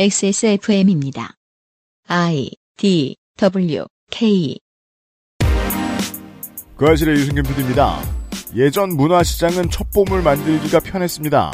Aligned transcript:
XSFM입니다. 0.00 1.34
I 2.06 2.52
D 2.76 3.16
W 3.36 3.84
K 4.12 4.60
그 6.76 6.86
아실의 6.86 7.16
유승균 7.16 7.42
PD입니다. 7.42 7.98
예전 8.54 8.90
문화시장은 8.96 9.70
첩보물 9.70 10.22
만들기가 10.22 10.78
편했습니다. 10.78 11.50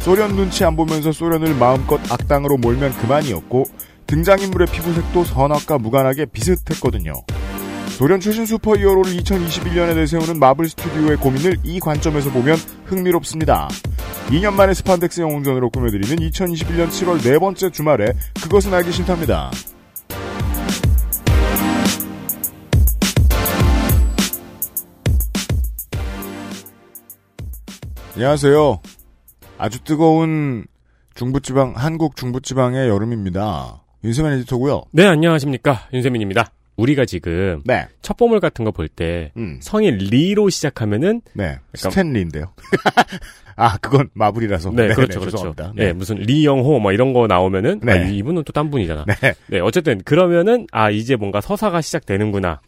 소련 0.00 0.36
눈치 0.36 0.64
안 0.64 0.76
보면서 0.76 1.12
소련을 1.12 1.54
마음껏 1.54 1.98
악당으로 2.12 2.58
몰면 2.58 2.92
그만이었고 2.98 3.64
등장인물의 4.06 4.68
피부색도 4.70 5.24
선악과 5.24 5.78
무관하게 5.78 6.26
비슷했거든요. 6.26 7.14
소련 7.98 8.20
출신 8.20 8.46
슈퍼히어로를 8.46 9.10
2021년에 9.10 9.96
내세우는 9.96 10.38
마블 10.38 10.68
스튜디오의 10.68 11.16
고민을 11.16 11.56
이 11.64 11.80
관점에서 11.80 12.30
보면 12.30 12.54
흥미롭습니다. 12.84 13.68
2년 14.28 14.54
만에 14.54 14.72
스판덱스 14.72 15.20
영웅전으로 15.20 15.70
꾸며드리는 15.70 16.16
2021년 16.30 16.90
7월 16.90 17.20
네 17.20 17.36
번째 17.40 17.70
주말에 17.70 18.12
그것은 18.40 18.72
알기 18.72 18.92
싫답니다. 18.92 19.50
안녕하세요. 28.14 28.80
아주 29.58 29.82
뜨거운 29.82 30.66
중부지방, 31.16 31.72
한국 31.74 32.14
중부지방의 32.14 32.88
여름입니다. 32.88 33.82
윤세민 34.04 34.34
에디터고요. 34.34 34.82
네, 34.92 35.04
안녕하십니까. 35.04 35.88
윤세민입니다. 35.92 36.52
우리가 36.78 37.04
지금 37.04 37.60
네. 37.64 37.86
첩보물 38.02 38.40
같은 38.40 38.64
거 38.64 38.70
볼때 38.70 39.32
음. 39.36 39.58
성이 39.60 39.90
리로 39.90 40.48
시작하면은 40.48 41.20
네. 41.34 41.58
스탠리인데요. 41.74 42.52
아, 43.56 43.76
그건 43.78 44.08
마블이라서. 44.14 44.70
네, 44.70 44.82
네네, 44.82 44.94
그렇죠, 44.94 45.18
그렇죠. 45.18 45.36
죄송합니다. 45.36 45.72
네. 45.74 45.92
무슨 45.92 46.16
리영호 46.16 46.78
뭐 46.78 46.92
이런 46.92 47.12
거 47.12 47.26
나오면은 47.26 47.80
네. 47.82 47.92
아, 47.92 47.96
이분은 47.96 48.44
또 48.44 48.52
딴 48.52 48.70
분이잖아. 48.70 49.04
네. 49.04 49.34
네, 49.48 49.58
어쨌든 49.60 50.00
그러면은 50.04 50.66
아 50.70 50.90
이제 50.90 51.16
뭔가 51.16 51.40
서사가 51.40 51.80
시작되는구나 51.80 52.60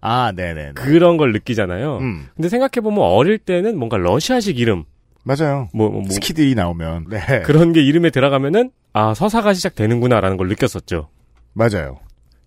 아, 0.00 0.32
네네. 0.36 0.72
그런 0.74 1.16
걸 1.16 1.32
느끼잖아요. 1.32 1.98
음, 1.98 2.26
근데 2.36 2.48
생각해 2.48 2.80
보면 2.80 3.00
어릴 3.00 3.38
때는 3.38 3.76
뭔가 3.76 3.96
러시아식 3.96 4.60
이름 4.60 4.84
맞아요. 5.24 5.68
뭐, 5.74 5.88
뭐, 5.90 6.02
뭐 6.02 6.10
스키들이 6.10 6.54
나오면. 6.54 7.06
네. 7.10 7.42
그런 7.44 7.72
게 7.72 7.82
이름에 7.82 8.10
들어가면은 8.10 8.70
아 8.92 9.14
서사가 9.14 9.52
시작되는구나라는 9.54 10.36
걸 10.36 10.46
느꼈었죠. 10.46 11.08
맞아요. 11.54 11.98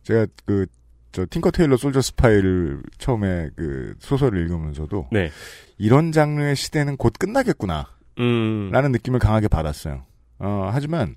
제가 0.04 0.26
그, 0.46 0.66
저, 1.12 1.26
팅커 1.26 1.52
테일러 1.52 1.76
솔저 1.78 2.02
스파이를 2.02 2.82
처음에 2.98 3.50
그 3.56 3.96
소설을 4.00 4.42
읽으면서도 4.44 5.08
네. 5.12 5.32
이런 5.78 6.12
장르의 6.12 6.56
시대는 6.56 6.98
곧 6.98 7.14
끝나겠구나. 7.18 7.88
음. 8.20 8.70
라는 8.72 8.92
느낌을 8.92 9.20
강하게 9.20 9.48
받았어요. 9.48 10.04
어, 10.40 10.70
하지만 10.72 11.16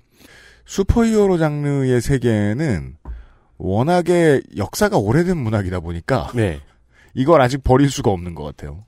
슈퍼히어로 0.65 1.37
장르의 1.37 2.01
세계는 2.01 2.95
워낙에 3.57 4.41
역사가 4.57 4.97
오래된 4.97 5.37
문학이다 5.37 5.79
보니까 5.81 6.31
네. 6.33 6.59
이걸 7.13 7.41
아직 7.41 7.63
버릴 7.63 7.89
수가 7.89 8.09
없는 8.11 8.33
것 8.35 8.43
같아요. 8.43 8.85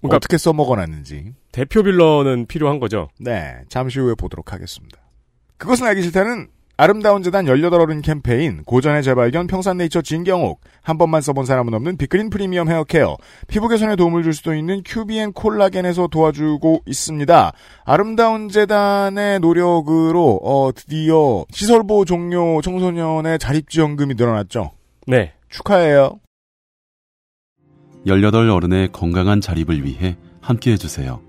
그러니까- 0.00 0.16
어떻게 0.16 0.36
써먹어놨는지. 0.36 1.32
대표 1.52 1.82
빌런은 1.82 2.46
필요한 2.46 2.78
거죠. 2.80 3.08
네, 3.20 3.62
잠시 3.68 4.00
후에 4.00 4.14
보도록 4.14 4.52
하겠습니다. 4.52 4.98
그것은 5.56 5.86
알기 5.86 6.02
싫다는 6.02 6.48
아름다운 6.82 7.22
재단 7.22 7.44
18어른 7.44 8.02
캠페인, 8.02 8.64
고전의 8.64 9.04
재발견 9.04 9.46
평산네이처 9.46 10.02
진경옥, 10.02 10.60
한 10.82 10.98
번만 10.98 11.20
써본 11.20 11.46
사람은 11.46 11.72
없는 11.74 11.96
빅그린 11.96 12.28
프리미엄 12.28 12.68
헤어케어, 12.68 13.18
피부 13.46 13.68
개선에 13.68 13.94
도움을 13.94 14.24
줄 14.24 14.34
수도 14.34 14.52
있는 14.52 14.82
큐비엔 14.84 15.32
콜라겐에서 15.32 16.08
도와주고 16.08 16.82
있습니다. 16.84 17.52
아름다운 17.84 18.48
재단의 18.48 19.38
노력으로, 19.38 20.40
어, 20.42 20.72
드디어 20.74 21.44
시설보호 21.52 22.04
종료 22.04 22.60
청소년의 22.60 23.38
자립지원금이 23.38 24.14
늘어났죠. 24.16 24.72
네. 25.06 25.34
축하해요. 25.50 26.18
18 28.08 28.50
어른의 28.50 28.88
건강한 28.90 29.40
자립을 29.40 29.84
위해 29.84 30.16
함께 30.40 30.72
해주세요. 30.72 31.20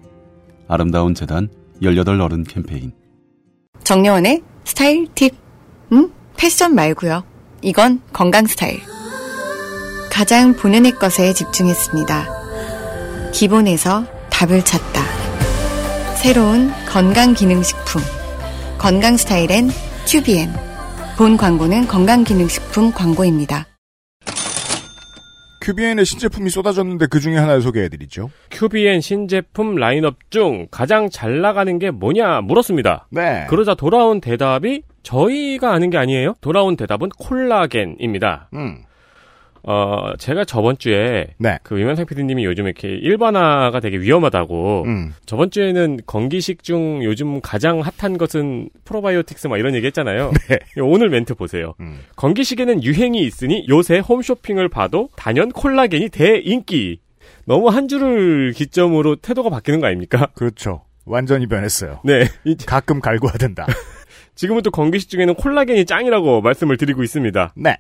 아름다운 0.68 1.14
재단 1.14 1.48
18 1.84 2.20
어른 2.22 2.44
캠페인. 2.44 2.92
정려원의 3.84 4.42
스타일 4.64 5.06
팁. 5.14 5.43
음? 5.94 6.12
패션 6.36 6.76
말고요. 6.76 7.24
이건 7.62 8.02
건강 8.12 8.46
스타일. 8.46 8.82
가장 10.12 10.54
본연의 10.54 10.94
것에 10.94 11.34
집중했습니다. 11.34 12.28
기본에서 13.32 14.06
답을 14.30 14.64
찾다. 14.66 15.02
새로운 16.22 16.72
건강기능식품. 16.88 18.02
건강 18.78 19.18
스타일엔 19.18 19.70
튜비엔. 20.06 20.54
본 21.18 21.38
광고는 21.38 21.88
건강기능식품 21.88 22.92
광고입니다. 22.92 23.73
큐비엔의 25.64 26.06
신제품이 26.06 26.50
쏟아졌는데 26.50 27.08
그 27.08 27.22
중에 27.22 27.38
하나를 27.38 27.62
소개해드리죠. 27.62 28.30
큐비엔 28.52 29.00
신제품 29.00 29.76
라인업 29.76 30.30
중 30.30 30.68
가장 30.70 31.10
잘 31.10 31.40
나가는 31.40 31.80
게 31.80 31.90
뭐냐 31.90 32.42
물었습니다. 32.42 33.08
네. 33.12 33.46
그러자 33.50 33.74
돌아온 33.74 34.20
대답이 34.20 34.84
저희가 35.04 35.72
아는 35.74 35.90
게 35.90 35.98
아니에요. 35.98 36.36
돌아온 36.42 36.76
대답은 36.76 37.10
콜라겐입니다. 37.18 38.50
음, 38.54 38.84
어, 39.66 40.12
제가 40.20 40.44
저번 40.44 40.78
주에 40.78 41.28
네. 41.38 41.58
그 41.64 41.80
유명상 41.80 42.06
PD님이 42.06 42.44
요즘 42.44 42.66
이렇게 42.66 42.90
일반화가 42.90 43.80
되게 43.80 43.98
위험하다고 43.98 44.84
음, 44.86 45.14
저번 45.26 45.52
주에는 45.52 46.00
건기식 46.06 46.64
중 46.64 47.02
요즘 47.04 47.40
가장 47.40 47.82
핫한 47.82 48.18
것은 48.18 48.70
프로바이오틱스 48.84 49.48
막 49.48 49.58
이런 49.58 49.74
얘기 49.76 49.88
했잖아요. 49.88 50.32
네. 50.50 50.60
오늘 50.82 51.10
멘트 51.10 51.36
보세요. 51.36 51.76
음. 51.80 52.00
건기식에는 52.18 52.84
유행이 52.84 53.22
있으니 53.22 53.66
요새 53.70 54.00
홈쇼핑을 54.00 54.68
봐도 54.68 55.08
단연 55.16 55.50
콜라겐이 55.52 56.10
대인기. 56.10 57.00
너무 57.46 57.70
한 57.70 57.88
줄을 57.88 58.52
기점으로 58.54 59.16
태도가 59.18 59.50
바뀌는 59.50 59.80
거 59.80 59.88
아닙니까? 59.88 60.28
그렇죠. 60.36 60.84
완전히 61.06 61.48
변했어요. 61.48 62.00
네. 62.04 62.26
이- 62.44 62.56
가끔 62.66 63.00
갈고야 63.00 63.34
된다. 63.34 63.66
지금은 64.36 64.62
또 64.62 64.72
건기식 64.72 65.10
중에는 65.10 65.36
콜라겐이 65.36 65.86
짱이라고 65.86 66.42
말씀을 66.42 66.76
드리고 66.78 67.04
있습니다. 67.04 67.54
네. 67.56 67.78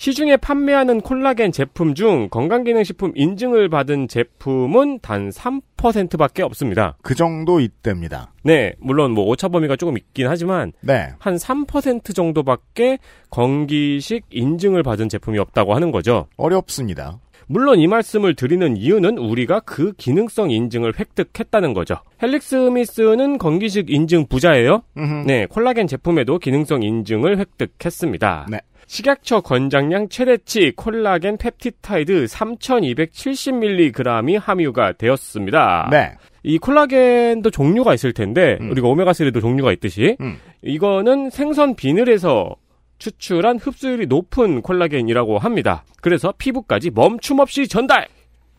시중에 0.00 0.38
판매하는 0.38 1.02
콜라겐 1.02 1.52
제품 1.52 1.94
중 1.94 2.30
건강기능식품 2.30 3.12
인증을 3.16 3.68
받은 3.68 4.08
제품은 4.08 5.00
단 5.02 5.28
3%밖에 5.28 6.42
없습니다. 6.42 6.96
그 7.02 7.14
정도 7.14 7.60
이때입니다. 7.60 8.32
네, 8.42 8.72
물론 8.78 9.10
뭐 9.10 9.26
오차 9.26 9.48
범위가 9.48 9.76
조금 9.76 9.98
있긴 9.98 10.26
하지만 10.26 10.72
네. 10.80 11.10
한 11.18 11.36
3% 11.36 12.14
정도밖에 12.14 12.96
건기식 13.28 14.24
인증을 14.30 14.82
받은 14.82 15.10
제품이 15.10 15.38
없다고 15.38 15.74
하는 15.74 15.90
거죠. 15.90 16.28
어렵습니다. 16.38 17.18
물론 17.46 17.78
이 17.78 17.86
말씀을 17.86 18.34
드리는 18.34 18.78
이유는 18.78 19.18
우리가 19.18 19.60
그 19.60 19.92
기능성 19.98 20.50
인증을 20.50 20.94
획득했다는 20.98 21.74
거죠. 21.74 21.96
헬릭스미스는 22.22 23.36
건기식 23.36 23.90
인증 23.90 24.28
부자예요. 24.28 24.82
음흠. 24.96 25.26
네, 25.26 25.44
콜라겐 25.44 25.88
제품에도 25.88 26.38
기능성 26.38 26.84
인증을 26.84 27.38
획득했습니다. 27.38 28.46
네. 28.50 28.60
식약처 28.90 29.42
권장량 29.42 30.08
최대치 30.08 30.72
콜라겐 30.74 31.36
펩타이드 31.36 32.24
3270mg이 32.24 34.36
함유가 34.36 34.94
되었습니다. 34.94 35.90
네. 35.92 36.14
이 36.42 36.58
콜라겐도 36.58 37.50
종류가 37.50 37.94
있을 37.94 38.12
텐데 38.12 38.58
음. 38.60 38.72
우리가 38.72 38.88
오메가3도 38.88 39.40
종류가 39.40 39.70
있듯이 39.74 40.16
음. 40.20 40.38
이거는 40.62 41.30
생선 41.30 41.76
비늘에서 41.76 42.56
추출한 42.98 43.58
흡수율이 43.58 44.08
높은 44.08 44.60
콜라겐이라고 44.60 45.38
합니다. 45.38 45.84
그래서 46.00 46.34
피부까지 46.36 46.90
멈춤없이 46.90 47.68
전달! 47.68 48.08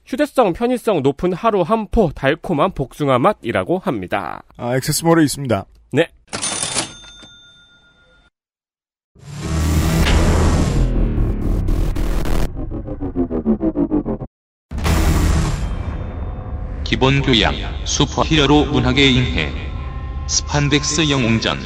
휴대성, 0.06 0.53
편의성 0.53 1.03
높은 1.03 1.34
하루 1.34 1.62
한 1.62 1.88
포 1.91 2.09
달콤한 2.16 2.72
복숭아 2.72 3.20
맛이라고 3.20 3.80
합니다. 3.80 4.44
아, 4.56 4.78
액세스몰에 4.78 5.25
있습니다. 5.25 5.66
네. 5.91 6.08
기본 16.91 17.22
교양, 17.22 17.55
슈퍼 17.85 18.22
히어로 18.22 18.66
문학의 18.66 19.16
인해, 19.16 19.49
스판덱스 20.28 21.09
영웅전. 21.09 21.58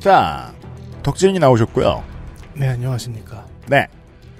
자, 0.00 0.52
덕진이 1.02 1.38
나오셨고요. 1.38 2.04
네, 2.52 2.68
안녕하십니까. 2.68 3.46
네. 3.68 3.86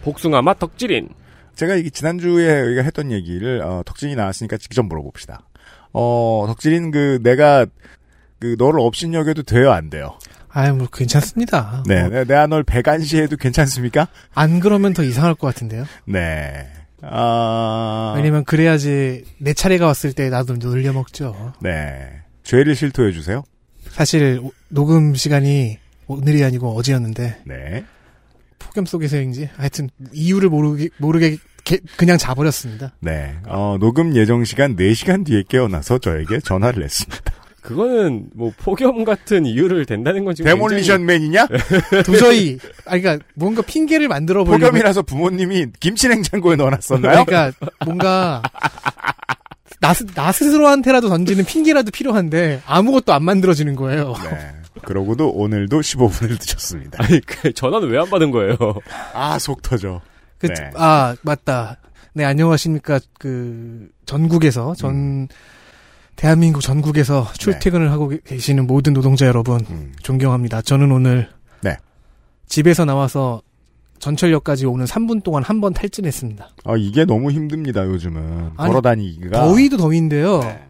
복숭아 0.03 0.43
맛 0.43 0.59
덕질인. 0.59 1.09
제가 1.55 1.75
이게 1.77 1.89
지난주에 1.89 2.61
우리가 2.61 2.83
했던 2.83 3.13
얘기를, 3.13 3.63
어, 3.63 3.83
덕진이 3.87 4.15
나왔으니까 4.15 4.59
직접 4.59 4.83
물어봅시다. 4.85 5.41
어, 5.95 6.45
덕진이는 6.49 6.91
그, 6.91 7.19
내가, 7.23 7.65
그, 8.41 8.55
너를 8.59 8.81
업신 8.81 9.15
여겨도 9.15 9.43
돼요, 9.45 9.73
안 9.73 9.91
돼요? 9.91 10.19
아유, 10.51 10.75
뭐, 10.75 10.87
괜찮습니다. 10.93 11.83
네, 11.87 12.01
뭐, 12.03 12.09
네, 12.11 12.25
내가 12.25 12.47
널 12.47 12.63
배간시해도 12.63 13.37
괜찮습니까? 13.37 14.09
안 14.35 14.61
그러면 14.61 14.93
더 14.95 15.03
이상할 15.03 15.35
것 15.35 15.47
같은데요. 15.49 15.85
네. 16.07 16.67
아. 17.03 18.15
왜냐면 18.17 18.45
그래야지 18.45 19.25
내 19.39 19.53
차례가 19.55 19.87
왔을 19.87 20.13
때 20.13 20.29
나도 20.31 20.55
놀려 20.57 20.93
먹죠. 20.93 21.53
네. 21.61 22.09
죄를 22.43 22.75
실토해 22.75 23.13
주세요. 23.13 23.45
사실 23.91 24.41
오- 24.43 24.53
녹음 24.69 25.15
시간이 25.15 25.79
오늘이 26.07 26.43
아니고 26.43 26.77
어제였는데 26.77 27.43
네. 27.47 27.85
폭염 28.59 28.85
속에서인지 28.87 29.49
하여튼 29.57 29.91
이유를 30.13 30.49
모르게 30.49 30.89
모르게 30.99 31.37
게- 31.63 31.79
그냥 31.97 32.19
자버렸습니다. 32.19 32.93
네. 33.01 33.37
어, 33.47 33.77
녹음 33.79 34.17
예정 34.17 34.43
시간 34.45 34.75
4시간 34.75 35.25
뒤에 35.25 35.45
깨어나서 35.49 35.99
저에게 35.99 36.41
전화를 36.41 36.83
했습니다. 36.83 37.33
그거는 37.69 38.27
뭐 38.35 38.53
폭염 38.59 39.05
같은 39.05 39.47
이유를 39.47 39.87
댄다는 39.87 40.25
건 40.25 40.35
지금 40.35 40.51
데몰리션 40.51 41.05
맨이냐? 41.07 41.47
도저히 42.05 42.59
아니 42.87 43.03
그러니까 43.03 43.25
뭔가 43.35 43.63
핑계를 43.63 44.09
만들어 44.09 44.45
보려고 44.45 44.61
폭염이라서 44.67 45.03
부모님이 45.03 45.67
김치 45.81 46.09
냉장고에 46.09 46.57
넣어놨었나요? 46.57 47.25
그러니까 47.25 47.53
뭔가 47.85 48.43
나, 49.81 49.95
스- 49.95 50.07
나 50.15 50.33
스스로한테라도 50.33 51.09
던지는 51.09 51.45
핑계라도 51.45 51.91
필요한데 51.93 52.63
아무것도 52.67 53.13
안 53.13 53.23
만들어지는 53.25 53.77
거예요. 53.77 54.15
네. 54.25 54.51
그러고도 54.85 55.31
오늘도 55.31 55.81
15분을 55.81 56.31
늦었습니다. 56.31 57.05
아니 57.05 57.21
그 57.21 57.53
전화는 57.53 57.89
왜 57.91 57.99
안 57.99 58.09
받은 58.11 58.31
거예요? 58.31 58.57
아, 59.13 59.39
속 59.39 59.63
터져. 59.63 60.01
그, 60.39 60.47
네. 60.49 60.55
아 60.75 61.15
맞다. 61.23 61.77
네 62.15 62.25
안녕하십니까 62.25 62.99
그 63.19 63.89
전국에서 64.07 64.75
전 64.77 64.91
음. 64.95 65.29
대한민국 66.19 66.61
전국에서 66.63 67.31
출퇴근을 67.35 67.93
하고 67.93 68.11
계시는 68.25 68.67
모든 68.67 68.93
노동자 68.93 69.25
여러분 69.27 69.61
음. 69.71 69.93
존경합니다. 70.03 70.63
저는 70.63 70.91
오늘 70.91 71.29
네. 71.63 71.77
집에서 72.49 72.85
나와서 72.85 73.41
전철역까지 74.01 74.67
오는 74.67 74.85
3분 74.85 75.23
동안 75.23 75.45
한 75.45 75.61
번 75.61 75.73
탈진했습니다. 75.73 76.49
아, 76.65 76.75
이게 76.77 77.05
너무 77.05 77.31
힘듭니다, 77.31 77.85
요즘은. 77.85 78.51
아니, 78.57 78.69
걸어 78.69 78.81
다니기가. 78.81 79.41
더위도 79.45 79.77
더위인데요. 79.77 80.41
네. 80.41 80.65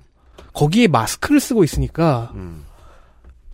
거기에 0.52 0.86
마스크를 0.88 1.40
쓰고 1.40 1.64
있으니까 1.64 2.30
음. 2.34 2.64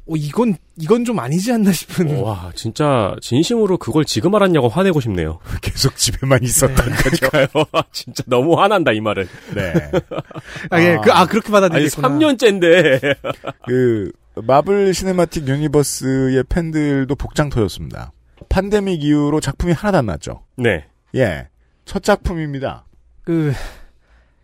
어, 0.07 0.13
이건 0.17 0.57
이건 0.77 1.05
좀 1.05 1.19
아니지 1.19 1.51
않나 1.53 1.73
싶은. 1.73 2.21
와 2.21 2.53
진짜 2.55 3.15
진심으로 3.23 3.79
그걸 3.79 4.05
지금 4.05 4.35
알았냐고 4.35 4.69
화내고 4.69 5.01
싶네요. 5.01 5.39
계속 5.63 5.97
집에만 5.97 6.43
있었던 6.43 6.77
거죠. 6.77 7.29
그러니까요. 7.31 7.65
진짜 7.93 8.23
너무 8.27 8.61
화난다 8.61 8.93
이 8.93 9.01
말은. 9.01 9.27
네. 9.55 9.73
아, 10.71 10.81
예, 10.83 10.97
아. 10.97 11.01
그, 11.01 11.11
아 11.13 11.27
그렇게 11.27 11.47
아니 11.49 11.53
받아들이겠구나. 11.53 12.09
3년째인데. 12.09 13.17
그, 13.67 14.13
마블 14.43 14.93
시네마틱 14.93 15.47
유니버스의 15.49 16.45
팬들도 16.49 17.15
복장 17.15 17.49
터졌습니다. 17.49 18.13
팬데믹 18.49 19.03
이후로 19.03 19.41
작품이 19.41 19.73
하나도 19.73 19.99
안 19.99 20.07
났죠. 20.07 20.43
네. 20.57 20.85
예. 21.15 21.49
첫 21.85 22.03
작품입니다. 22.03 22.85
그 23.23 23.53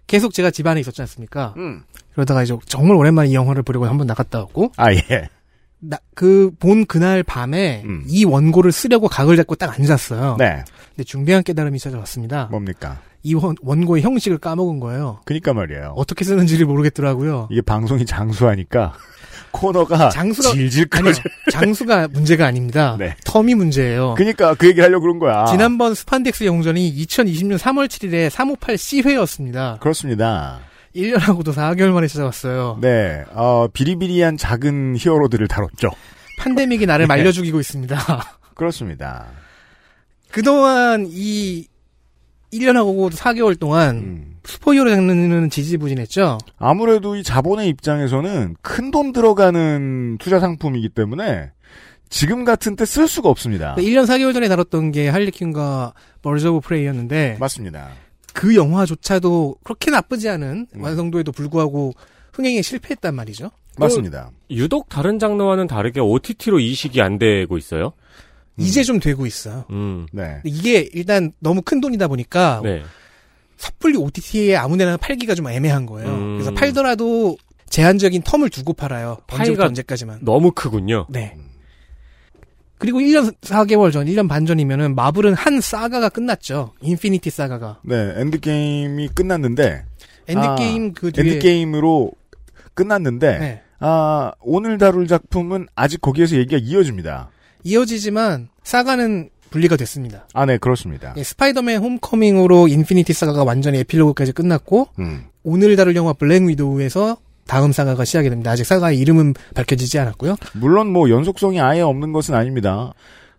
계속 0.06 0.32
제가 0.32 0.50
집 0.50 0.66
안에 0.66 0.80
있었지 0.80 1.02
않습니까? 1.02 1.54
음. 1.58 1.82
그러다가 2.12 2.42
이제 2.42 2.56
정말 2.66 2.96
오랜만에 2.96 3.28
이 3.28 3.34
영화를 3.34 3.62
보려고 3.62 3.86
한 3.86 3.98
번 3.98 4.06
나갔다 4.06 4.38
왔고 4.40 4.72
아, 4.76 4.92
예. 4.92 5.28
그 6.14 6.50
본 6.58 6.84
그날 6.86 7.22
밤에 7.22 7.82
음. 7.86 8.04
이 8.06 8.24
원고를 8.24 8.70
쓰려고 8.72 9.08
각을 9.08 9.36
잡고 9.36 9.54
딱 9.56 9.78
앉았어요. 9.78 10.36
네. 10.38 10.62
근데 10.90 11.04
중대한 11.04 11.42
깨달음이 11.42 11.78
찾아왔습니다. 11.78 12.48
뭡니까? 12.50 12.98
이 13.22 13.34
원, 13.34 13.54
원고의 13.62 14.02
형식을 14.02 14.38
까먹은 14.38 14.80
거예요. 14.80 15.20
그니까 15.24 15.52
말이에요. 15.54 15.94
어떻게 15.96 16.24
쓰는지를 16.24 16.66
모르겠더라고요. 16.66 17.48
이게 17.50 17.60
방송이 17.62 18.04
장수하니까 18.06 18.92
코너가 19.52 20.10
장수가- 20.10 20.52
질질 20.52 20.86
아니요. 20.90 21.12
장수가 21.50 22.08
문제가 22.08 22.46
아닙니다. 22.46 22.96
네. 22.98 23.16
텀이 23.24 23.54
문제예요. 23.54 24.14
그니까 24.16 24.54
그 24.54 24.68
얘기 24.68 24.80
하려고 24.80 25.02
그런 25.02 25.18
거야. 25.18 25.46
지난번 25.46 25.94
스판덱스 25.94 26.44
영전이 26.44 26.94
2020년 27.04 27.58
3월 27.58 27.88
7일에 27.88 28.30
358 28.30 28.78
C회였습니다. 28.78 29.78
그렇습니다. 29.80 30.60
1년하고도 30.94 31.52
4개월 31.54 31.92
만에 31.92 32.06
찾아왔어요. 32.08 32.78
네. 32.80 33.24
어, 33.32 33.68
비리비리한 33.72 34.36
작은 34.36 34.96
히어로들을 34.98 35.46
다뤘죠. 35.48 35.90
팬데믹이 36.40 36.86
나를 36.86 37.06
말려 37.08 37.30
죽이고 37.32 37.60
있습니다. 37.60 37.96
그렇습니다. 38.54 39.26
그동안 40.30 41.06
이 41.08 41.66
1년하고 42.52 43.10
4개월 43.12 43.58
동안 43.58 43.96
음. 43.96 44.36
슈퍼히어로 44.44 44.90
장르는 44.90 45.50
지지부진했죠. 45.50 46.38
아무래도 46.58 47.14
이 47.14 47.22
자본의 47.22 47.68
입장에서는 47.68 48.56
큰 48.62 48.90
돈 48.90 49.12
들어가는 49.12 50.16
투자 50.18 50.40
상품이기 50.40 50.88
때문에 50.88 51.52
지금 52.08 52.44
같은 52.44 52.74
때 52.74 52.84
쓸 52.86 53.06
수가 53.06 53.28
없습니다. 53.28 53.76
1년 53.76 54.04
4개월 54.06 54.34
전에 54.34 54.48
다뤘던 54.48 54.90
게 54.90 55.08
할리퀸과 55.08 55.92
버즈 56.22 56.48
오브 56.48 56.66
프레이였는데 56.66 57.36
맞습니다. 57.38 57.90
그 58.32 58.54
영화조차도 58.54 59.56
그렇게 59.62 59.90
나쁘지 59.90 60.28
않은 60.28 60.66
음. 60.74 60.82
완성도에도 60.82 61.32
불구하고 61.32 61.92
흥행에 62.32 62.62
실패했단 62.62 63.14
말이죠. 63.14 63.50
맞습니다. 63.78 64.30
유독 64.50 64.88
다른 64.88 65.18
장르와는 65.18 65.66
다르게 65.66 66.00
OTT로 66.00 66.60
이식이 66.60 67.00
안 67.00 67.18
되고 67.18 67.56
있어요. 67.56 67.92
이제 68.56 68.82
좀 68.82 69.00
되고 69.00 69.26
있어요. 69.26 69.64
음. 69.70 70.06
네. 70.12 70.40
이게 70.44 70.88
일단 70.92 71.32
너무 71.38 71.62
큰 71.62 71.80
돈이다 71.80 72.08
보니까 72.08 72.60
네. 72.62 72.82
섣불리 73.56 73.96
OTT에 73.96 74.56
아무데나 74.56 74.96
팔기가 74.96 75.34
좀 75.34 75.48
애매한 75.48 75.86
거예요. 75.86 76.10
음. 76.10 76.38
그래서 76.38 76.52
팔더라도 76.52 77.36
제한적인 77.68 78.22
term을 78.22 78.50
두고 78.52 78.72
팔아요. 78.74 79.18
언제부터 79.30 79.64
언제까지만. 79.64 80.20
너무 80.22 80.52
크군요. 80.52 81.06
네. 81.08 81.36
그리고 82.80 82.98
1년 82.98 83.34
4개월 83.42 83.92
전, 83.92 84.06
1년 84.06 84.26
반 84.26 84.46
전이면은 84.46 84.94
마블은 84.94 85.34
한 85.34 85.60
사가가 85.60 86.08
끝났죠. 86.08 86.72
인피니티 86.80 87.28
사가가. 87.28 87.80
네. 87.84 88.14
엔드게임이 88.16 89.10
끝났는데 89.14 89.84
엔드게임 90.26 90.94
그 90.94 91.12
뒤에 91.12 91.24
엔드게임으로 91.24 92.10
끝났는데 92.72 93.38
네. 93.38 93.62
아, 93.80 94.32
오늘 94.40 94.78
다룰 94.78 95.06
작품은 95.06 95.66
아직 95.74 96.00
거기에서 96.00 96.36
얘기가 96.36 96.58
이어집니다. 96.62 97.30
이어지지만 97.64 98.48
사가는 98.62 99.28
분리가 99.50 99.76
됐습니다. 99.76 100.26
아, 100.32 100.46
네, 100.46 100.56
그렇습니다. 100.56 101.12
예, 101.18 101.22
스파이더맨 101.22 101.82
홈커밍으로 101.82 102.68
인피니티 102.68 103.12
사가가 103.12 103.44
완전히 103.44 103.78
에필로그까지 103.80 104.32
끝났고 104.32 104.88
음. 104.98 105.26
오늘 105.42 105.76
다룰 105.76 105.94
영화 105.96 106.14
블랙 106.14 106.44
위도우에서 106.44 107.18
다음 107.50 107.72
사가가 107.72 108.04
시작이 108.04 108.30
됩니다. 108.30 108.52
아직 108.52 108.62
사가의 108.62 108.96
이름은 109.00 109.34
밝혀지지 109.56 109.98
않았고요. 109.98 110.36
물론 110.52 110.86
뭐 110.86 111.10
연속성이 111.10 111.60
아예 111.60 111.80
없는 111.80 112.12
것은 112.12 112.32
아닙니다. 112.32 112.92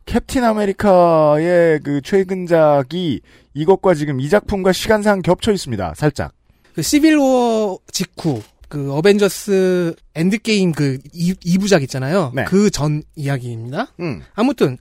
캡틴 0.06 0.44
아메리카의 0.44 1.80
그 1.82 2.02
최근작이 2.02 3.22
이것과 3.54 3.94
지금 3.94 4.20
이 4.20 4.28
작품과 4.28 4.74
시간상 4.74 5.22
겹쳐 5.22 5.54
있습니다. 5.54 5.94
살짝. 5.96 6.34
그 6.76 6.82
시빌워 6.82 7.80
직후 7.90 8.42
그 8.68 8.94
어벤져스 8.94 9.96
엔드게임 10.16 10.74
그 10.74 10.98
2, 11.14 11.58
부작 11.60 11.82
있잖아요. 11.84 12.34
네. 12.36 12.44
그전 12.44 13.04
이야기입니다. 13.16 13.94
음. 14.02 14.24
아무튼 14.34 14.78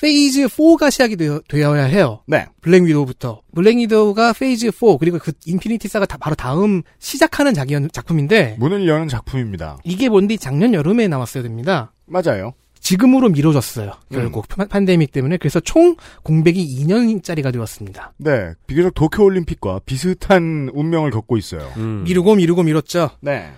phase 0.00 0.46
4가 0.48 0.90
시작이 0.90 1.16
되어, 1.16 1.40
되어야 1.48 1.84
해요. 1.84 2.20
네. 2.26 2.46
블랙 2.60 2.82
위도우부터. 2.84 3.40
블랙 3.54 3.76
위도우가 3.78 4.32
phase 4.34 4.70
4 4.70 4.98
그리고 4.98 5.18
그 5.18 5.32
인피니티 5.46 5.88
사가 5.88 6.06
다 6.06 6.16
바로 6.18 6.34
다음 6.34 6.82
시작하는 6.98 7.54
작이, 7.54 7.74
작품인데 7.92 8.56
문을 8.58 8.86
여는 8.88 9.08
작품입니다. 9.08 9.78
이게 9.84 10.08
뭔데 10.08 10.36
작년 10.36 10.74
여름에 10.74 11.08
나왔어야 11.08 11.42
됩니다. 11.42 11.92
맞아요. 12.06 12.52
지금으로 12.80 13.30
미뤄졌어요. 13.30 13.92
결국 14.12 14.46
판- 14.46 14.68
팬데믹 14.68 15.10
때문에 15.10 15.38
그래서 15.38 15.58
총 15.60 15.96
공백이 16.22 16.84
2년짜리가 16.84 17.50
되었습니다. 17.50 18.12
네. 18.18 18.52
비교적 18.66 18.92
도쿄 18.92 19.24
올림픽과 19.24 19.80
비슷한 19.86 20.68
운명을 20.74 21.10
겪고 21.10 21.38
있어요. 21.38 21.72
음. 21.78 22.04
미루고 22.04 22.34
미루고 22.34 22.62
미뤘죠. 22.62 23.08
네. 23.22 23.48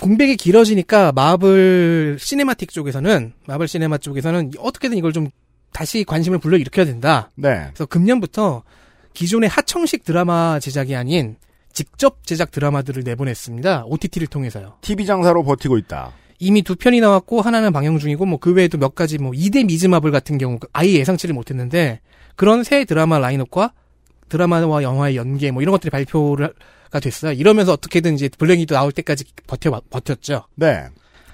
공백이 0.00 0.36
길어지니까 0.36 1.12
마블 1.12 2.16
시네마틱 2.18 2.70
쪽에서는 2.70 3.34
마블 3.46 3.68
시네마 3.68 3.98
쪽에서는 3.98 4.52
어떻게든 4.58 4.96
이걸 4.96 5.12
좀 5.12 5.28
다시 5.74 6.04
관심을 6.04 6.38
불러일으켜야 6.38 6.86
된다. 6.86 7.30
네. 7.34 7.64
그래서 7.66 7.84
금년부터 7.84 8.62
기존의 9.12 9.50
하청식 9.50 10.04
드라마 10.04 10.58
제작이 10.60 10.94
아닌 10.96 11.36
직접 11.72 12.24
제작 12.24 12.52
드라마들을 12.52 13.02
내보냈습니다. 13.04 13.84
OTT를 13.86 14.28
통해서요. 14.28 14.76
TV 14.80 15.04
장사로 15.04 15.42
버티고 15.42 15.76
있다. 15.78 16.12
이미 16.38 16.62
두 16.62 16.76
편이 16.76 17.00
나왔고 17.00 17.40
하나는 17.40 17.72
방영 17.72 17.98
중이고 17.98 18.24
뭐 18.24 18.38
그 18.38 18.52
외에도 18.52 18.78
몇 18.78 18.94
가지 18.94 19.18
뭐 19.18 19.32
2대 19.32 19.66
미즈마블 19.66 20.12
같은 20.12 20.38
경우 20.38 20.58
아예 20.72 20.92
예상치를 20.92 21.34
못했는데 21.34 22.00
그런 22.36 22.62
새 22.62 22.84
드라마 22.84 23.18
라인업과 23.18 23.72
드라마와 24.28 24.82
영화의 24.82 25.16
연계 25.16 25.50
뭐 25.50 25.60
이런 25.62 25.72
것들이 25.72 25.90
발표가 25.90 27.00
됐어요. 27.02 27.32
이러면서 27.32 27.72
어떻게든 27.72 28.14
이제 28.14 28.28
블랙이도 28.28 28.74
나올 28.74 28.92
때까지 28.92 29.24
버텨 29.48 29.80
버텼죠. 29.90 30.44
네. 30.54 30.84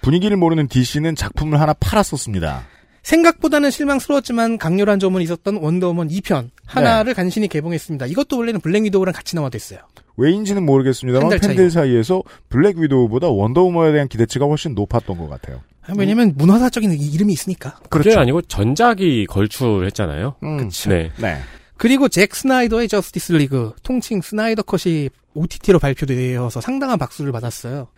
분위기를 0.01 0.39
모르는 0.39 0.69
DC는 0.69 1.15
작품을 1.15 1.61
하나 1.61 1.75
팔았었습니다. 1.75 2.67
생각보다는 3.03 3.71
실망스러웠지만 3.71 4.59
강렬한 4.59 4.99
점은 4.99 5.23
있었던 5.23 5.57
원더우먼 5.57 6.09
2편 6.09 6.51
하나를 6.67 7.15
간신히 7.15 7.49
개봉했습니다. 7.49 8.07
이것도 8.07 8.37
원래는 8.39 8.61
블랙 8.61 8.85
위도우랑 8.85 9.13
같이 9.15 9.37
나와됐어요. 9.37 9.81
왜인지는 10.17 10.59
한 10.63 10.67
모르겠습니다만 10.67 11.31
차이로. 11.31 11.41
팬들 11.47 11.71
사이에서 11.71 12.23
블랙 12.49 12.77
위도우보다 12.77 13.29
원더우먼에 13.29 13.93
대한 13.93 14.09
기대치가 14.09 14.45
훨씬 14.47 14.75
높았던 14.75 15.17
것 15.19 15.29
같아요. 15.29 15.63
왜냐면 15.97 16.35
문화사적인 16.37 16.93
이- 16.93 17.07
이름이 17.15 17.33
있으니까. 17.33 17.77
그게 17.89 17.89
그렇죠. 18.05 18.21
아니고 18.21 18.43
전작이 18.43 19.27
걸출했잖아요. 19.27 20.37
음, 20.43 20.69
네. 20.89 21.11
네. 21.17 21.39
그리고 21.77 22.09
잭 22.09 22.35
스나이더의 22.35 22.89
저스티스 22.89 23.33
리그 23.33 23.73
통칭 23.83 24.21
스나이더 24.21 24.63
컷이 24.63 25.09
OTT로 25.35 25.79
발표되어서 25.79 26.61
상당한 26.61 26.99
박수를 26.99 27.33
받았어요. 27.33 27.89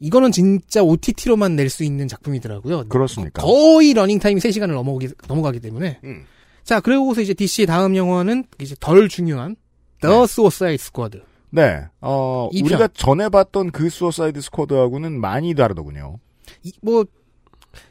이거는 0.00 0.32
진짜 0.32 0.82
OTT로만 0.82 1.56
낼 1.56 1.68
수 1.70 1.84
있는 1.84 2.08
작품이더라고요. 2.08 2.88
그렇습니까? 2.88 3.42
거의 3.42 3.92
러닝 3.94 4.18
타임이 4.18 4.40
3시간을 4.40 4.72
넘어오기, 4.72 5.08
넘어가기 5.26 5.60
때문에. 5.60 5.98
음. 6.04 6.24
자, 6.64 6.80
그리고서 6.80 7.20
이제 7.20 7.34
DC의 7.34 7.66
다음 7.66 7.96
영화는 7.96 8.44
이제 8.60 8.74
덜 8.78 9.08
중요한 9.08 9.56
The 10.00 10.22
Suicide 10.24 10.74
Squad. 10.74 11.20
네. 11.50 11.80
어, 12.00 12.48
이 12.52 12.62
우리가 12.62 12.78
편. 12.78 12.88
전에 12.94 13.28
봤던 13.30 13.70
그 13.70 13.88
수어사이드 13.88 14.40
스쿼드하고는 14.40 15.18
많이 15.18 15.54
다르더군요. 15.54 16.18
이, 16.62 16.72
뭐, 16.82 17.04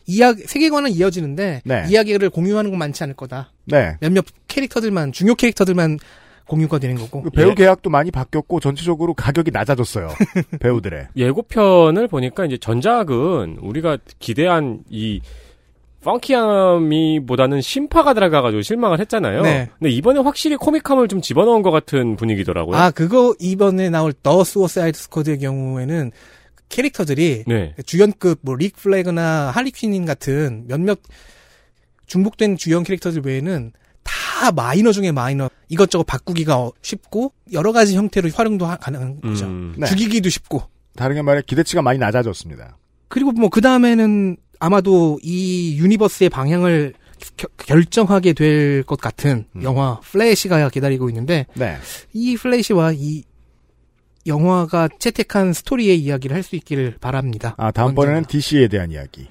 이야기, 0.06 0.44
세계관은 0.44 0.92
이어지는데, 0.92 1.62
네. 1.66 1.86
이야기를 1.90 2.30
공유하는 2.30 2.70
건 2.72 2.80
많지 2.80 3.04
않을 3.04 3.16
거다. 3.16 3.52
네. 3.66 3.98
몇몇 4.00 4.26
캐릭터들만, 4.48 5.12
중요 5.12 5.36
캐릭터들만 5.36 5.98
공유가 6.48 6.80
되는 6.80 6.96
거고. 6.96 7.24
그 7.24 7.30
배우 7.30 7.50
예. 7.50 7.56
계약도 7.56 7.89
많많이 7.89 8.12
바뀌었고 8.12 8.60
전체적으로 8.60 9.13
가격이 9.13 9.51
낮아졌어요. 9.51 10.10
배우들의. 10.60 11.08
예고편을 11.16 12.08
보니까 12.08 12.46
이제 12.46 12.58
전작은 12.58 13.58
우리가 13.62 13.98
기대한 14.20 14.80
이 14.89 15.22
펑키함이보다는 16.04 17.62
심파가 17.62 18.13
들어가가지고 18.13 18.62
실망을 18.62 19.00
했잖아요. 19.01 19.42
네. 19.42 19.70
근데 19.77 19.92
이번에 19.92 20.20
확실히 20.22 20.56
코믹함을 20.56 21.08
좀 21.08 21.22
집어넣은 21.22 21.62
것 21.63 21.72
같은 21.72 22.16
분위기더라고요. 22.16 22.77
아, 22.77 22.92
그거 22.92 23.36
이번에 23.39 23.89
나올 23.89 24.13
더 24.13 24.44
수어사이드 24.44 24.98
스쿼드의 24.98 25.39
경우에는 25.39 26.12
캐릭터들이 26.70 27.44
네. 27.48 27.74
주연급 27.86 28.39
뭐 28.42 28.56
릭 28.56 28.75
플래그나 28.77 29.51
할리퀸 29.51 30.06
같은 30.06 30.66
몇몇 30.68 31.00
중복된 32.06 32.58
주연 32.58 32.84
캐릭터들 32.84 33.22
외에는 33.25 33.72
다 34.38 34.51
마이너 34.51 34.91
중에 34.91 35.12
마이너 35.12 35.50
이것저것 35.67 36.03
바꾸기가 36.03 36.58
어- 36.60 36.72
쉽고 36.82 37.34
여러 37.53 37.72
가지 37.72 37.96
형태로 37.96 38.29
활용도 38.34 38.65
하- 38.67 38.77
가능한 38.77 39.22
거죠. 39.22 39.46
음. 39.46 39.74
네. 39.77 39.88
죽이기도 39.88 40.29
쉽고 40.29 40.62
다르게 40.96 41.22
말해 41.24 41.41
기대치가 41.46 41.82
많이 41.82 41.98
낮아졌습니다. 42.00 42.77
그리고 43.08 43.32
뭐 43.32 43.50
그 43.50 43.62
다음에는 43.62 44.38
아마도 44.60 45.20
이 45.24 45.77
universe의 45.78 46.30
방향을 46.29 46.94
겨- 47.36 47.48
결정하게 47.58 48.34
될 48.34 48.84
것 48.84 49.00
같은 49.00 49.46
음. 49.56 49.63
영화 49.63 50.00
플래시가 50.01 50.70
기다리고 50.70 51.10
있는데 51.10 51.46
네. 51.56 51.77
이 52.13 52.36
플래시와 52.38 52.94
이 52.96 53.24
영화가 54.27 54.89
채택한 55.00 55.53
스토리의 55.53 56.00
이야기를 56.00 56.36
할 56.36 56.44
수 56.44 56.56
있기를 56.56 56.98
바랍니다. 57.00 57.56
아, 57.58 57.72
다음번에는. 57.72 58.25
DC에 58.25 58.67
대한 58.67 58.91
이야기. 58.91 59.27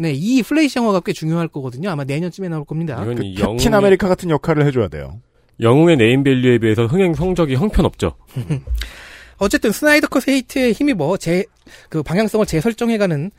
네, 0.00 0.12
이 0.14 0.42
플래시 0.42 0.78
영화가 0.78 1.00
꽤 1.00 1.12
중요할 1.12 1.48
거거든요. 1.48 1.90
아마 1.90 2.04
내년쯤에 2.04 2.48
나올 2.48 2.64
겁니다. 2.64 3.04
그 3.04 3.14
캡틴 3.16 3.38
영웅의, 3.38 3.68
아메리카 3.74 4.08
같은 4.08 4.30
역할을 4.30 4.64
해줘야 4.64 4.88
돼요. 4.88 5.20
영웅의 5.60 5.98
네임밸류에 5.98 6.56
비해서 6.56 6.86
흥행 6.86 7.12
성적이 7.12 7.56
형편없죠. 7.56 8.14
어쨌든 9.36 9.72
스나이더 9.72 10.06
컷 10.08 10.26
히트에 10.26 10.72
힘입어 10.72 11.18
제, 11.18 11.44
그 11.90 12.02
방향성을 12.02 12.46
재설정해가는 12.46 13.30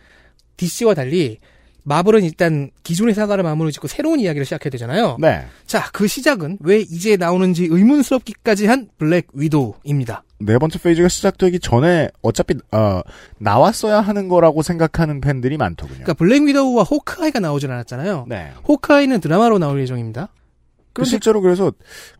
DC와 0.58 0.94
달리 0.94 1.40
마블은 1.84 2.24
일단 2.24 2.70
기존의 2.84 3.16
사가를 3.16 3.44
마무리 3.44 3.72
짓고 3.72 3.88
새로운 3.88 4.20
이야기를 4.20 4.46
시작해야 4.46 4.70
되잖아요. 4.70 5.18
네. 5.20 5.46
자, 5.66 5.90
그 5.92 6.08
시작은 6.08 6.60
왜 6.62 6.80
이제 6.80 7.18
나오는지 7.18 7.68
의문스럽기까지 7.70 8.68
한 8.68 8.90
블랙 8.98 9.28
위도우입니다. 9.34 10.24
네 10.40 10.58
번째 10.58 10.80
페이지가 10.80 11.08
시작되기 11.08 11.60
전에 11.60 12.10
어차피 12.22 12.56
어, 12.72 13.02
나왔어야 13.38 14.02
하는 14.02 14.28
거라고 14.28 14.62
생각하는 14.62 15.22
팬들이 15.22 15.58
많더군요. 15.58 16.04
그러니까 16.04 16.14
블랙 16.14 16.44
위도우와 16.44 16.84
호크아이가 16.84 17.40
나오질 17.40 17.72
않았잖아요. 17.72 18.26
네. 18.28 18.52
호크아이는 18.68 19.20
드라마로 19.20 19.60
나올 19.60 19.80
예정입니다. 19.82 20.30
그 20.94 21.06
실제로 21.06 21.42
그래서 21.42 21.72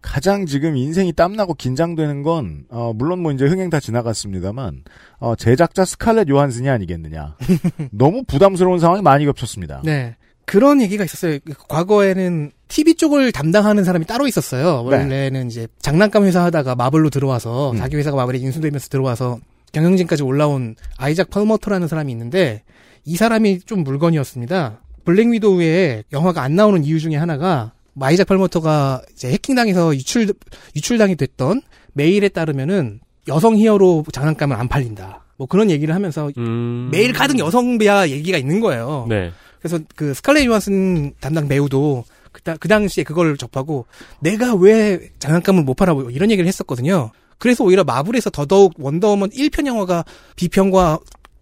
가장 0.02 0.46
지금 0.46 0.78
인생이 0.78 1.14
땀나고 1.14 1.56
긴장되는 1.56 2.24
건 2.24 2.66
어, 2.70 2.94
물론 2.96 3.20
뭐 3.20 3.32
이제 3.32 3.46
흥행 3.46 3.70
다 3.70 3.80
지나갔습니다만 3.80 4.84
어, 5.20 5.36
제작자 5.36 5.86
스칼렛 5.86 6.30
요한슨이 6.30 6.70
아니겠느냐. 6.70 7.36
너무 7.92 8.24
부담스러운 8.24 8.80
상황이 8.80 9.02
많이 9.02 9.26
겹쳤습니다. 9.26 9.82
네. 9.84 10.16
그런 10.46 10.82
얘기가 10.82 11.04
있었어요. 11.04 11.40
그 11.46 11.54
과거에는 11.68 12.52
TV 12.68 12.96
쪽을 12.96 13.32
담당하는 13.32 13.84
사람이 13.84 14.06
따로 14.06 14.28
있었어요. 14.28 14.84
네. 14.90 14.98
원래는 14.98 15.48
이제 15.48 15.68
장난감 15.80 16.24
회사 16.24 16.44
하다가 16.44 16.76
마블로 16.76 17.10
들어와서 17.10 17.72
음. 17.72 17.78
자기 17.78 17.98
회사가 17.98 18.18
마블에 18.18 18.40
인수되면서 18.40 18.90
들어와서 18.90 19.40
경영진까지 19.74 20.24
올라온 20.24 20.76
아이작 20.98 21.30
펄머터라는 21.30 21.88
사람이 21.88 22.12
있는데 22.12 22.64
이 23.06 23.16
사람이 23.16 23.62
좀 23.62 23.84
물건이었습니다. 23.84 24.82
블랙 25.06 25.30
위도우에 25.30 26.04
영화가 26.12 26.42
안 26.42 26.56
나오는 26.56 26.84
이유 26.84 27.00
중에 27.00 27.16
하나가 27.16 27.74
아이작 28.00 28.28
펄머터가 28.28 29.02
이제 29.14 29.32
해킹당해서 29.32 29.96
유출 29.96 30.28
유출당이 30.76 31.16
됐던 31.16 31.62
메일에 31.94 32.30
따르면은 32.30 33.00
여성 33.28 33.58
히어로 33.58 34.06
장난감은 34.12 34.56
안 34.56 34.68
팔린다. 34.68 35.26
뭐 35.38 35.48
그런 35.48 35.70
얘기를 35.70 35.94
하면서 35.94 36.30
음. 36.38 36.90
메일 36.92 37.14
가득 37.14 37.38
여성 37.40 37.78
비하 37.78 38.08
얘기가 38.10 38.38
있는 38.38 38.60
거예요. 38.60 39.06
네. 39.10 39.32
그래서 39.60 39.80
그 39.96 40.14
스칼렛 40.14 40.46
요한슨 40.46 41.14
담당 41.20 41.48
배우도 41.48 42.04
그, 42.32 42.42
다- 42.42 42.56
그 42.60 42.68
당시에 42.68 43.04
그걸 43.04 43.38
접하고 43.38 43.86
내가 44.22 44.56
왜 44.56 45.10
장난감을 45.20 45.64
못 45.64 45.74
팔아 45.76 45.94
뭐 45.94 46.10
이런 46.10 46.32
얘기를 46.32 46.48
했었거든요. 46.48 47.12
그래서 47.38 47.64
오히려 47.64 47.84
마블에서 47.84 48.30
더더욱 48.30 48.74
원더우먼 48.78 49.32
1편 49.32 49.66
영화가 49.66 50.06
비평과 50.36 51.00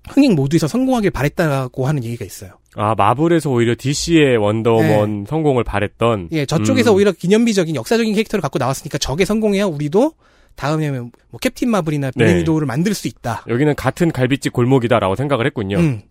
흥행 0.09 0.35
모두에서 0.35 0.67
성공하길 0.67 1.11
바랬다고 1.11 1.87
하는 1.87 2.03
얘기가 2.03 2.25
있어요. 2.25 2.51
아 2.75 2.95
마블에서 2.95 3.49
오히려 3.49 3.75
DC의 3.77 4.37
원더우먼 4.37 5.25
성공을 5.27 5.63
바랬던. 5.63 6.29
예, 6.31 6.45
저쪽에서 6.45 6.91
음. 6.91 6.97
오히려 6.97 7.11
기념비적인 7.11 7.75
역사적인 7.75 8.13
캐릭터를 8.13 8.41
갖고 8.41 8.59
나왔으니까 8.59 8.97
저게 8.97 9.25
성공해야 9.25 9.65
우리도 9.65 10.13
다음에 10.55 10.91
뭐 10.91 11.11
캡틴 11.41 11.69
마블이나 11.71 12.11
네. 12.15 12.25
블랙위도우를 12.25 12.67
만들 12.67 12.93
수 12.93 13.07
있다. 13.07 13.45
여기는 13.47 13.75
같은 13.75 14.11
갈비집 14.11 14.51
골목이다라고 14.53 15.15
생각을 15.15 15.45
했군요. 15.45 15.77
음. 15.77 16.01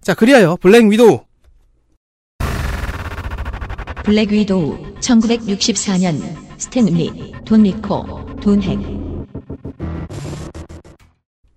자, 0.00 0.14
그리하여 0.14 0.56
블랙 0.60 0.86
위도우 0.86 1.20
블랙 4.04 4.30
위도우 4.30 4.78
1964년 5.00 6.20
스탠리 6.58 7.32
돈 7.44 7.64
리코 7.64 8.36
돈 8.40 8.73
헥 8.73 9.05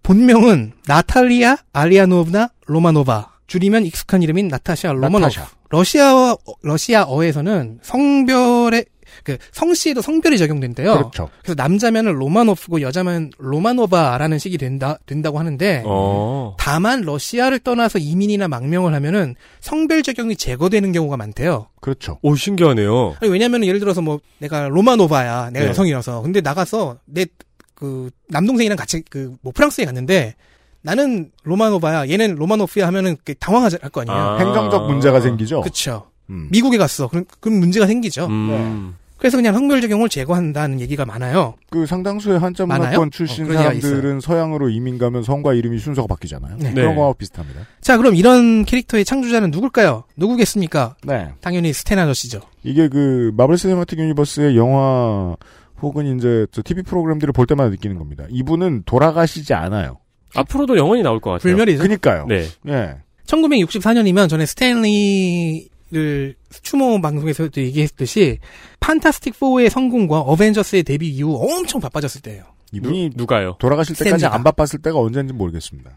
본명은 0.09 0.71
나탈리아 0.87 1.57
알리아노브나 1.71 2.49
로마노바. 2.65 3.29
줄이면 3.45 3.85
익숙한 3.85 4.23
이름인 4.23 4.47
나타샤 4.47 4.91
로마노프. 4.91 5.19
나타샤. 5.19 5.47
러시아 5.69 6.35
러시아어에서는 6.63 7.77
성별의 7.83 8.85
그 9.23 9.37
성씨에도 9.51 10.01
성별이 10.01 10.39
적용된대요. 10.39 10.93
그렇죠. 10.93 11.29
그래서 11.43 11.53
남자면은 11.55 12.13
로마노프고 12.13 12.81
여자면 12.81 13.29
로마노바라는 13.37 14.39
식이 14.39 14.57
된다 14.57 14.97
된다고 15.05 15.37
하는데 15.37 15.83
어. 15.85 16.55
다만 16.57 17.01
러시아를 17.01 17.59
떠나서 17.59 17.99
이민이나 17.99 18.47
망명을 18.47 18.95
하면은 18.95 19.35
성별 19.59 20.01
적용이 20.01 20.35
제거되는 20.37 20.91
경우가 20.91 21.17
많대요. 21.17 21.67
그렇죠. 21.81 22.17
오 22.23 22.35
신기하네요. 22.35 23.15
왜냐면 23.21 23.63
예를 23.63 23.79
들어서 23.79 24.01
뭐 24.01 24.19
내가 24.39 24.69
로마노바야 24.69 25.51
내가 25.51 25.65
네. 25.65 25.69
여성이라서 25.69 26.23
근데 26.23 26.41
나가서 26.41 26.97
내 27.05 27.27
그 27.79 28.09
남동생이랑 28.27 28.75
같이 28.77 29.01
그 29.09 29.33
뭐 29.41 29.51
프랑스에 29.55 29.85
갔는데 29.85 30.35
나는 30.81 31.31
로마노바야 31.43 32.09
얘는 32.09 32.35
로마노프야 32.35 32.85
하면은 32.87 33.17
그 33.23 33.33
당황하지 33.35 33.77
할거 33.81 34.01
아니에요. 34.01 34.17
아. 34.17 34.37
행정적 34.37 34.87
문제가 34.87 35.19
생기죠. 35.21 35.61
그쵸. 35.61 36.09
음. 36.29 36.47
미국에 36.51 36.77
갔어. 36.77 37.07
그럼, 37.07 37.25
그럼 37.39 37.59
문제가 37.59 37.87
생기죠. 37.87 38.27
음. 38.27 38.95
그래서 39.17 39.35
그냥 39.35 39.53
성별 39.53 39.81
적용을 39.81 40.07
제거한다는 40.07 40.79
얘기가 40.79 41.03
많아요. 41.05 41.55
그 41.69 41.85
상당수의 41.85 42.39
한자? 42.39 42.65
문화권 42.65 43.11
출신 43.11 43.43
어, 43.43 43.47
그런 43.49 43.65
얘기가 43.65 43.87
사람들은 43.87 44.21
서양으로 44.21 44.69
이민 44.69 44.97
가면 44.97 45.23
성과 45.23 45.53
이름이 45.53 45.79
순서가 45.79 46.07
바뀌잖아요. 46.07 46.55
네. 46.57 46.71
그런 46.73 46.89
네. 46.91 46.95
거하고 46.95 47.15
비슷합니다. 47.15 47.61
자, 47.81 47.97
그럼 47.97 48.15
이런 48.15 48.63
캐릭터의 48.63 49.03
창조자는 49.03 49.51
누굴까요? 49.51 50.05
누구겠습니까? 50.15 50.95
네. 51.03 51.33
당연히 51.41 51.73
스탠 51.73 51.99
아저씨죠. 51.99 52.39
이게 52.63 52.87
그 52.87 53.33
마블 53.35 53.57
시네마틱 53.57 53.99
유니버스의 53.99 54.55
영화 54.55 55.35
혹은 55.81 56.17
이제 56.17 56.45
저 56.51 56.61
TV 56.63 56.83
프로그램들을 56.83 57.31
볼 57.33 57.45
때마다 57.45 57.69
느끼는 57.69 57.97
겁니다. 57.97 58.25
이분은 58.29 58.83
돌아가시지 58.85 59.53
않아요. 59.53 59.99
앞으로도 60.35 60.77
영원히 60.77 61.01
나올 61.01 61.19
것 61.19 61.31
같아요. 61.31 61.41
불멸이죠. 61.55 61.81
그니까요. 61.83 62.25
네. 62.27 62.45
예. 62.67 62.97
1964년이면 63.25 64.29
전에 64.29 64.45
스탠리를 64.45 66.35
추모 66.61 67.01
방송에서도 67.01 67.61
얘기했듯이 67.61 68.39
판타스틱 68.79 69.39
4의 69.39 69.69
성공과 69.69 70.19
어벤져스의 70.19 70.83
데뷔 70.83 71.09
이후 71.09 71.35
엄청 71.35 71.81
바빠졌을 71.81 72.21
때예요. 72.21 72.43
이분이 72.71 73.11
누, 73.15 73.25
가요 73.25 73.55
돌아가실 73.59 73.95
때까지 73.95 74.19
스탠리가. 74.19 74.35
안 74.35 74.43
바빴을 74.43 74.81
때가 74.83 74.99
언제인지 74.99 75.33
모르겠습니다. 75.33 75.91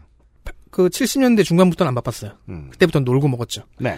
그 0.71 0.89
70년대 0.89 1.43
중반부터는 1.43 1.89
안 1.89 1.95
바빴어요. 1.95 2.31
음. 2.49 2.69
그때부터 2.71 3.01
놀고 3.01 3.27
먹었죠. 3.27 3.63
네. 3.79 3.97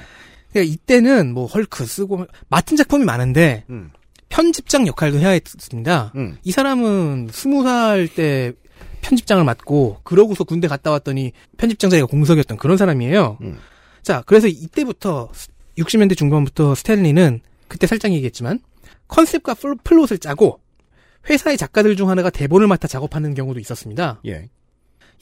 그러니까 0.52 0.74
이때는 0.74 1.34
뭐 1.34 1.46
헐크 1.46 1.86
쓰고 1.86 2.26
맡은 2.50 2.76
작품이 2.76 3.06
많은데 3.06 3.64
음. 3.70 3.92
편집장 4.36 4.86
역할도 4.86 5.18
해야 5.20 5.30
했습니다. 5.30 6.12
음. 6.16 6.38
이 6.44 6.52
사람은 6.52 7.30
스무 7.32 7.64
살 7.64 8.10
때 8.10 8.52
편집장을 9.02 9.42
맡고 9.44 10.00
그러고서 10.04 10.44
군대 10.44 10.68
갔다 10.68 10.92
왔더니 10.92 11.32
편집장 11.58 11.90
자리가 11.90 12.08
공석이었던 12.08 12.58
그런 12.58 12.76
사람이에요. 12.76 13.38
음. 13.42 13.58
자, 14.04 14.24
그래서 14.26 14.48
이때부터 14.48 15.30
60년대 15.78 16.18
중반부터 16.18 16.76
스탠리는 16.76 17.40
그때 17.70 17.88
살짝 17.88 18.12
얘기했지만 18.12 18.60
컨셉과 19.08 19.54
플- 19.54 19.78
플롯을 19.84 20.18
짜고 20.20 20.60
회사의 21.30 21.58
작가들 21.58 21.96
중 21.96 22.10
하나가 22.10 22.30
대본을 22.30 22.68
맡아 22.68 22.88
작업하는 22.88 23.34
경우도 23.36 23.60
있었습니다. 23.62 24.20
예. 24.28 24.50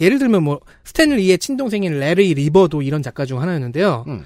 예를 0.01 0.17
들면 0.17 0.43
뭐 0.43 0.59
스탠리의 0.85 1.37
친동생인 1.37 1.99
래리 1.99 2.33
리버도 2.33 2.81
이런 2.81 3.03
작가 3.03 3.25
중 3.25 3.41
하나였는데요. 3.41 4.05
음. 4.07 4.25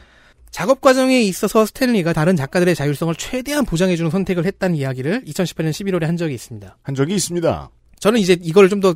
작업 0.51 0.81
과정에 0.81 1.21
있어서 1.21 1.65
스탠리가 1.65 2.13
다른 2.13 2.35
작가들의 2.35 2.73
자율성을 2.75 3.13
최대한 3.15 3.65
보장해주는 3.65 4.09
선택을 4.09 4.45
했다는 4.45 4.75
이야기를 4.75 5.23
2018년 5.25 5.69
11월에 5.71 6.05
한 6.05 6.17
적이 6.17 6.33
있습니다. 6.35 6.77
한 6.81 6.95
적이 6.95 7.15
있습니다. 7.15 7.69
저는 7.99 8.19
이제 8.19 8.37
이거를 8.41 8.69
좀더 8.69 8.95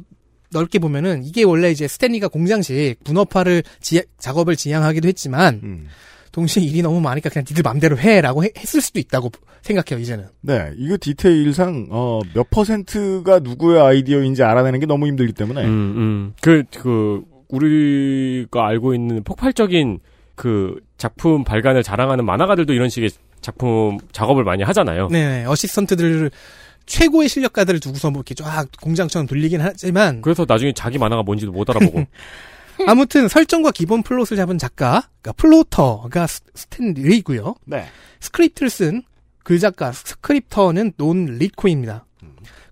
넓게 0.51 0.79
보면은 0.79 1.24
이게 1.24 1.43
원래 1.43 1.72
이제 1.72 1.88
스탠리가 1.88 2.27
공장식 2.27 3.03
분업화를 3.03 3.63
지- 3.79 4.03
작업을 4.17 4.55
지향하기도 4.55 5.08
했지만 5.08 5.60
음. 5.63 5.88
동시에 6.31 6.63
일이 6.63 6.81
너무 6.81 7.00
많으니까 7.01 7.29
그냥 7.29 7.46
니들 7.50 7.62
맘대로 7.63 7.98
해라고 7.98 8.43
해- 8.43 8.50
했을 8.58 8.81
수도 8.81 9.00
있다고 9.00 9.31
생각해요 9.62 10.01
이제는. 10.01 10.25
네, 10.41 10.72
이거 10.77 10.98
디테일상 11.00 11.88
어, 11.91 12.20
몇 12.34 12.50
퍼센트가 12.50 13.39
누구의 13.39 13.81
아이디어인지 13.81 14.41
알아내는 14.43 14.79
게 14.79 14.86
너무 14.86 15.08
힘들기 15.08 15.34
때문에 15.34 15.63
음, 15.65 15.70
음. 15.70 16.34
그, 16.41 16.63
그, 16.74 17.22
우리가 17.50 18.65
알고 18.67 18.93
있는 18.93 19.24
폭발적인 19.24 20.00
그 20.36 20.75
작품 21.01 21.43
발간을 21.43 21.81
자랑하는 21.81 22.25
만화가들도 22.25 22.74
이런 22.74 22.88
식의 22.89 23.10
작품 23.41 23.98
작업을 24.12 24.43
많이 24.43 24.62
하잖아요. 24.62 25.08
네, 25.10 25.43
어시스턴트들 25.48 26.29
최고의 26.86 27.27
실력가들을 27.27 27.79
두고서 27.79 28.12
뭐 28.12 28.20
이렇게 28.20 28.36
쫙 28.36 28.67
공장처럼 28.79 29.25
돌리긴 29.25 29.62
하지만 29.62 30.22
그래서 30.22 30.46
나중에 30.48 30.74
자기 30.74 31.00
만화가 31.00 31.24
뭔지도 31.24 31.51
못 31.51 31.67
알아보고. 31.72 32.05
아무튼 32.88 33.27
설정과 33.27 33.72
기본 33.72 34.03
플롯을 34.03 34.36
잡은 34.38 34.60
작가, 34.60 35.10
그러니까 35.22 35.34
plotter가 35.42 36.28
스- 36.27 36.41
스탠리고요. 36.53 37.55
네. 37.65 37.86
스크립트를 38.20 38.70
쓴 38.70 39.01
글작가 39.43 39.91
스크립터는 39.91 40.93
돈 40.98 41.25
리코입니다. 41.25 42.05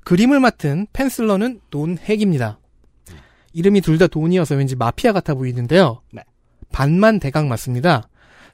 그림을 0.04 0.40
맡은 0.40 0.86
penciler는 0.94 1.62
돈 1.72 1.98
헥입니다. 1.98 2.60
이름이 3.54 3.82
둘 3.82 3.98
다 3.98 4.06
돈이어서 4.06 4.54
왠지 4.56 4.76
마피아 4.76 5.14
같아 5.14 5.34
보이는데요. 5.34 6.02
네. 6.12 6.22
반만 6.72 7.20
대강 7.20 7.48
맞습니다. 7.48 8.08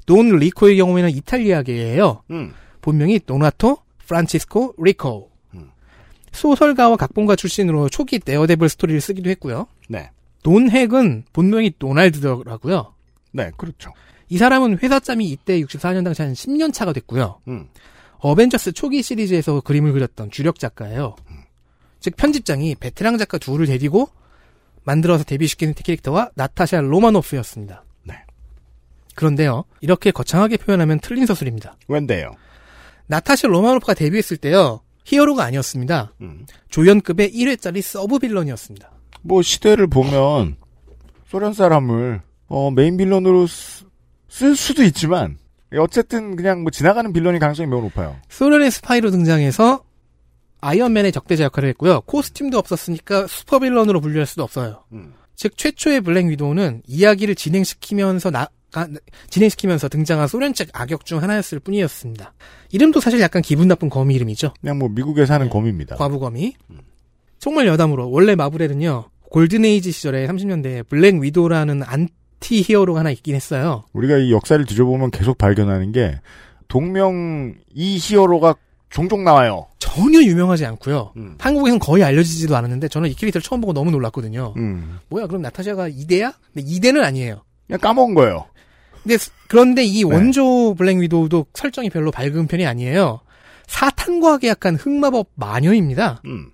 돈 0.05 0.37
리코의 0.37 0.77
경우에는 0.77 1.09
이탈리아계예요. 1.11 2.23
음. 2.31 2.53
본명이 2.81 3.19
도나토 3.25 3.77
프란치스코 4.07 4.75
리코. 4.77 5.31
음. 5.55 5.71
소설가와 6.31 6.95
각본가 6.97 7.35
출신으로 7.35 7.89
초기 7.89 8.19
네어데블 8.23 8.69
스토리를 8.69 9.01
쓰기도 9.01 9.29
했고요. 9.31 9.67
네. 9.89 10.11
돈 10.43 10.69
핵은 10.69 11.23
본명이 11.33 11.73
도날드더라고요. 11.79 12.93
네, 13.31 13.51
그렇죠. 13.57 13.91
이 14.29 14.37
사람은 14.37 14.79
회사 14.83 14.99
짬이 14.99 15.25
이때 15.25 15.59
64년 15.61 16.03
당시 16.03 16.21
한 16.21 16.33
10년 16.33 16.73
차가 16.73 16.93
됐고요. 16.93 17.39
음. 17.47 17.67
어벤져스 18.19 18.71
초기 18.73 19.01
시리즈에서 19.01 19.61
그림을 19.61 19.93
그렸던 19.93 20.31
주력 20.31 20.59
작가예요. 20.59 21.15
즉 21.99 22.15
편집장이 22.15 22.75
베테랑 22.75 23.17
작가 23.17 23.37
둘을 23.37 23.65
데리고 23.65 24.09
만들어서 24.83 25.23
데뷔시키는 25.23 25.73
캐릭터와 25.73 26.29
나타샤 26.35 26.81
로마노프였습니다. 26.81 27.83
네. 29.15 29.19
그런데요, 29.19 29.63
이렇게 29.81 30.11
거창하게 30.11 30.57
표현하면 30.57 30.99
틀린 30.99 31.25
서술입니다. 31.25 31.75
웬데요? 31.87 32.31
나타샤 33.07 33.47
로마노프가 33.47 33.93
데뷔했을 33.93 34.37
때요, 34.37 34.81
히어로가 35.05 35.43
아니었습니다. 35.43 36.13
음. 36.21 36.45
조연급의 36.69 37.31
1회짜리 37.33 37.81
sub 37.81 38.19
villain이었습니다. 38.19 38.91
뭐 39.21 39.41
시대를 39.41 39.87
보면 39.87 40.57
소련 41.27 41.53
사람을 41.53 42.21
어, 42.47 42.71
main 42.71 42.97
villain으로 42.97 43.47
쓰- 43.47 43.85
쓸 44.29 44.55
수도 44.55 44.83
있지만 44.83 45.37
어쨌든 45.77 46.35
그냥 46.35 46.61
뭐 46.61 46.69
지나가는 46.71 47.11
villain일 47.11 47.39
가능성이 47.39 47.67
매우 47.67 47.81
높아요. 47.81 48.15
소련의 48.29 48.69
스파이로 48.71 49.11
등장해서 49.11 49.83
아이언맨의 50.61 51.11
적대자 51.11 51.43
역할을 51.45 51.69
했고요. 51.69 52.01
costume도 52.01 52.57
없었으니까 52.57 53.27
supervillain으로 53.27 53.99
분류할 54.01 54.25
수도 54.25 54.43
없어요. 54.43 54.83
음. 54.93 55.13
즉 55.35 55.57
최초의 55.57 56.01
블랙 56.01 56.27
위도우는 56.27 56.81
이야기를 56.87 57.35
진행시키면서 57.35 58.31
나 58.31 58.45
가- 58.45 58.51
진행시키면서 59.29 59.89
등장한 59.89 60.27
소련 60.27 60.53
측 60.53 60.69
악역 60.73 61.05
중 61.05 61.21
하나였을 61.21 61.59
뿐이었습니다. 61.59 62.33
이름도 62.71 62.99
사실 62.99 63.19
약간 63.21 63.41
기분 63.41 63.67
나쁜 63.67 63.89
거미 63.89 64.15
이름이죠. 64.15 64.53
그냥 64.59 64.79
뭐 64.79 64.89
미국에 64.89 65.25
사는 65.25 65.45
네. 65.45 65.49
거밉니다. 65.51 65.95
과부거미. 65.95 66.55
정말 67.39 67.67
여담으로 67.67 68.09
원래 68.09 68.35
마블에는요. 68.35 69.05
Golden 69.31 69.71
Age 69.71 69.91
시절에 69.91 70.27
30년대에 70.27 70.87
블랙 70.87 71.15
위도우라는 71.21 71.83
anti-hero가 71.83 72.99
하나 73.01 73.11
있긴 73.11 73.35
했어요. 73.35 73.83
우리가 73.93 74.17
이 74.17 74.31
역사를 74.31 74.63
뒤져보면 74.63 75.11
계속 75.11 75.37
발견하는 75.37 75.91
게 75.91 76.19
동명 76.67 77.55
이 77.73 77.97
히어로가 77.99 78.55
종종 78.89 79.23
나와요. 79.23 79.67
전혀 79.79 80.21
유명하지 80.21 80.65
않고요. 80.65 81.11
음. 81.17 81.35
한국에선 81.37 81.79
거의 81.79 82.03
알려지지도 82.03 82.55
않았는데 82.55 82.87
저는 82.87 83.09
이 83.09 83.13
캐릭터를 83.13 83.43
처음 83.43 83.61
보고 83.61 83.73
너무 83.73 83.91
놀랐거든요. 83.91 84.53
음. 84.57 84.99
뭐야 85.09 85.27
그럼 85.27 85.41
나타샤가 85.41 85.89
2대야? 85.89 86.33
근데 86.53 86.67
2대는 86.67 87.03
아니에요. 87.03 87.43
그냥 87.67 87.79
까먹은 87.79 88.13
거예요. 88.15 88.45
근데 89.05 89.17
스- 89.19 89.29
그런데 89.47 89.83
이 89.83 90.03
네. 90.03 90.11
원조 90.15 90.73
블랙 90.73 90.97
위도우도 90.97 91.45
설정이 91.53 91.91
별로 91.91 92.09
밝은 92.09 92.47
편이 92.47 92.65
아니에요. 92.65 93.19
사탄과 93.67 94.39
계약한 94.39 94.75
흑마법 94.75 95.27
마녀입니다. 95.35 96.21
음. 96.25 96.49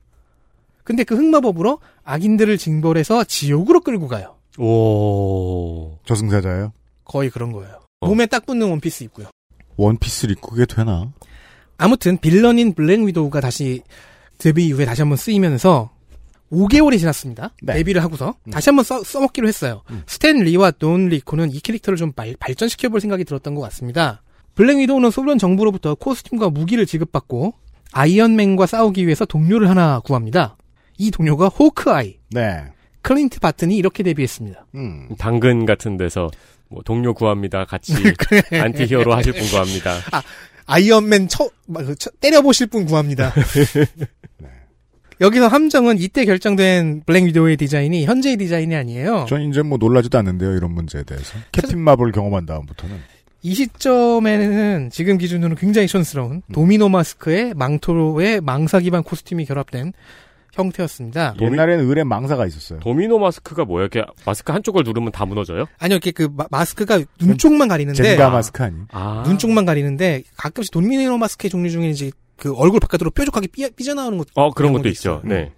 근데 0.83 1.05
그 1.05 1.15
흑마법으로 1.15 1.79
악인들을 2.03 2.57
징벌해서 2.57 3.23
지옥으로 3.23 3.79
끌고 3.79 4.09
가요. 4.09 4.35
오. 4.57 5.97
저승사자예요. 6.05 6.73
거의 7.05 7.29
그런 7.29 7.53
거예요. 7.53 7.79
어. 8.01 8.07
몸에 8.07 8.25
딱 8.25 8.45
붙는 8.45 8.69
원피스 8.69 9.05
입고요. 9.05 9.27
원피스를 9.77 10.33
입고 10.33 10.51
그게 10.51 10.65
되나? 10.65 11.09
아무튼 11.77 12.17
빌런인 12.17 12.73
블랙 12.73 13.01
위도우가 13.01 13.39
다시 13.39 13.81
데뷔 14.37 14.67
이후에 14.67 14.83
다시 14.85 15.01
한번 15.03 15.15
쓰이면서 15.15 15.89
5개월이 16.51 16.99
지났습니다. 16.99 17.51
네. 17.61 17.73
데뷔를 17.75 18.03
하고서 18.03 18.35
음. 18.47 18.51
다시 18.51 18.69
한번 18.69 18.83
써, 18.83 19.03
써먹기로 19.03 19.47
했어요. 19.47 19.83
음. 19.89 20.03
스탠 20.05 20.37
리와 20.39 20.71
돈 20.71 21.07
리코는 21.09 21.51
이 21.53 21.59
캐릭터를 21.59 21.97
좀 21.97 22.11
발, 22.11 22.35
발전시켜볼 22.39 22.99
생각이 23.01 23.23
들었던 23.23 23.55
것 23.55 23.61
같습니다. 23.61 24.21
블랙 24.55 24.77
위도우는 24.79 25.11
소련 25.11 25.37
정부로부터 25.37 25.95
코스튬과 25.95 26.49
무기를 26.49 26.85
지급받고 26.85 27.53
아이언맨과 27.93 28.65
싸우기 28.65 29.05
위해서 29.05 29.25
동료를 29.25 29.69
하나 29.69 29.99
구합니다. 30.01 30.57
이 30.97 31.09
동료가 31.11 31.47
호크아이. 31.47 32.17
네. 32.31 32.63
클린트 33.01 33.39
바튼이 33.39 33.75
이렇게 33.77 34.03
데뷔했습니다. 34.03 34.65
음. 34.75 35.09
당근 35.17 35.65
같은 35.65 35.97
데서 35.97 36.29
뭐 36.69 36.81
동료 36.83 37.13
구합니다. 37.13 37.65
같이 37.65 37.93
안티 38.51 38.85
히어로 38.85 39.13
하실 39.13 39.33
분 39.33 39.41
구합니다. 39.49 39.95
아이언맨 40.67 41.27
쳐, 41.27 41.49
막 41.67 41.81
그 41.81 41.95
쳐- 41.95 42.11
때려보실 42.19 42.67
분 42.67 42.85
구합니다. 42.85 43.33
여기서 45.21 45.47
함정은 45.47 45.99
이때 45.99 46.25
결정된 46.25 47.03
블랙 47.05 47.25
위도우의 47.25 47.57
디자인이 47.57 48.05
현재의 48.05 48.37
디자인이 48.37 48.75
아니에요. 48.75 49.27
전 49.29 49.43
이제 49.43 49.61
뭐 49.61 49.77
놀라지도 49.77 50.17
않는데요. 50.17 50.55
이런 50.55 50.73
문제에 50.73 51.03
대해서. 51.03 51.37
캡틴 51.51 51.79
마블 51.79 52.11
경험한 52.11 52.47
다음부터는. 52.47 52.97
이 53.43 53.53
시점에는 53.53 54.89
지금 54.91 55.17
기준으로 55.17 55.55
굉장히 55.55 55.87
촌스러운 55.87 56.41
도미노 56.53 56.89
마스크의 56.89 57.53
망토로의 57.55 58.41
망사 58.41 58.79
기반 58.79 59.03
코스튬이 59.03 59.45
결합된 59.45 59.93
형태였습니다. 60.53 61.35
옛날에는 61.39 61.89
을에 61.89 62.03
망사가 62.03 62.45
있었어요. 62.45 62.79
도미노 62.79 63.19
마스크가 63.19 63.65
뭐야? 63.65 63.83
이렇게 63.83 64.03
마스크 64.25 64.51
한쪽을 64.51 64.83
누르면 64.83 65.11
다 65.11 65.25
무너져요? 65.25 65.65
아니요, 65.79 65.95
이렇게 65.95 66.11
그 66.11 66.29
마, 66.49 66.65
스크가 66.65 66.99
눈 67.19 67.37
쪽만 67.37 67.67
가리는데 67.67 68.03
젠가 68.03 68.29
마스크 68.29 68.63
아니? 68.63 68.75
아. 68.91 69.23
눈 69.25 69.37
쪽만 69.37 69.65
가리는데 69.65 70.23
가끔씩 70.35 70.71
도미노 70.73 71.17
마스크의 71.17 71.49
종류 71.49 71.69
중에 71.69 71.89
이제 71.89 72.11
그 72.41 72.55
얼굴 72.55 72.79
바깥으로 72.79 73.11
뾰족하게 73.11 73.45
삐, 73.45 73.69
삐져나오는 73.69 74.17
것. 74.17 74.27
어, 74.33 74.49
그런 74.49 74.71
그런 74.71 74.73
것도 74.73 74.89
있죠. 74.89 75.21
있어요. 75.21 75.21
네. 75.23 75.51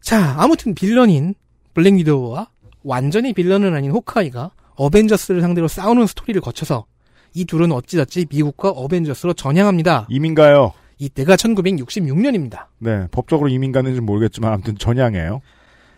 자, 0.00 0.34
아무튼 0.38 0.74
빌런인 0.74 1.34
블랙 1.74 1.92
위도우와 1.92 2.48
완전히 2.82 3.34
빌런은 3.34 3.74
아닌 3.74 3.90
호크아이가 3.90 4.52
어벤져스를 4.76 5.42
상대로 5.42 5.68
싸우는 5.68 6.06
스토리를 6.06 6.40
거쳐서 6.40 6.86
이 7.34 7.44
둘은 7.44 7.70
어찌저찌 7.70 8.28
미국과 8.30 8.70
어벤져스로 8.70 9.34
전향합니다. 9.34 10.06
이민가요. 10.08 10.72
이때가 10.96 11.36
1966년입니다. 11.36 12.68
네. 12.78 13.06
법적으로 13.10 13.50
이민 13.50 13.72
가는지 13.72 14.00
모르겠지만 14.00 14.54
아무튼 14.54 14.78
전향해요. 14.78 15.42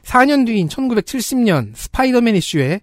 4년 0.02 0.46
뒤인 0.46 0.66
1970년 0.66 1.70
스파이더맨 1.76 2.34
이슈에 2.34 2.80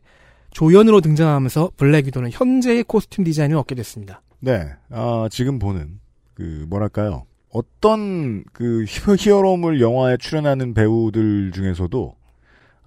조연으로 0.51 1.01
등장하면서 1.01 1.71
블랙 1.75 2.05
위도우는 2.05 2.29
현재의 2.31 2.85
코스튬 2.85 3.25
디자인을 3.25 3.57
얻게 3.57 3.75
됐습니다. 3.75 4.21
네. 4.39 4.69
아, 4.89 5.27
지금 5.29 5.59
보는 5.59 6.00
그 6.41 6.65
뭐랄까요? 6.67 7.25
어떤 7.51 8.43
그 8.51 8.83
히- 8.85 9.15
히어로물 9.29 9.79
영화에 9.79 10.17
출연하는 10.17 10.73
배우들 10.73 11.51
중에서도 11.53 12.15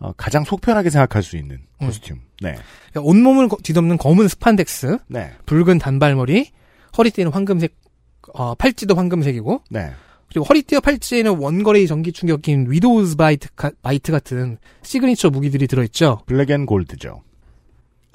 어, 0.01 0.13
가장 0.17 0.43
속편하게 0.45 0.91
생각할 0.91 1.23
수 1.23 1.37
있는 1.37 1.57
음. 1.81 1.87
코스튬. 1.87 2.17
네. 2.43 2.57
그러니까 2.91 3.01
온몸을 3.09 3.49
거- 3.49 3.59
뒤덮는 3.63 3.97
검은 3.99 4.27
스판덱스, 4.27 4.99
네. 5.09 5.31
붉은 5.47 5.79
단발머리, 5.79 6.51
허리띠는 6.99 7.31
황금색, 7.31 7.77
어, 8.35 8.55
팔찌도 8.57 8.97
황금색이고, 8.97 9.63
네. 9.71 9.93
그리고 10.29 10.45
허리띠와 10.47 10.81
팔찌에는 10.81 11.39
원거리 11.39 11.87
전기 11.87 12.11
충격기인 12.13 12.67
Widow's 12.69 13.15
Bite, 13.17 13.49
가- 13.55 13.71
Bite 13.83 14.11
같은 14.11 14.59
시그니처 14.83 15.31
무기들이 15.31 15.69
들어있죠. 15.69 16.23
black 16.27 16.51
and 16.51 16.67
gold죠. 16.67 17.23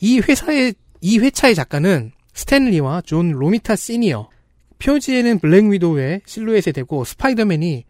이 0.01 0.19
회사의 0.19 0.73
이 1.01 1.17
회차의 1.19 1.55
작가는 1.55 2.11
스탠리와 2.33 3.01
존 3.05 3.31
로미타 3.31 3.77
시니어. 3.77 4.29
표지에는 4.79 5.39
블랙 5.39 5.65
위도우의 5.65 6.21
실루엣에 6.25 6.71
대고 6.71 7.03
스파이더맨이 7.05 7.83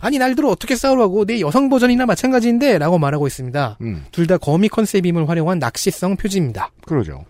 아니 0.00 0.18
날더러 0.18 0.48
어떻게 0.48 0.74
싸우라고 0.74 1.24
내 1.24 1.40
여성 1.40 1.68
버전이나 1.68 2.06
마찬가지인데 2.06 2.78
라고 2.78 2.98
말하고 2.98 3.26
있습니다. 3.28 3.78
음, 3.82 4.04
둘다 4.10 4.38
거미 4.38 4.68
컨셉임을 4.68 5.28
활용한 5.28 5.60
낚시성 5.60 6.16
표지입니다. 6.16 6.72
그러죠. 6.86 7.24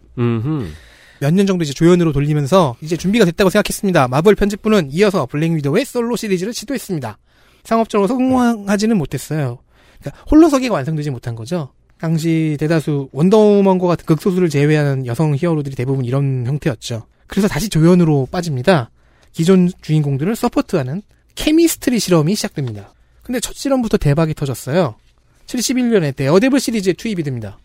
몇 1.21 1.31
년 1.35 1.47
정도 1.47 1.63
이제 1.63 1.73
조연으로 1.73 2.13
돌리면서 2.13 2.75
이제 2.81 2.97
준비가 2.97 3.25
됐다고 3.27 3.49
생각했습니다. 3.51 4.09
마블 4.09 4.35
편집부는 4.35 4.91
이어서 4.93 5.27
블랙 5.27 5.53
위도우의 5.53 5.85
솔로 5.85 6.17
시리즈를 6.17 6.53
시도했습니다. 6.55 7.19
상업적으로 7.65 8.09
성공하지는 8.09 8.97
못했어요. 8.97 9.59
그러니까 10.01 10.25
홀로 10.31 10.49
서기가 10.49 10.75
완성되지 10.75 11.11
못한 11.11 11.37
거죠. 11.37 11.73
당시 11.99 12.57
대다수 12.59 13.09
원더우먼과 13.13 13.87
같은 13.87 14.05
극소수를 14.07 14.49
제외한 14.49 15.07
여성 15.07 15.37
히어로들이 15.37 15.77
대부분 15.77 16.05
이런 16.05 16.45
형태였죠. 16.47 17.07
그래서 17.29 17.47
다시 17.47 17.69
조연으로 17.69 18.27
빠집니다. 18.33 18.91
기존 19.33 19.71
주인공들을 19.81 20.35
서포트하는 20.37 21.03
chemistry 21.35 21.99
실험이 21.99 22.35
시작됩니다. 22.35 22.93
근데 23.23 23.41
첫 23.41 23.55
실험부터 23.55 23.97
대박이 23.97 24.35
터졌어요. 24.35 24.95
71년에 25.47 26.15
데어데블 26.15 26.61
시리즈에 26.61 26.93
투입이 26.93 27.23
됩니다. 27.23 27.59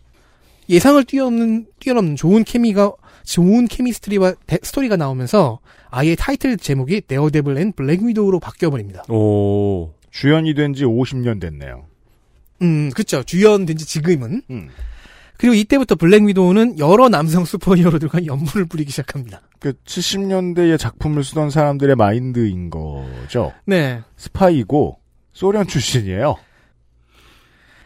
예상을 0.68 1.02
뛰어넘는, 1.04 1.66
뛰어넘는 1.80 2.16
좋은 2.16 2.44
케미가, 2.44 2.92
좋은 3.24 3.66
chemistry와 3.66 4.34
데- 4.46 4.58
스토리가 4.62 4.96
나오면서 4.96 5.60
아예 5.90 6.14
타이틀 6.14 6.56
제목이 6.56 7.02
데어데블 7.06 7.56
앤 7.58 7.72
블랙 7.72 8.02
위도우로 8.02 8.40
바뀌어버립니다. 8.40 9.04
오. 9.12 9.92
주연이 10.10 10.54
된 10.54 10.74
지 10.74 10.84
50년 10.84 11.40
됐네요. 11.40 11.86
음, 12.62 12.90
그쵸. 12.94 13.22
주연 13.22 13.66
된 13.66 13.76
지 13.76 13.84
지금은. 13.86 14.42
음. 14.50 14.68
그리고 15.36 15.54
이때부터 15.54 15.94
블랙 15.94 16.24
위도우는 16.24 16.78
여러 16.78 17.08
남성 17.08 17.44
슈퍼히어로들과 17.44 18.26
염문을 18.26 18.66
뿌리기 18.66 18.90
시작합니다. 18.90 19.40
그 19.58 19.72
70년대의 19.84 20.78
작품을 20.78 21.24
쓰던 21.24 21.50
사람들의 21.50 21.96
마인드인 21.96 22.70
거죠. 22.70 23.52
네. 23.64 24.00
스파이고 24.16 24.98
소련 25.32 25.66
출신이에요. 25.66 26.36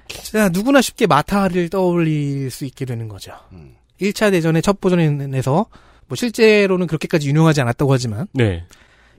자, 0.08 0.48
누구나 0.50 0.80
쉽게 0.80 1.06
마타를 1.06 1.68
떠올릴 1.70 2.50
수 2.50 2.64
있게 2.64 2.84
되는 2.84 3.08
거죠. 3.08 3.32
음. 3.52 3.76
1차 4.00 4.30
대전의 4.30 4.62
첫 4.62 4.80
버전에서 4.80 5.66
뭐 6.08 6.16
실제로는 6.16 6.86
그렇게까지 6.86 7.28
유명하지 7.28 7.60
않았다고 7.60 7.92
하지만 7.92 8.26
네. 8.32 8.64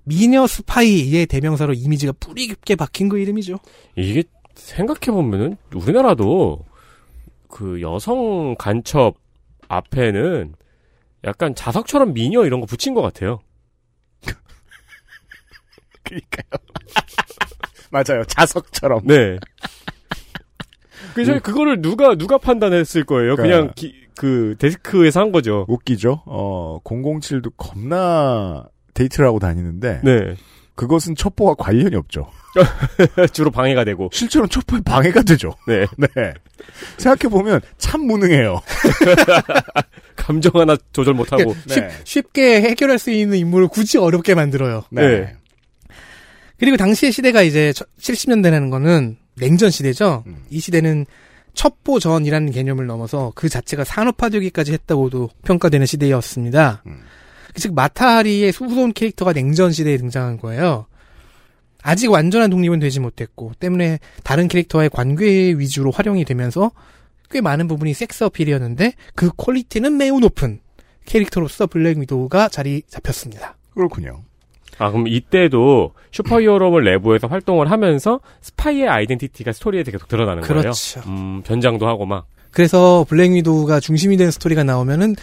미녀 0.04 0.46
스파이의 0.46 1.26
대명사로 1.28 1.74
이미지가 1.74 2.13
뿌리 2.20 2.48
깊게 2.48 2.76
박힌 2.76 3.10
그 3.10 3.18
이름이죠. 3.18 3.58
이게 3.96 4.24
생각해 4.56 5.12
보면은 5.12 5.58
우리나라도 5.74 6.66
그 7.48 7.82
여성 7.82 8.56
간첩 8.60 9.16
앞에는 9.70 10.54
약간 11.26 11.56
자석처럼 11.56 12.14
미녀 12.14 12.46
이런 12.46 12.60
거 12.60 12.66
붙인 12.66 12.94
것 12.94 13.02
같아요. 13.02 13.40
그러니까요. 16.04 16.44
맞아요. 17.92 18.24
자석처럼. 18.26 19.02
네. 19.06 19.38
그래서 21.14 21.40
그거를 21.40 21.82
누가 21.82 22.16
누가 22.16 22.38
판단했을 22.38 23.04
거예요. 23.06 23.36
그냥 23.36 23.50
그러니까. 23.52 23.74
기- 23.76 24.04
그 24.16 24.56
데스크에서 24.60 25.22
한 25.22 25.32
거죠. 25.32 25.66
웃기죠. 25.68 26.22
어, 26.26 26.80
007도 26.84 27.54
겁나 27.58 28.68
데이트를 28.94 29.26
하고 29.28 29.40
다니는데 29.40 30.02
네. 30.04 30.36
그것은 30.76 31.16
첩보와 31.16 31.54
관련이 31.56 31.96
없죠. 31.96 32.30
주로 33.34 33.52
방해가 33.52 33.84
되고. 33.84 34.10
실제로 34.12 34.48
첩보에 34.48 34.82
방해가 34.84 35.22
되죠. 35.24 35.54
네. 35.68 35.86
네. 35.98 36.08
생각해 36.98 37.30
보면 37.32 37.62
참 37.78 38.02
무능해요. 38.08 38.60
감정 40.16 40.52
하나 40.60 40.76
조절 40.92 41.14
못하고. 41.14 41.56
네. 41.68 41.90
쉽 42.04 42.32
게 42.34 42.62
해결할 42.62 42.98
수 43.00 43.12
있는 43.12 43.38
인물을 43.38 43.68
굳이 43.68 43.98
어렵게 43.98 44.34
만들어요. 44.36 44.84
네. 44.90 45.02
네. 45.08 45.36
그리고 46.60 46.78
당시의 46.78 47.12
시대가 47.12 47.42
이제 47.42 47.72
70년대라는 48.00 48.70
거는 48.72 49.18
냉전 49.36 49.70
시대죠. 49.70 50.24
음. 50.28 50.38
이 50.50 50.60
시대는 50.60 51.06
첩보전이라는 51.54 52.52
개념을 52.52 52.88
넘어서 52.88 53.32
그 53.36 53.50
자체가 53.50 53.84
산업화되기까지 53.84 54.74
했다고도 54.74 55.30
평가되는 55.46 55.86
시대였습니다. 55.86 56.82
음. 56.88 57.02
즉 57.56 57.74
마타리의 57.74 58.52
후손 58.52 58.94
캐릭터가 58.94 59.34
냉전 59.34 59.72
시대에 59.72 59.98
등장한 59.98 60.38
거예요. 60.38 60.88
아직 61.82 62.10
완전한 62.10 62.50
독립은 62.50 62.80
되지 62.80 63.00
못했고 63.00 63.52
때문에 63.60 64.00
다른 64.24 64.48
캐릭터와의 64.48 64.89
관계 64.89 65.52
위주로 65.52 65.92
활용이 65.92 66.24
되면서 66.26 66.72
꽤 67.30 67.42
많은 67.42 67.68
부분이 67.68 67.94
섹스 67.94 68.24
어필이었는데 68.24 68.94
그 69.16 69.30
quality는 69.36 69.98
매우 69.98 70.20
높은 70.20 70.60
캐릭터로서 71.06 71.68
블랙 71.68 71.98
위도우가 71.98 72.48
자리 72.48 72.84
잡혔습니다. 72.88 73.58
그렇군요. 73.74 74.22
아, 74.78 74.89
그럼 74.89 75.08
이때도 75.08 75.94
슈퍼히어로물 76.12 76.86
내부에서 76.86 77.28
활동을 77.28 77.70
하면서 77.70 78.20
스파이의 78.42 78.88
identity가 78.88 79.52
스토리에 79.52 79.84
계속 79.84 80.08
드러나는 80.08 80.42
거예요? 80.42 80.62
그렇죠. 80.62 81.02
음, 81.08 81.42
변장도 81.44 81.88
하고 81.88 82.06
막. 82.06 82.26
그래서 82.52 83.06
블랙 83.08 83.32
위도우가 83.32 83.80
중심이 83.80 84.16
된 84.18 84.32
스토리가 84.32 84.63
나오면은 84.63 85.16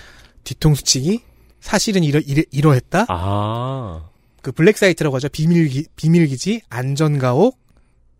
뒤통수 0.44 0.84
치기 0.84 1.20
사실은 1.60 2.02
이러, 2.04 2.18
이러, 2.20 2.42
이러했다 2.50 3.06
아. 3.08 4.02
그 4.42 4.52
black 4.52 4.78
site라고 4.78 5.16
하죠 5.16 5.28
비밀기 5.28 5.86
비밀기지 5.96 6.62
안전가옥 6.70 7.58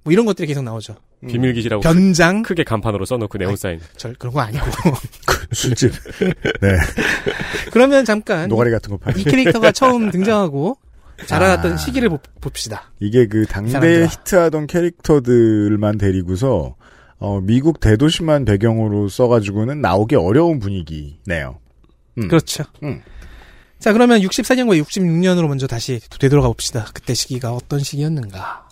뭐 0.05 0.13
이런 0.13 0.27
것들이 0.27 0.47
계속 0.49 0.63
나오죠 0.63 0.97
음. 1.23 1.29
비밀기지라고 1.29 1.83
변장 1.83 2.43
크게 2.43 2.65
간판으로 2.65 3.05
써놓고 3.05 3.37
네온 3.39 3.57
사인. 3.57 3.79
절 3.97 4.15
그런 4.15 4.33
거 4.33 4.41
아니고 4.41 4.65
술집. 5.53 5.93
네. 6.63 6.69
그러면 7.73 8.05
잠깐 8.05 8.49
노가리 8.49 8.71
같은 8.71 8.91
거 8.91 8.97
팔. 8.97 9.19
이 9.19 9.25
캐릭터가 9.25 9.73
처음 9.73 10.11
등장하고 10.11 10.79
자라났던 11.27 11.73
아. 11.75 11.77
시기를 11.77 12.09
보- 12.09 12.19
봅시다 12.41 12.91
이게 13.01 13.27
그 13.27 13.45
당대에 13.47 13.73
사람들아. 13.73 14.07
히트하던 14.07 14.67
캐릭터들만 14.67 15.99
데리고서 15.99 16.77
어, 17.19 17.41
미국 17.43 17.81
대도시만 17.81 18.47
배경으로 18.47 19.09
써가지고는 19.11 19.83
나오기 19.83 20.17
어려운 20.17 20.59
분위기네요. 20.59 21.59
음. 22.17 22.29
그렇죠 22.29 22.65
음. 22.83 23.03
자 23.81 23.93
그러면 23.93 24.21
64년과 24.21 24.81
66년으로 24.85 25.49
먼저 25.49 25.67
다시 25.67 26.01
되돌아가 26.21 26.49
봅시다 26.49 26.87
그때 26.95 27.15
시기가 27.15 27.53
어떤 27.53 27.81
시기였는가 27.81 28.69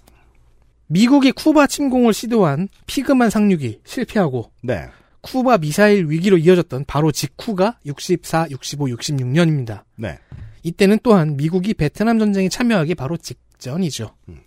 미국이 0.87 1.33
쿠바 1.33 1.66
침공을 1.66 2.12
시도한 2.12 2.68
피그만 2.87 3.31
상륙이 3.31 3.81
실패하고 3.85 4.53
네. 4.62 4.87
쿠바 5.21 5.59
미사일 5.59 6.07
위기로 6.09 6.38
이어졌던 6.38 6.85
바로 6.87 7.11
직후가 7.11 7.79
64, 7.85 8.49
65, 8.51 8.87
66년입니다. 8.87 9.83
네. 9.97 10.18
이때는 10.62 10.99
또한 11.03 11.37
미국이 11.37 11.75
베트남 11.75 12.18
전쟁에 12.18 12.49
참여하기 12.49 12.94
바로 12.94 13.16
직전이죠. 13.16 14.14
음. 14.29 14.40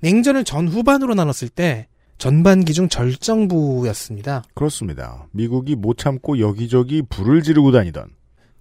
냉전을 0.00 0.44
전후반으로 0.44 1.14
나눴을 1.14 1.48
때 1.54 1.88
전반기 2.18 2.74
중 2.74 2.88
절정부였습니다. 2.88 4.44
그렇습니다. 4.54 5.26
미국이 5.32 5.74
못 5.74 5.96
참고 5.96 6.38
여기저기 6.38 7.02
불을 7.02 7.42
지르고 7.42 7.72
다니던. 7.72 8.19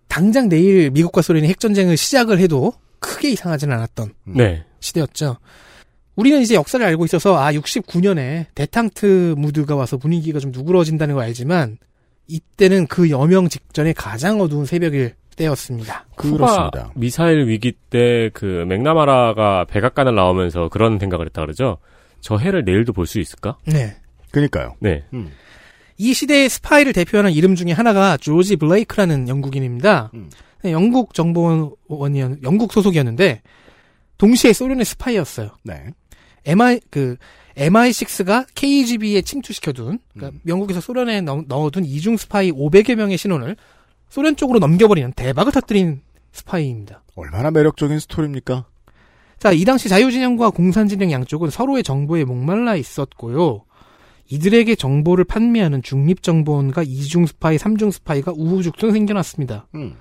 당장 0.09 0.49
내일 0.49 0.91
미국과 0.91 1.21
소련이 1.21 1.47
핵전쟁을 1.47 1.95
시작을 1.95 2.39
해도 2.39 2.73
크게 2.99 3.29
이상하지는 3.31 3.73
않았던 3.75 4.13
음. 4.27 4.33
네. 4.35 4.65
시대였죠. 4.81 5.37
우리는 6.17 6.41
이제 6.41 6.55
역사를 6.55 6.85
알고 6.85 7.05
있어서 7.05 7.37
아 7.37 7.53
69년에 7.53 8.47
대탕트 8.55 9.35
무드가 9.37 9.75
와서 9.75 9.95
분위기가 9.95 10.39
좀 10.39 10.51
누그러진다는 10.51 11.15
걸 11.15 11.23
알지만 11.23 11.77
이때는 12.27 12.87
그 12.87 13.09
여명 13.09 13.47
직전에 13.47 13.93
가장 13.93 14.41
어두운 14.41 14.65
새벽일 14.65 15.13
때였습니다. 15.37 16.05
그렇습니다. 16.17 16.91
미사일 16.95 17.47
위기 17.47 17.71
때 17.71 18.29
그 18.33 18.65
맥나마라가 18.67 19.65
백악관을 19.69 20.13
나오면서 20.13 20.67
그런 20.67 20.99
생각을 20.99 21.27
했다 21.27 21.41
그러죠. 21.41 21.77
저 22.19 22.35
해를 22.35 22.65
내일도 22.65 22.91
볼 22.91 23.05
수 23.07 23.19
있을까? 23.21 23.57
네. 23.65 23.95
그니까요. 24.31 24.75
네. 24.79 25.05
음. 25.13 25.31
이 25.99 26.13
시대의 26.13 26.47
스파이를 26.49 26.93
대표하는 26.93 27.31
이름 27.31 27.55
중에 27.55 27.73
하나가 27.73 28.15
조지 28.15 28.55
블레이크라는 28.55 29.27
영국인입니다. 29.27 30.11
음. 30.13 30.29
네, 30.63 30.71
영국 30.71 31.13
정보원이었, 31.13 32.41
영국 32.41 32.71
소속이었는데 32.71 33.41
동시에 34.17 34.53
소련의 34.53 34.85
스파이였어요. 34.85 35.51
네. 35.63 35.87
MI 36.45 36.79
그 36.89 37.17
MI6가 37.57 38.45
KGB에 38.55 39.21
침투시켜둔 39.21 39.99
그러니까 40.13 40.37
음. 40.37 40.41
영국에서 40.47 40.79
소련에 40.79 41.19
넣, 41.19 41.43
넣어둔 41.45 41.83
이중 41.83 42.15
스파이 42.15 42.49
500여 42.49 42.95
명의 42.95 43.17
신원을 43.17 43.57
소련 44.07 44.37
쪽으로 44.37 44.59
넘겨버리는 44.59 45.11
대박을 45.11 45.51
터뜨린 45.51 46.01
스파이입니다. 46.31 47.03
얼마나 47.15 47.51
매력적인 47.51 47.99
스토리입니까? 47.99 48.65
자, 49.37 49.51
이 49.51 49.65
당시 49.65 49.89
자유진영과 49.89 50.51
공산진영 50.51 51.11
양쪽은 51.11 51.49
서로의 51.49 51.83
정보에 51.83 52.23
목말라 52.23 52.75
있었고요. 52.77 53.63
이들에게 54.29 54.75
정보를 54.75 55.25
판매하는 55.25 55.81
중립정보원과 55.81 56.83
이중 56.83 57.25
스파이, 57.25 57.57
삼중 57.57 57.91
스파이가 57.91 58.33
우후죽순 58.35 58.91
생겨났습니다. 58.91 59.67
음. 59.75 59.95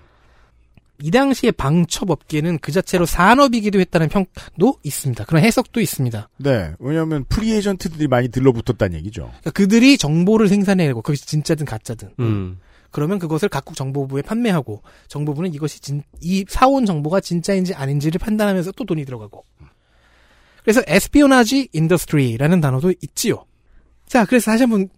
이 1.01 1.11
당시의 1.11 1.53
방첩 1.53 2.11
업계는 2.11 2.59
그 2.59 2.73
자체로 2.73 3.07
산업이기도 3.07 3.79
했다는 3.79 4.09
평도 4.09 4.79
있습니다. 4.83 5.25
그런 5.25 5.45
해석도 5.45 5.81
있습니다. 5.81 6.29
네. 6.39 6.73
왜냐하면 6.81 7.25
free 7.29 7.53
agent들이 7.53 8.09
많이 8.09 8.29
들러붙었다는 8.29 8.99
얘기죠. 8.99 9.23
그러니까 9.23 9.51
그들이 9.53 9.97
정보를 9.97 10.49
생산해내고 10.49 11.03
그게 11.03 11.17
진짜든 11.17 11.67
가짜든 11.67 12.11
음. 12.19 12.59
그러면 12.91 13.19
그것을 13.19 13.49
각국 13.49 13.77
정보부에 13.77 14.23
판매하고 14.23 14.83
정보부는 15.07 15.55
이것이 15.55 15.81
진, 15.81 16.03
이 16.21 16.45
사온 16.49 16.85
정보가 16.85 17.21
진짜인지 17.21 17.75
아닌지를 17.75 18.19
판단하면서 18.19 18.73
또 18.73 18.85
돈이 18.85 19.05
들어가고. 19.05 19.45
그래서 20.63 20.83
espionage 20.87 21.69
industry라는 21.73 22.61
단어도 22.61 22.93
있지요. 23.03 23.45
자, 24.09 24.25
그래서 24.25 24.51
다시 24.51 24.63
한번 24.65 24.89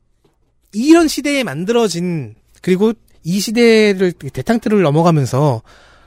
이런 0.72 1.08
시대에 1.08 1.42
만들어진 1.42 2.34
그리고 2.62 2.92
이 3.22 3.40
시대를 3.40 4.12
데탕트를 4.12 4.82
넘어가면서 4.82 5.62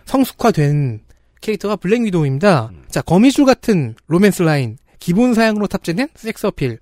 성숙화된 0.05 1.01
캐릭터가 1.41 1.75
블랙 1.75 2.01
위도우입니다. 2.03 2.71
자, 2.89 3.01
거미줄 3.01 3.45
같은 3.45 3.95
로맨스 4.07 4.43
라인, 4.43 4.77
기본 4.99 5.33
사양으로 5.33 5.67
탑재된 5.67 6.07
섹스 6.15 6.45
어필, 6.47 6.79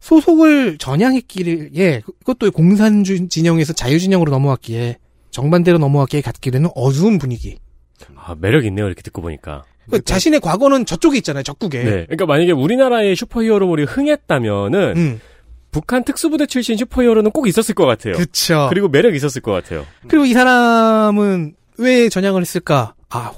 소속을 0.00 0.78
전향했기에 0.78 2.02
그것도 2.24 2.50
공산 2.50 3.04
진영에서 3.04 3.72
자유 3.72 3.98
진영으로 3.98 4.30
넘어왔기에 4.30 4.98
정반대로 5.30 5.78
넘어왔기에 5.78 6.20
갖게 6.20 6.50
되는 6.50 6.68
어두운 6.74 7.18
분위기. 7.18 7.58
아, 8.16 8.34
매력 8.38 8.64
있네요. 8.66 8.86
이렇게 8.86 9.02
듣고 9.02 9.22
보니까. 9.22 9.64
그 9.90 10.02
자신의 10.02 10.40
과거는 10.40 10.86
저쪽에 10.86 11.18
있잖아요. 11.18 11.42
적국에. 11.42 11.82
네. 11.82 11.90
그러니까 12.06 12.26
만약에 12.26 12.52
우리나라의 12.52 13.16
슈퍼히어로물이 13.16 13.84
흥했다면은 13.84 14.96
음. 14.96 15.20
북한 15.70 16.04
특수부대 16.04 16.46
출신 16.46 16.76
슈퍼히어로는 16.76 17.30
꼭 17.30 17.46
있었을 17.46 17.74
것 17.74 17.86
같아요. 17.86 18.14
그쵸. 18.14 18.66
그리고 18.70 18.88
매력 18.88 19.14
있었을 19.14 19.42
것 19.42 19.52
같아요. 19.52 19.84
그리고 20.08 20.24
이 20.24 20.32
사람은 20.32 21.54
왜 21.78 22.08
전향을 22.08 22.40
했을까? 22.40 22.94
아, 23.10 23.32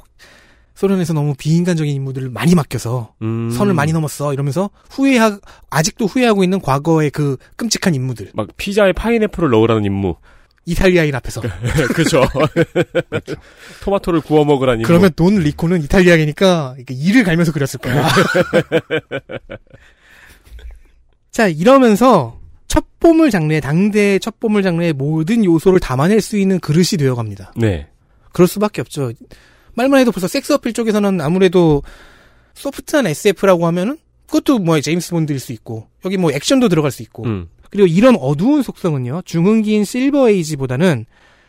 소련에서 0.75 1.13
너무 1.13 1.35
비인간적인 1.37 1.95
임무들을 1.95 2.31
많이 2.31 2.55
맡겨서 2.55 3.15
음. 3.21 3.51
선을 3.51 3.75
많이 3.75 3.93
넘었어 3.93 4.33
이러면서 4.33 4.71
후회하 4.89 5.39
아직도 5.69 6.07
후회하고 6.07 6.43
있는 6.43 6.59
과거의 6.59 7.11
그 7.11 7.37
끔찍한 7.57 7.95
임무들 7.95 8.31
막 8.33 8.49
피자에 8.57 8.93
파인애플을 8.93 9.51
넣으라는 9.51 9.85
임무. 9.85 10.17
이탈리아인 10.71 11.15
앞에서 11.15 11.41
그렇죠. 11.95 12.23
토마토를 13.83 14.21
구워 14.21 14.45
먹으라는 14.45 14.81
임무. 14.81 14.87
그러면 14.87 15.11
돈 15.17 15.37
리코는 15.37 15.83
이탈리아이니까 15.83 16.77
이를 16.89 17.25
갈면서 17.25 17.53
그렸을 17.53 17.81
거야. 17.81 18.09
자 21.31 21.49
이러면서 21.49 22.39
첩보물 22.69 23.31
장르의 23.31 23.61
당대의 23.61 24.21
첩보물 24.21 24.63
장르의 24.63 24.93
모든 24.93 25.45
요소를 25.45 25.81
담아낼 25.81 26.21
수 26.21 26.37
있는 26.37 26.61
그릇이 26.61 26.99
되어갑니다. 26.99 27.55
네. 27.57 27.89
그럴 28.33 28.47
수밖에 28.47 28.81
없죠. 28.81 29.13
말만 29.75 30.01
해도 30.01 30.13
벌써 30.13 30.29
섹스 30.29 30.53
어필 30.53 30.73
쪽에서는 30.73 31.21
아무래도 31.21 31.83
소프트한 32.55 33.07
SF라고 33.07 33.67
하면은 33.67 33.99
그것도 34.31 34.61
뭐 34.61 34.81
제임스 34.81 35.11
본드일 35.11 35.41
수 35.41 35.53
있고 35.53 35.89
여기 36.05 36.17
뭐 36.17 36.31
액션도 36.33 36.69
들어갈 36.69 36.91
수 36.91 37.03
있고 37.03 37.25
음. 37.25 37.49
그리고 37.69 37.87
이런 37.87 38.17
어두운 38.17 38.63
속성은요 38.63 39.23
중흥기인 39.25 39.85
실버 39.85 40.31
에이지보다는 40.31 41.07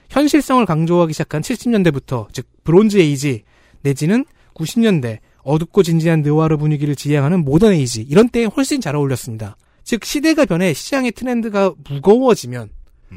현실성을 0.10 0.66
강조하기 0.66 1.14
시작한 1.14 1.42
70년대부터 1.42 2.28
즉 2.34 2.48
Bronze 2.64 2.98
Age 2.98 3.44
내지는 3.82 4.26
90년대 4.56 5.20
어둡고 5.44 5.84
진지한 5.84 6.22
느와르 6.22 6.58
분위기를 6.58 6.96
지향하는 6.96 7.44
Modern 7.46 7.74
Age 7.74 8.02
이런 8.02 8.30
때에 8.30 8.46
훨씬 8.46 8.82
잘 8.82 8.96
어울렸습니다. 8.96 9.58
즉 9.84 10.04
시대가 10.06 10.46
변해 10.46 10.74
시장의 10.74 11.12
트렌드가 11.14 11.74
무거워지면 11.90 12.70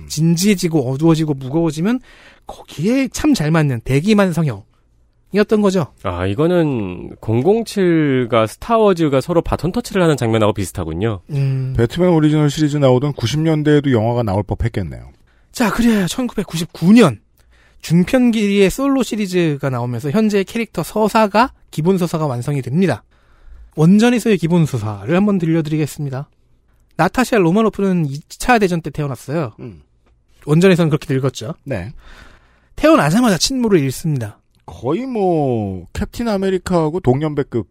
진지해지고 0.09 0.91
어두워지고 0.91 1.35
무거워지면 1.35 2.01
거기에 2.47 3.09
참 3.09 3.35
잘 3.35 3.51
맞는 3.51 3.81
대기만성형이었던 3.85 5.61
거죠. 5.63 5.89
아, 6.05 6.27
이거는 6.27 7.17
007과 7.21 8.47
스타워즈가 8.47 9.21
서로 9.21 9.43
바톤 9.43 9.73
터치를 9.73 10.01
하는 10.01 10.17
장면하고 10.17 10.53
비슷하군요. 10.53 11.23
음. 11.31 11.75
배트맨 11.77 12.09
오리지널 12.09 12.51
시리즈 12.51 12.77
나오던 12.77 13.15
90년대에도 13.15 13.91
영화가 13.91 14.23
나올 14.23 14.45
법 14.45 14.65
했겠네요. 14.65 15.11
자, 15.51 15.73
그래야 15.73 16.07
1999년 16.07 17.19
중편 17.81 18.31
길이의 18.31 18.71
솔로 18.71 19.03
시리즈가 19.03 19.71
나오면서 19.71 20.11
현재 20.11 20.45
캐릭터 20.45 20.85
서사가 20.85 21.53
기본 21.73 21.99
서사가 21.99 22.27
완성이 22.27 22.63
됩니다. 22.63 23.03
원전에서의 23.75 24.39
기본 24.39 24.67
서사를 24.67 25.15
한번 25.15 25.39
들려드리겠습니다. 25.39 26.31
나타샤 26.97 27.39
로마노프는 27.39 28.07
2차 28.07 28.61
대전 28.61 28.81
때 28.81 28.91
태어났어요. 28.91 29.57
음. 29.59 29.83
원전에서는 30.47 30.91
그렇게 30.91 31.13
늙었죠. 31.13 31.55
네. 31.65 31.93
태어나자마자 32.77 33.37
친모를 33.37 33.81
잃습니다. 33.81 34.39
거의 34.67 35.07
뭐 35.07 35.87
캡틴 35.93 36.29
아메리카하고 36.29 37.01
동년배급. 37.01 37.69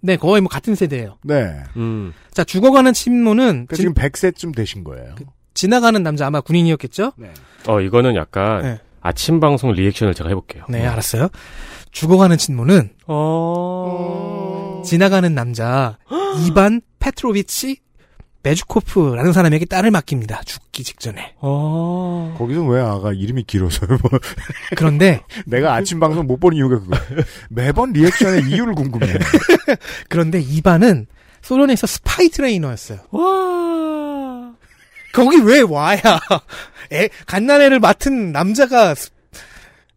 네, 0.00 0.16
거의 0.16 0.40
뭐 0.40 0.48
같은 0.48 0.74
세대예요. 0.74 1.18
네. 1.22 1.62
음. 1.76 2.12
자, 2.32 2.42
죽어가는 2.42 2.92
친모는 2.92 3.66
그러니까 3.66 3.76
지금 3.76 3.94
지금 3.94 4.10
100세쯤 4.10 4.54
되신 4.54 4.82
거예요. 4.84 5.14
지나가는 5.54 6.02
남자 6.02 6.26
아마 6.26 6.40
군인이었겠죠? 6.40 7.12
네. 7.16 7.30
어, 7.68 7.80
이거는 7.80 8.16
약간 8.16 8.62
네. 8.62 8.80
아침 9.00 9.38
방송 9.38 9.72
리액션을 9.72 10.14
제가 10.14 10.28
해볼게요. 10.28 10.64
네, 10.68 10.84
알았어요. 10.86 11.28
죽어가는 11.92 12.36
친모는 12.38 12.90
어. 13.06 14.82
지나가는 14.84 15.32
남자 15.34 15.98
이반 16.46 16.80
페트로비치 16.98 17.81
베주코프라는 18.42 19.32
사람에게 19.32 19.64
딸을 19.66 19.90
맡깁니다. 19.90 20.42
죽기 20.44 20.82
직전에. 20.84 21.34
어. 21.40 22.34
거기서 22.38 22.64
왜 22.64 22.80
아가 22.80 23.12
이름이 23.12 23.44
길어서요? 23.44 23.88
뭐 24.02 24.10
그런데 24.76 25.20
내가 25.46 25.74
아침 25.74 26.00
방송 26.00 26.26
못 26.26 26.38
보는 26.40 26.56
이유가 26.56 26.78
그거. 26.80 26.96
매번 27.48 27.92
리액션의 27.92 28.44
이유를 28.50 28.74
궁금해. 28.74 29.06
그런데 30.08 30.40
이반은 30.40 31.06
소련에서 31.42 31.86
스파이 31.86 32.28
트레이너였어요. 32.30 32.98
와. 33.10 34.52
거기 35.12 35.36
왜 35.42 35.60
와야? 35.60 36.00
애 36.92 37.08
갓난애를 37.26 37.80
맡은 37.80 38.32
남자가 38.32 38.94
스- 38.94 39.10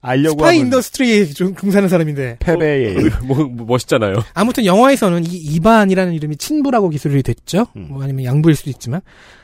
알려고 0.05 0.37
스파이 0.37 0.57
하면 0.57 0.65
industry에 0.67 1.25
좀 1.27 1.55
종사하는 1.55 1.89
사람인데. 1.89 2.37
패배의 2.39 2.95
뭐, 3.23 3.45
뭐 3.45 3.65
멋있잖아요. 3.65 4.23
아무튼 4.33 4.65
영화에서는 4.65 5.25
이 5.25 5.35
이반이라는 5.35 6.13
이름이 6.13 6.37
친부라고 6.37 6.89
기술이 6.89 7.23
됐죠. 7.23 7.67
음. 7.75 7.87
뭐 7.89 8.03
아니면 8.03 8.25
양부일 8.25 8.55
수도 8.55 8.69
있지만. 8.69 9.01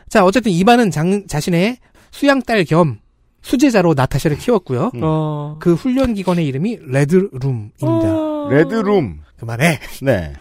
자, 0.08 0.24
어쨌든 0.24 0.52
이반은 0.52 0.92
장, 0.92 1.26
자신의 1.28 1.78
수양딸 2.12 2.66
겸 2.66 3.00
수제자로 3.42 3.94
나타샤를 3.96 4.38
키웠고요. 4.38 4.92
음. 4.94 5.02
어. 5.04 5.58
그 5.60 5.74
훈련 5.74 6.14
기관의 6.14 6.46
이름이 6.46 6.80
레드룸입니다. 6.86 8.50
레드룸. 8.50 9.22
그만해. 9.38 9.80
네. 10.02 10.34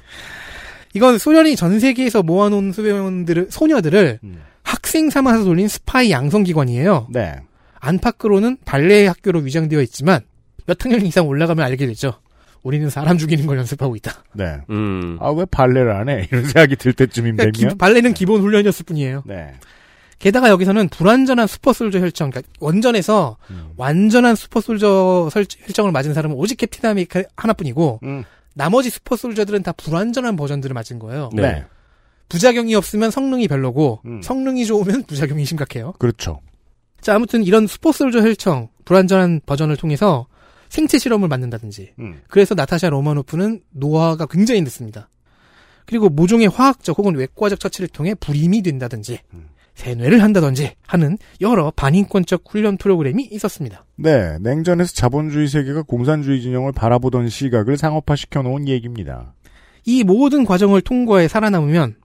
이건 0.92 1.18
소련이 1.18 1.56
전 1.56 1.80
세계에서 1.80 2.22
모아놓은 2.22 2.72
소녀들을, 2.72 3.46
소녀들을 3.50 4.18
음. 4.22 4.42
학생 4.62 5.08
삼아서 5.08 5.44
돌린 5.44 5.68
스파이 5.68 6.10
양성 6.10 6.42
기관이에요. 6.42 7.08
네. 7.10 7.36
안팎으로는 7.80 8.58
발레 8.64 9.06
학교로 9.06 9.40
위장되어 9.40 9.80
있지만 9.82 10.20
몇 10.66 10.84
학년 10.84 11.04
이상 11.04 11.26
올라가면 11.26 11.64
알게 11.64 11.86
되죠. 11.86 12.14
우리는 12.62 12.88
사람 12.90 13.16
죽이는 13.16 13.46
걸 13.46 13.56
연습하고 13.58 13.96
있다. 13.96 14.22
네. 14.34 14.58
음. 14.68 15.16
아왜 15.20 15.46
발레를 15.50 15.90
안 15.92 16.08
해? 16.10 16.28
이런 16.30 16.44
생각이 16.44 16.76
들 16.76 16.92
때쯤이면 16.92 17.36
그러니까 17.36 17.56
기- 17.56 17.60
되면. 17.62 17.78
발레는 17.78 18.12
기본 18.14 18.42
훈련이었을 18.42 18.84
뿐이에요. 18.84 19.22
네. 19.26 19.54
게다가 20.18 20.50
여기서는 20.50 20.90
불완전한 20.90 21.46
super 21.46 21.68
soldier 21.68 21.98
혈청, 22.00 22.28
그러니까 22.30 22.52
원전에서 22.60 23.38
음. 23.50 23.70
완전한 23.78 24.36
super 24.36 24.75
soldier 24.75 25.30
설- 25.32 25.46
혈청을 25.64 25.90
맞은 25.92 26.12
사람은 26.12 26.36
오직 26.36 26.56
캡틴 26.58 26.84
아메리카 26.84 27.22
하나뿐이고 27.36 28.00
음. 28.02 28.24
나머지 28.52 28.90
슈퍼솔저들은 28.90 29.62
다 29.62 29.72
불완전한 29.72 30.36
버전들을 30.36 30.74
맞은 30.74 30.98
거예요. 30.98 31.30
네. 31.32 31.42
네. 31.42 31.64
부작용이 32.28 32.74
없으면 32.74 33.10
성능이 33.10 33.48
별로고 33.48 34.02
음. 34.04 34.20
성능이 34.22 34.66
좋으면 34.66 35.04
부작용이 35.04 35.46
심각해요. 35.46 35.94
그렇죠. 35.98 36.40
자, 37.00 37.14
아무튼 37.14 37.44
이런 37.44 37.66
슈퍼솔저 37.66 38.20
혈청 38.20 38.68
불완전한 38.84 39.40
버전을 39.46 39.76
통해서 39.76 40.26
생체 40.68 40.98
실험을 40.98 41.28
맞는다든지 41.28 41.94
음. 41.98 42.20
그래서 42.28 42.54
나타샤 42.54 42.90
로마노프는 42.90 43.60
노화가 43.70 44.26
굉장히 44.26 44.62
늦습니다. 44.62 45.08
그리고 45.86 46.08
모종의 46.08 46.48
화학적 46.48 46.96
혹은 46.98 47.16
외과적 47.16 47.58
처치를 47.58 47.88
통해 47.88 48.14
불임이 48.14 48.62
된다든지 48.62 49.18
음. 49.34 49.48
세뇌를 49.74 50.22
한다든지 50.22 50.72
하는 50.86 51.16
여러 51.40 51.70
반인권적 51.74 52.44
훈련 52.48 52.76
프로그램이 52.76 53.24
있었습니다. 53.30 53.84
네. 53.96 54.38
냉전에서 54.40 54.92
자본주의 54.92 55.48
세계가 55.48 55.82
공산주의 55.82 56.42
진영을 56.42 56.72
바라보던 56.72 57.28
시각을 57.28 57.76
상업화시켜 57.76 58.42
놓은 58.42 58.68
얘기입니다. 58.68 59.34
이 59.84 60.04
모든 60.04 60.44
과정을 60.44 60.82
통과해 60.82 61.28
살아남으면 61.28 61.96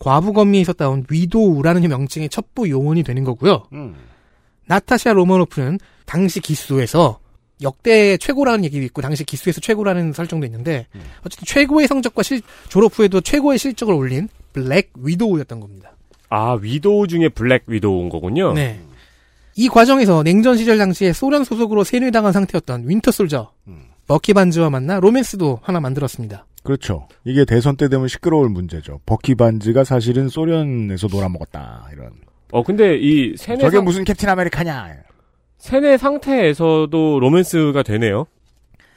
과부거미에서 0.00 0.72
따온 0.72 1.06
widow라는 1.08 1.88
명칭의 1.88 2.28
첩보 2.28 2.68
요원이 2.68 3.04
되는 3.04 3.22
거고요. 3.22 3.64
음. 3.72 3.94
나타샤 4.66 5.12
로마노프는 5.12 5.78
당시 6.06 6.40
기수에서 6.40 7.18
역대 7.62 8.16
최고라는 8.16 8.64
얘기도 8.64 8.84
있고 8.86 9.02
당시 9.02 9.24
기수에서 9.24 9.60
최고라는 9.60 10.12
설정도 10.12 10.46
있는데 10.46 10.86
음. 10.94 11.00
어쨌든 11.24 11.44
최고의 11.46 11.86
성적과 11.86 12.22
실- 12.22 12.42
졸업 12.68 12.98
후에도 12.98 13.20
최고의 13.20 13.58
실적을 13.58 13.94
올린 13.94 14.28
블랙 14.52 14.90
위도우였던 14.96 15.60
겁니다. 15.60 15.92
아, 16.28 16.54
widow 16.60 17.06
중에 17.06 17.28
블랙 17.28 17.64
위도우인 17.66 18.08
거군요. 18.08 18.52
네. 18.54 18.80
이 19.54 19.68
과정에서 19.68 20.22
냉전 20.22 20.56
시절 20.56 20.78
당시에 20.78 21.12
소련 21.12 21.44
소속으로 21.44 21.84
세뇌당한 21.84 22.32
상태였던 22.32 22.88
윈터 22.88 23.10
솔저 23.10 23.52
음. 23.68 23.84
버키 24.08 24.32
반즈와 24.34 24.70
만나 24.70 24.98
로맨스도 24.98 25.60
하나 25.62 25.78
만들었습니다. 25.78 26.46
그렇죠. 26.64 27.06
이게 27.24 27.44
대선 27.44 27.76
때 27.76 27.88
되면 27.88 28.08
시끄러울 28.08 28.48
문제죠. 28.48 29.00
버키 29.06 29.34
반즈가 29.34 29.84
사실은 29.84 30.28
소련에서 30.28 31.08
놀아먹었다. 31.10 31.88
이런. 31.92 32.12
어, 32.52 32.62
근데 32.62 32.96
이 32.98 33.34
세뇌 33.36 33.58
저게 33.58 33.76
상, 33.78 33.84
무슨 33.84 34.04
캡틴 34.04 34.28
아메리카냐. 34.28 34.88
세뇌 35.58 35.96
상태에서도 35.98 37.18
로맨스가 37.20 37.82
되네요. 37.82 38.26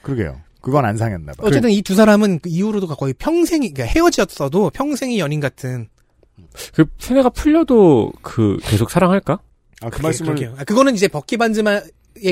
그러게요. 0.03 0.41
그건 0.61 0.83
안 0.85 0.97
상했나 0.97 1.31
봐. 1.33 1.43
어쨌든 1.47 1.69
이 1.71 1.81
두 1.81 1.95
사람은 1.95 2.39
그 2.39 2.49
이후로도 2.49 2.87
거의 2.87 3.13
평생이 3.13 3.73
그러니까 3.73 3.91
헤어졌어도 3.93 4.71
평생의 4.71 5.19
연인 5.19 5.39
같은 5.39 5.87
그 6.73 6.85
세뇌가 6.99 7.29
풀려도 7.29 8.11
그 8.21 8.57
계속 8.63 8.89
사랑할까? 8.91 9.39
아, 9.81 9.89
그 9.89 10.01
말씀을. 10.01 10.53
아, 10.57 10.63
그거는 10.63 10.95
이제 10.95 11.07
버키 11.07 11.37
반즈만의 11.37 11.83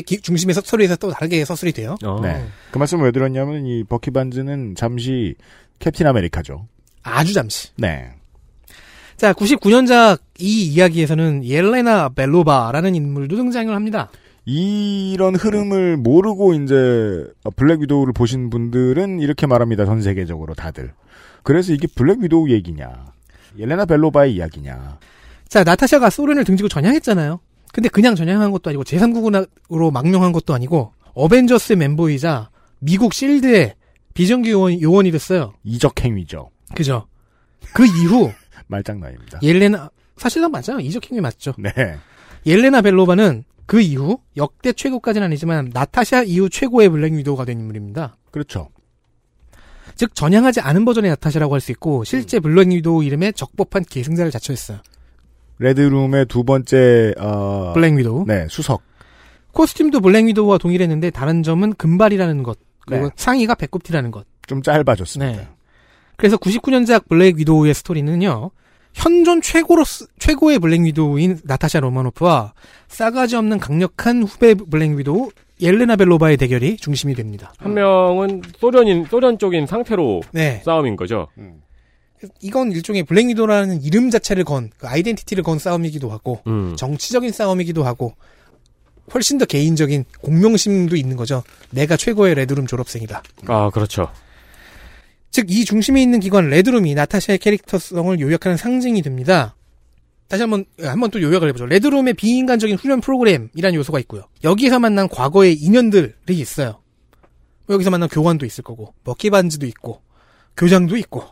기- 0.06 0.20
중심에서 0.22 0.62
소리에서 0.62 0.96
또 0.98 1.12
다르게 1.12 1.46
서술이 1.46 1.72
돼요. 1.74 1.96
어. 2.04 2.20
네. 2.22 2.44
그 2.72 2.78
말씀을 2.80 3.06
왜 3.06 3.12
드렸냐면 3.12 3.66
이 3.66 3.84
버키 3.84 4.12
반즈는 4.12 4.76
잠시 4.76 5.36
캡틴 5.80 6.08
아메리카죠. 6.08 6.68
아주 7.04 7.34
잠시. 7.34 7.70
네. 7.78 8.12
자, 9.18 9.34
99년작 9.34 10.20
이 10.40 10.66
이야기에서는 10.68 11.46
옐레나 11.46 12.10
벨로바라는 12.10 12.96
인물도 12.96 13.36
등장을 13.36 13.74
합니다. 13.74 14.10
이런 14.46 15.36
흐름을 15.36 15.98
모르고 15.98 16.54
이제 16.56 17.26
블랙 17.56 17.80
위도우를 17.82 18.12
보신 18.14 18.50
분들은 18.50 19.20
이렇게 19.20 19.48
말합니다. 19.48 19.86
전 19.86 20.02
세계적으로 20.02 20.54
다들. 20.54 20.92
그래서 21.44 21.72
이게 21.74 21.88
블랙 21.88 22.20
위도우 22.20 22.50
얘기냐, 22.50 23.06
옐레나 23.58 23.86
벨로바의 23.86 24.36
이야기냐. 24.36 24.98
자, 25.48 25.64
나타샤가 25.64 26.10
소련을 26.10 26.44
등지고 26.44 26.68
전향했잖아요. 26.68 27.40
근데 27.72 27.90
그냥 27.90 28.16
전향한 28.16 28.52
것도 28.52 28.70
아니고 28.70 28.84
제3국으로 28.84 29.92
망명한 29.92 30.32
것도 30.32 30.54
아니고 30.54 30.94
어벤져스의 31.14 31.78
멤버이자 31.78 32.50
미국 32.80 33.14
실드의 33.14 33.76
비정규 34.14 34.50
요원, 34.52 34.82
요원이 34.82 35.12
됐어요. 35.12 35.54
이적 35.64 36.04
행위죠. 36.04 36.50
그죠? 36.76 37.08
그 37.74 37.86
이후 37.86 38.32
말장난입니다. 38.68 39.40
옐레나 39.42 39.90
사실상 40.18 40.52
맞아요. 40.52 40.80
이적행위 40.80 41.22
맞죠. 41.22 41.54
네. 41.58 41.72
옐레나 42.46 42.82
벨로바는 42.82 43.44
그 43.66 43.80
이후 43.82 44.20
역대 44.38 44.74
최고까지는 44.74 45.26
아니지만 45.26 45.72
나타샤 45.74 46.24
이후 46.24 46.50
최고의 46.50 46.90
블랙 46.90 47.14
위도우가 47.14 47.46
된 47.46 47.60
인물입니다. 47.60 48.18
그렇죠. 48.32 48.70
즉 49.96 50.14
전향하지 50.16 50.60
않은 50.62 50.86
버전의 50.86 51.10
나타샤라고 51.12 51.54
할 51.54 51.62
수 51.62 51.72
있고 51.72 52.04
실제 52.04 52.40
블랙 52.40 52.70
위도우 52.70 53.04
이름에 53.04 53.32
적법한 53.32 53.86
계승자를 53.90 54.32
자처했어요. 54.32 54.80
레드룸의 55.60 56.26
두 56.26 56.44
번째 56.44 57.14
어, 57.20 57.74
블랙 57.74 57.94
위도우. 57.96 58.26
네 58.28 58.48
수석. 58.50 58.82
costume도 59.52 60.00
블랙 60.02 60.26
위도우와 60.26 60.58
동일했는데 60.58 61.12
다른 61.12 61.44
점은 61.44 61.74
금발이라는 61.76 62.44
것 62.44 62.58
그리고 62.86 63.06
네. 63.06 63.12
상의가 63.16 63.56
배꼽티라는 63.56 64.12
것. 64.12 64.26
좀 64.48 64.62
짧아졌습니다. 64.62 65.42
네. 65.42 65.48
그래서 66.18 66.38
99년작 66.38 67.08
블랙 67.10 67.38
위도우의 67.38 67.74
스토리는요. 67.74 68.52
현존 68.94 69.42
최고로 69.42 69.84
쓰- 69.86 70.06
최고의 70.20 70.60
블랙 70.60 70.82
위도우인 70.82 71.40
나타샤 71.44 71.80
로마노프와 71.80 72.54
싸가지 72.88 73.36
없는 73.36 73.60
강력한 73.60 74.24
후배 74.24 74.54
블랙 74.54 74.92
위도우 74.98 75.32
옐레나 75.62 75.96
벨로바의 75.96 76.38
대결이 76.38 76.78
중심이 76.78 77.16
됩니다. 77.16 77.54
한 77.58 77.74
명은 77.74 78.42
소련인 78.60 79.06
소련 79.06 79.38
쪽인 79.40 79.66
상태로 79.66 80.22
네. 80.32 80.62
싸움인 80.66 80.96
거죠. 80.96 81.28
이건 82.42 82.72
일종의 82.72 83.04
블랙 83.04 83.28
위도우라는 83.28 83.82
이름 83.82 84.10
자체를 84.10 84.44
건, 84.46 84.70
그 84.78 84.88
identity를 84.88 85.44
건 85.44 85.60
싸움이기도 85.60 86.10
하고, 86.10 86.42
음. 86.48 86.74
정치적인 86.78 87.32
싸움이기도 87.34 87.84
하고, 87.84 88.14
훨씬 89.14 89.38
더 89.38 89.44
개인적인 89.46 90.06
공명심도 90.22 90.96
있는 90.96 91.18
거죠. 91.18 91.44
내가 91.72 91.98
최고의 91.98 92.36
레드룸 92.36 92.66
졸업생이다. 92.68 93.22
아 93.48 93.70
그렇죠. 93.72 94.08
즉, 95.34 95.50
이 95.50 95.66
중심에 95.66 96.00
있는 96.00 96.20
기관 96.20 96.48
레드룸이 96.48 96.94
나타샤의 96.94 97.40
캐릭터성을 97.40 98.20
요약하는 98.20 98.56
상징이 98.56 99.02
됩니다. 99.02 99.56
다시 100.28 100.44
한번, 100.44 100.64
한번 100.80 101.10
또 101.10 101.20
요약을 101.20 101.50
해보죠. 101.50 101.66
레드룸의 101.66 102.14
비인간적인 102.14 102.78
훈련 102.78 103.02
프로그램이라는 103.02 103.74
요소가 103.74 104.00
있고요. 104.02 104.26
여기에서 104.44 104.78
만난 104.78 105.10
과거의 105.10 105.56
인연들이 105.56 106.14
있어요. 106.30 106.82
여기서 107.68 107.90
만난 107.90 108.10
교관도 108.10 108.46
있을 108.46 108.64
거고, 108.64 108.94
먹기반지도 109.06 109.66
있고, 109.66 110.02
교장도 110.56 110.98
있고, 110.98 111.24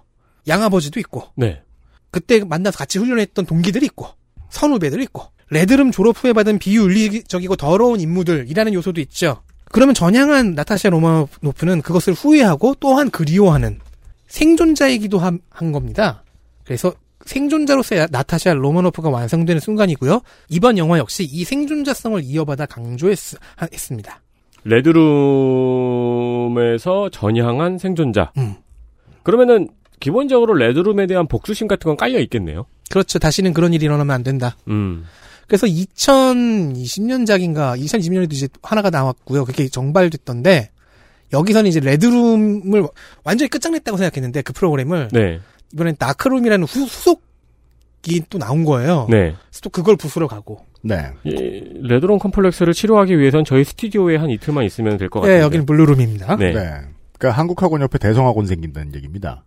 양아버지도 0.48 1.00
있고, 1.02 1.26
네. 1.36 1.62
그때 2.10 2.44
만나서 2.44 2.80
같이 2.80 2.98
훈련했던 2.98 3.46
동기들이 3.46 3.86
있고, 3.86 4.08
선후배들이 4.50 5.04
있고, 5.04 5.28
레드룸 5.52 5.92
졸업 5.92 6.24
후에 6.24 6.34
받은 6.34 6.58
비윤리적이고 6.58 7.56
더러운 7.56 8.00
임무들이라는 8.00 8.74
요소도 8.74 9.00
있죠. 9.02 9.44
그러면 9.66 9.94
전향한 9.94 10.56
나타샤 10.56 10.90
로마노프는 10.90 11.84
그것을 11.84 12.14
후회하고 12.14 12.76
또한 12.80 13.12
그리워하는 13.12 13.80
생존자이기도 14.32 15.20
한, 15.20 15.39
한 15.50 15.72
겁니다. 15.72 16.24
그래서 16.63 16.94
생존자로서의 17.26 18.08
나타샤 18.10 18.54
로마노프가 18.54 19.10
완성되는 19.10 19.60
순간이고요. 19.60 20.22
이번 20.50 20.78
영화 20.78 20.98
역시 20.98 21.24
이 21.24 21.44
생존자성을 21.44 22.22
이어받아 22.24 22.65
강조했습니다. 22.65 24.22
레드룸에서 24.63 25.50
전향한 27.10 27.78
생존자. 27.78 28.32
음. 28.38 28.56
그러면은 29.24 29.67
기본적으로 30.00 30.54
레드룸에 30.54 31.08
대한 31.08 31.28
복수심 31.28 31.67
같은 31.67 31.89
건 31.89 31.98
깔려 31.98 32.20
있겠네요. 32.22 32.65
그렇죠. 32.89 33.20
다시는 33.20 33.54
그런 33.54 33.74
일이 33.74 33.86
일어나면 33.86 34.15
안 34.15 34.24
된다. 34.24 34.56
음. 34.67 35.06
그래서 35.48 35.67
2020년작인가 35.67 37.80
2020년에도 37.80 38.34
이제 38.34 38.48
하나가 38.63 38.89
나왔고요. 38.89 39.46
그게 39.46 39.67
정발됐던데 39.67 40.72
여기서는 41.34 41.70
이제 41.70 41.80
레드룸을 41.80 42.84
완전히 43.24 43.50
끝장냈다고 43.50 43.98
생각했는데 43.98 44.41
그 44.41 44.54
프로그램을 44.54 45.10
네. 45.12 45.39
이번엔 45.74 45.96
다크룸이라는 45.98 46.65
후, 46.65 46.82
후속이 46.82 48.24
또 48.30 48.38
나온 48.38 48.65
거예요. 48.65 49.08
네. 49.10 49.34
그래서 49.50 49.62
또 49.63 49.70
그걸 49.70 49.96
부수러 49.96 50.28
가고. 50.28 50.65
네. 50.84 51.12
이 51.24 51.32
레드룸 51.84 52.17
컴플렉스를 52.20 52.74
치료하기 52.74 53.17
위해선 53.20 53.46
저희 53.46 53.63
스튜디오에 53.63 54.15
한 54.17 54.30
이틀만 54.30 54.65
있으면 54.65 54.98
될 54.98 55.10
것 55.10 55.22
같아요. 55.22 55.38
네, 55.38 55.41
여기는 55.44 55.65
블루룸입니다. 55.65 56.36
네. 56.38 56.54
네. 56.54 56.82
그러니까 57.17 57.39
한국학원 57.39 57.82
옆에 57.82 57.98
대성학원 58.00 58.48
생긴다는 58.48 58.96
얘기입니다. 58.96 59.44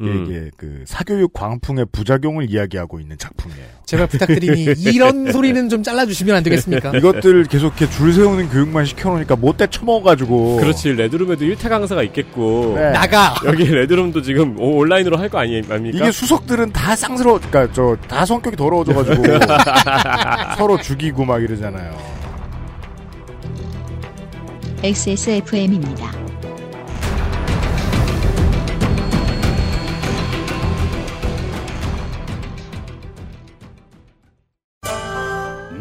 음. 0.00 0.26
이게 0.26 0.50
그 0.56 0.82
사교육 0.86 1.32
광풍의 1.32 1.86
부작용을 1.92 2.50
이야기하고 2.50 2.98
있는 2.98 3.16
작품이에요. 3.16 3.64
제발 3.86 4.08
부탁드리니 4.08 4.64
이런 4.92 5.30
소리는 5.30 5.68
좀 5.68 5.84
잘라주시면 5.84 6.34
안 6.34 6.42
되겠습니까? 6.42 6.92
이것들을 6.98 7.44
계속 7.44 7.66
이렇게 7.80 7.88
줄 7.88 8.12
세우는 8.12 8.48
교육만 8.48 8.86
시켜놓으니까 8.86 9.36
못돼 9.36 9.68
처먹어가지고. 9.68 10.56
그렇지 10.56 10.92
레드룸에도 10.94 11.44
1타 11.44 11.68
강사가 11.68 12.02
있겠고 12.02 12.74
네. 12.76 12.90
나가! 12.90 13.34
여기 13.44 13.64
레드룸도 13.66 14.22
지금 14.22 14.58
오- 14.58 14.78
온라인으로 14.78 15.16
할거 15.16 15.38
아니, 15.38 15.62
아닙니까? 15.68 15.98
이게 15.98 16.10
수석들은 16.10 16.72
다 16.72 16.96
쌍스러워, 16.96 17.38
그니까 17.38 17.72
저, 17.72 17.96
다 18.08 18.26
성격이 18.26 18.56
더러워져가지고. 18.56 19.22
서로 20.58 20.80
죽이고 20.80 21.24
막 21.24 21.40
이러잖아요. 21.40 21.96
XSFM입니다. 24.82 26.23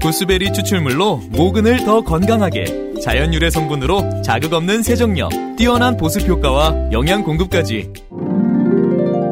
구스베리 0.00 0.52
추출물로 0.52 1.20
모근을 1.32 1.84
더 1.84 2.02
건강하게 2.02 3.00
자연 3.02 3.34
유래 3.34 3.50
성분으로 3.50 4.22
자극 4.22 4.52
없는 4.52 4.82
세정력 4.82 5.30
뛰어난 5.56 5.96
보습 5.96 6.28
효과와 6.28 6.92
영양 6.92 7.24
공급까지 7.24 7.92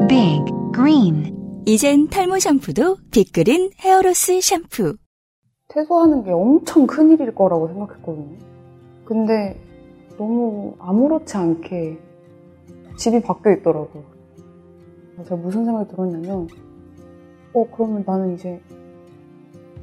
Big 0.09 0.45
Green 0.75 1.63
이젠 1.67 2.09
탈모 2.09 2.41
샴푸도 2.41 2.97
빅그린 3.13 3.71
헤어로스 3.81 4.41
샴푸 4.41 4.97
퇴소하는 5.69 6.25
게 6.25 6.31
엄청 6.31 6.87
큰일일 6.87 7.35
거라고 7.35 7.69
생각했거든요. 7.69 8.37
근데 9.05 9.57
너무 10.19 10.75
아무렇지 10.79 11.37
않게 11.37 11.99
집이 12.97 13.23
바뀌어 13.23 13.53
있더라고요. 13.53 14.05
제가 15.25 15.37
무슨 15.37 15.65
생각이 15.65 15.91
들었냐면, 15.91 16.49
어, 17.53 17.67
그러면 17.75 18.05
나는 18.07 18.35
이제 18.35 18.61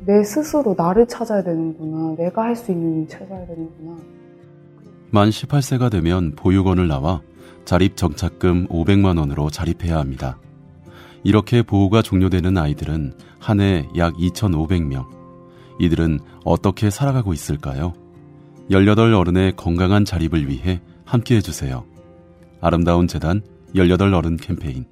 내 0.05 0.23
스스로 0.23 0.73
나를 0.77 1.07
찾아야 1.07 1.43
되는구나. 1.43 2.15
내가 2.17 2.43
할 2.43 2.55
수 2.55 2.71
있는 2.71 3.03
일 3.03 3.07
찾아야 3.07 3.45
되는구나. 3.47 3.97
만 5.11 5.29
18세가 5.29 5.91
되면 5.91 6.33
보육원을 6.35 6.87
나와 6.87 7.21
자립 7.65 7.95
정착금 7.95 8.67
500만 8.67 9.17
원으로 9.17 9.49
자립해야 9.49 9.97
합니다. 9.97 10.39
이렇게 11.23 11.61
보호가 11.63 12.01
종료되는 12.01 12.57
아이들은 12.57 13.13
한 13.39 13.59
해 13.59 13.87
약 13.95 14.15
2,500명. 14.15 15.05
이들은 15.79 16.19
어떻게 16.43 16.89
살아가고 16.89 17.33
있을까요? 17.33 17.93
18 18.71 19.13
어른의 19.13 19.55
건강한 19.55 20.03
자립을 20.05 20.47
위해 20.49 20.81
함께 21.05 21.35
해주세요. 21.37 21.85
아름다운 22.61 23.07
재단 23.07 23.41
18 23.75 24.13
어른 24.13 24.37
캠페인 24.37 24.85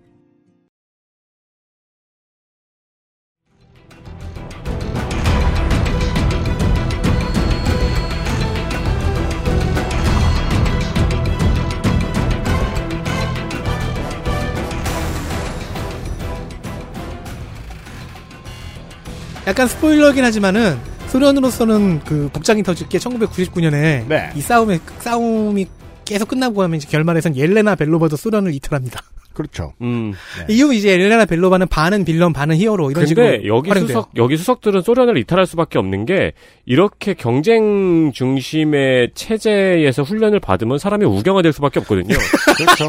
약간 19.52 19.68
스포일러긴 19.68 20.24
하지만은 20.24 20.78
소련으로서는 21.08 22.00
그 22.06 22.30
복장이 22.32 22.64
터질게 22.64 23.00
1999년에 23.00 24.08
네. 24.08 24.30
이 24.34 24.40
싸움에 24.40 24.80
싸움이 25.00 25.66
계속 26.06 26.30
끝나고 26.30 26.64
하면 26.64 26.78
이제 26.78 26.88
결말에선 26.90 27.36
옐레나 27.36 27.76
벨로바도 27.76 28.16
소련을 28.16 28.54
이탈합니다. 28.54 29.02
그렇죠. 29.34 29.74
음. 29.82 30.14
이후 30.48 30.74
이제 30.74 30.98
옐레나 30.98 31.26
벨로바는 31.26 31.68
반은 31.68 32.06
빌런 32.06 32.32
반은 32.32 32.56
히어로 32.56 32.92
이런 32.92 33.06
식으로 33.06 33.26
근데 33.26 33.46
여기 33.46 33.70
활용돼요. 33.70 33.98
수석 33.98 34.12
여기 34.16 34.38
수석들은 34.38 34.84
소련을 34.84 35.18
이탈할 35.18 35.46
수밖에 35.46 35.80
없는 35.80 36.06
게 36.06 36.32
이렇게 36.66 37.14
경쟁 37.14 38.14
중심의 38.14 39.12
체제에서 39.16 40.04
훈련을 40.04 40.40
받으면 40.40 40.78
사람이 40.78 41.04
우경화 41.04 41.42
될 41.42 41.52
수밖에 41.52 41.82
없거든요. 41.82 42.16
그렇죠. 42.56 42.88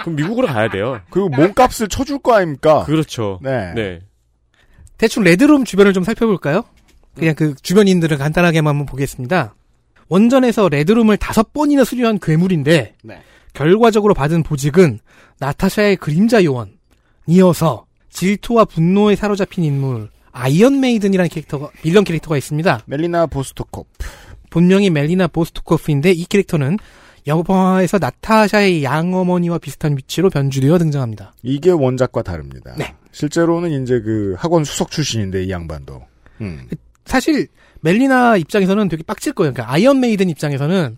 그럼 0.00 0.16
미국으로 0.16 0.48
가야 0.48 0.68
돼요. 0.70 1.00
그리고 1.10 1.28
몸값을 1.28 1.86
쳐줄 1.86 2.18
거 2.18 2.34
아닙니까? 2.34 2.82
그렇죠. 2.82 3.38
네. 3.44 3.72
네. 3.76 4.00
대충 5.02 5.24
레드룸 5.24 5.64
주변을 5.64 5.94
좀 5.94 6.04
살펴볼까요? 6.04 6.62
그냥 7.16 7.34
그 7.34 7.56
주변인들을 7.60 8.16
간단하게만 8.18 8.70
한번 8.70 8.86
보겠습니다. 8.86 9.52
원전에서 10.08 10.68
레드룸을 10.68 11.16
다섯 11.16 11.52
번이나 11.52 11.82
수료한 11.82 12.20
괴물인데 12.22 12.94
네. 13.02 13.22
결과적으로 13.52 14.14
받은 14.14 14.44
보직은 14.44 15.00
나타샤의 15.40 15.96
그림자 15.96 16.40
요원이어서 16.44 17.86
질투와 18.10 18.64
분노에 18.64 19.16
사로잡힌 19.16 19.64
인물 19.64 20.08
아이언 20.30 20.78
메이든이라는 20.78 21.28
캐릭터가 21.30 21.70
빌런 21.82 22.04
캐릭터가 22.04 22.36
있습니다. 22.36 22.82
멜리나 22.86 23.26
보스토코프. 23.26 23.88
본명이 24.50 24.90
멜리나 24.90 25.26
보스토코프인데 25.26 26.12
이 26.12 26.26
캐릭터는 26.26 26.78
영화에서 27.26 27.98
나타샤의 27.98 28.82
양어머니와 28.84 29.58
비슷한 29.58 29.96
위치로 29.96 30.30
변주되어 30.30 30.78
등장합니다. 30.78 31.34
이게 31.42 31.70
원작과 31.70 32.22
다릅니다. 32.22 32.74
네. 32.76 32.94
실제로는 33.12 33.82
이제 33.82 34.00
그 34.00 34.34
학원 34.38 34.64
수석 34.64 34.90
출신인데 34.90 35.44
이 35.44 35.50
양반도. 35.50 36.02
음. 36.40 36.68
사실 37.04 37.48
멜리나 37.80 38.36
입장에서는 38.36 38.88
되게 38.88 39.02
빡칠 39.02 39.32
거예요. 39.34 39.52
그러니까 39.52 39.72
아이언 39.72 40.00
메이든 40.00 40.28
입장에서는 40.30 40.96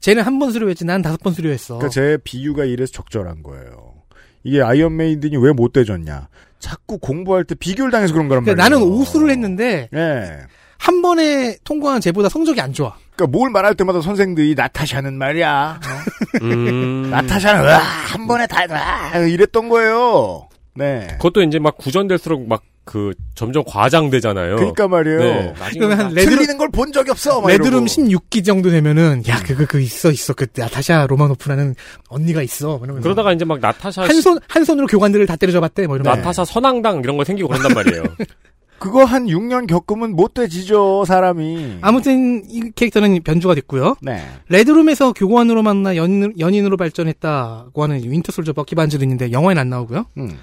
쟤는 0.00 0.22
한 0.22 0.38
번 0.38 0.50
수료했지 0.52 0.84
난 0.84 1.02
다섯 1.02 1.20
번 1.22 1.32
수료했어. 1.32 1.74
음. 1.74 1.78
그러니까 1.78 1.92
제 1.92 2.18
비유가 2.24 2.64
이래서 2.64 2.92
적절한 2.92 3.42
거예요. 3.42 3.94
이게 4.42 4.60
아이언 4.62 4.96
메이든이 4.96 5.36
왜 5.38 5.52
못 5.52 5.72
되졌냐? 5.72 6.28
자꾸 6.58 6.98
공부할 6.98 7.44
때 7.44 7.54
비교를 7.54 7.90
당해서 7.90 8.12
그런 8.12 8.28
거란 8.28 8.44
그러니까 8.44 8.62
말이에요. 8.62 8.80
나는 8.80 8.94
오수를 9.00 9.30
했는데 9.30 9.88
예. 9.94 10.38
한 10.78 11.02
번에 11.02 11.56
통과한 11.64 12.00
쟤보다 12.00 12.28
성적이 12.28 12.60
안 12.60 12.72
좋아. 12.72 12.96
그러니까 13.16 13.26
뭘 13.38 13.50
말할 13.50 13.74
때마다 13.74 14.00
선생들이 14.00 14.54
나타샤는 14.54 15.16
말이야. 15.18 15.80
어? 15.82 16.38
음. 16.42 17.08
나타샤는 17.10 17.64
와, 17.64 17.78
한 17.78 18.26
번에 18.26 18.46
다 18.46 18.64
와, 18.68 19.18
이랬던 19.18 19.68
거예요. 19.68 20.48
네. 20.74 21.06
그것도 21.18 21.42
이제 21.42 21.58
막 21.58 21.76
구전될수록 21.76 22.46
막 22.48 22.62
그 22.84 23.14
점점 23.34 23.64
과장되잖아요. 23.66 24.56
그러니까 24.56 24.86
말이에요. 24.88 25.18
네. 25.18 25.54
나중에 25.58 25.78
그러면 25.78 25.98
한막 26.00 26.14
레드룸 26.14 26.36
틀리는 26.36 26.58
걸 26.58 26.68
본 26.68 26.92
적이 26.92 27.12
없어. 27.12 27.40
막 27.40 27.48
레드룸 27.48 27.86
이러고. 27.86 27.86
16기 27.86 28.44
정도 28.44 28.70
되면은 28.70 29.22
야 29.26 29.42
그거 29.42 29.64
그 29.66 29.80
있어 29.80 30.10
있어 30.10 30.34
그 30.34 30.46
나타샤 30.54 31.06
로마노프라는 31.08 31.76
언니가 32.08 32.42
있어. 32.42 32.78
이러면서 32.82 33.02
그러다가 33.02 33.32
이제 33.32 33.44
막 33.46 33.58
나타샤 33.60 34.02
한손한 34.02 34.64
손으로 34.66 34.86
교관들을 34.86 35.24
다 35.26 35.34
때려잡았대. 35.36 35.86
뭐 35.86 35.96
이러면 35.96 36.14
나타샤 36.18 36.44
서낭당 36.44 36.98
이런 37.02 37.16
거 37.16 37.24
생기고 37.24 37.48
그런단 37.48 37.72
말이에요. 37.72 38.02
그거 38.84 39.04
한 39.04 39.26
6년 39.26 39.66
겪으면 39.66 40.14
못 40.14 40.34
되지죠, 40.34 41.04
사람이. 41.06 41.78
아무튼 41.80 42.42
이 42.50 42.70
캐릭터는 42.74 43.22
변주가 43.22 43.54
됐고요. 43.54 43.96
네. 44.02 44.22
레드룸에서 44.50 45.12
교관으로 45.14 45.62
만나 45.62 45.96
연, 45.96 46.32
연인으로 46.38 46.76
발전했다고 46.76 47.82
하는 47.82 48.02
윈터솔저 48.02 48.52
버키 48.52 48.74
반즈도 48.74 49.04
있는데 49.04 49.32
영화에는 49.32 49.60
안 49.60 49.68
나오고요. 49.70 50.04
음. 50.18 50.38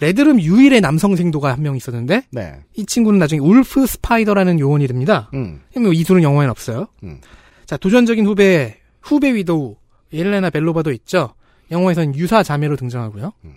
레드룸 0.00 0.40
유일의 0.40 0.80
남성 0.80 1.16
생도가 1.16 1.50
한 1.52 1.62
명 1.62 1.76
있었는데 1.76 2.22
네. 2.30 2.54
이 2.76 2.84
친구는 2.86 3.18
나중에 3.18 3.40
울프 3.40 3.86
스파이더라는 3.86 4.60
요원이 4.60 4.86
됩니다. 4.86 5.30
음. 5.34 5.60
뭐 5.76 5.92
이수는 5.92 6.22
영화에는 6.22 6.50
없어요. 6.50 6.86
음. 7.02 7.20
자 7.66 7.76
도전적인 7.76 8.24
후배 8.26 8.76
후배 9.00 9.34
위도우 9.34 9.76
옐레나 10.12 10.50
벨로바도 10.50 10.92
있죠. 10.92 11.30
영화에서는 11.70 12.14
유사 12.16 12.42
자매로 12.42 12.76
등장하고요. 12.76 13.32
음. 13.44 13.54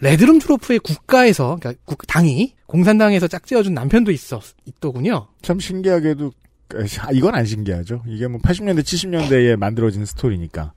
레드룸 0.00 0.38
트로프의 0.38 0.78
국가에서 0.80 1.56
그러니까 1.60 1.82
국, 1.84 2.06
당이 2.06 2.54
공산당에서 2.66 3.28
짝지어준 3.28 3.74
남편도 3.74 4.10
있어 4.12 4.40
있더군요. 4.64 5.28
참 5.42 5.60
신기하게도 5.60 6.32
아, 7.00 7.10
이건 7.12 7.34
안 7.34 7.44
신기하죠. 7.44 8.02
이게 8.06 8.26
뭐 8.26 8.40
80년대 8.40 8.80
70년대에 8.80 9.56
만들어진 9.56 10.04
스토리니까 10.04 10.72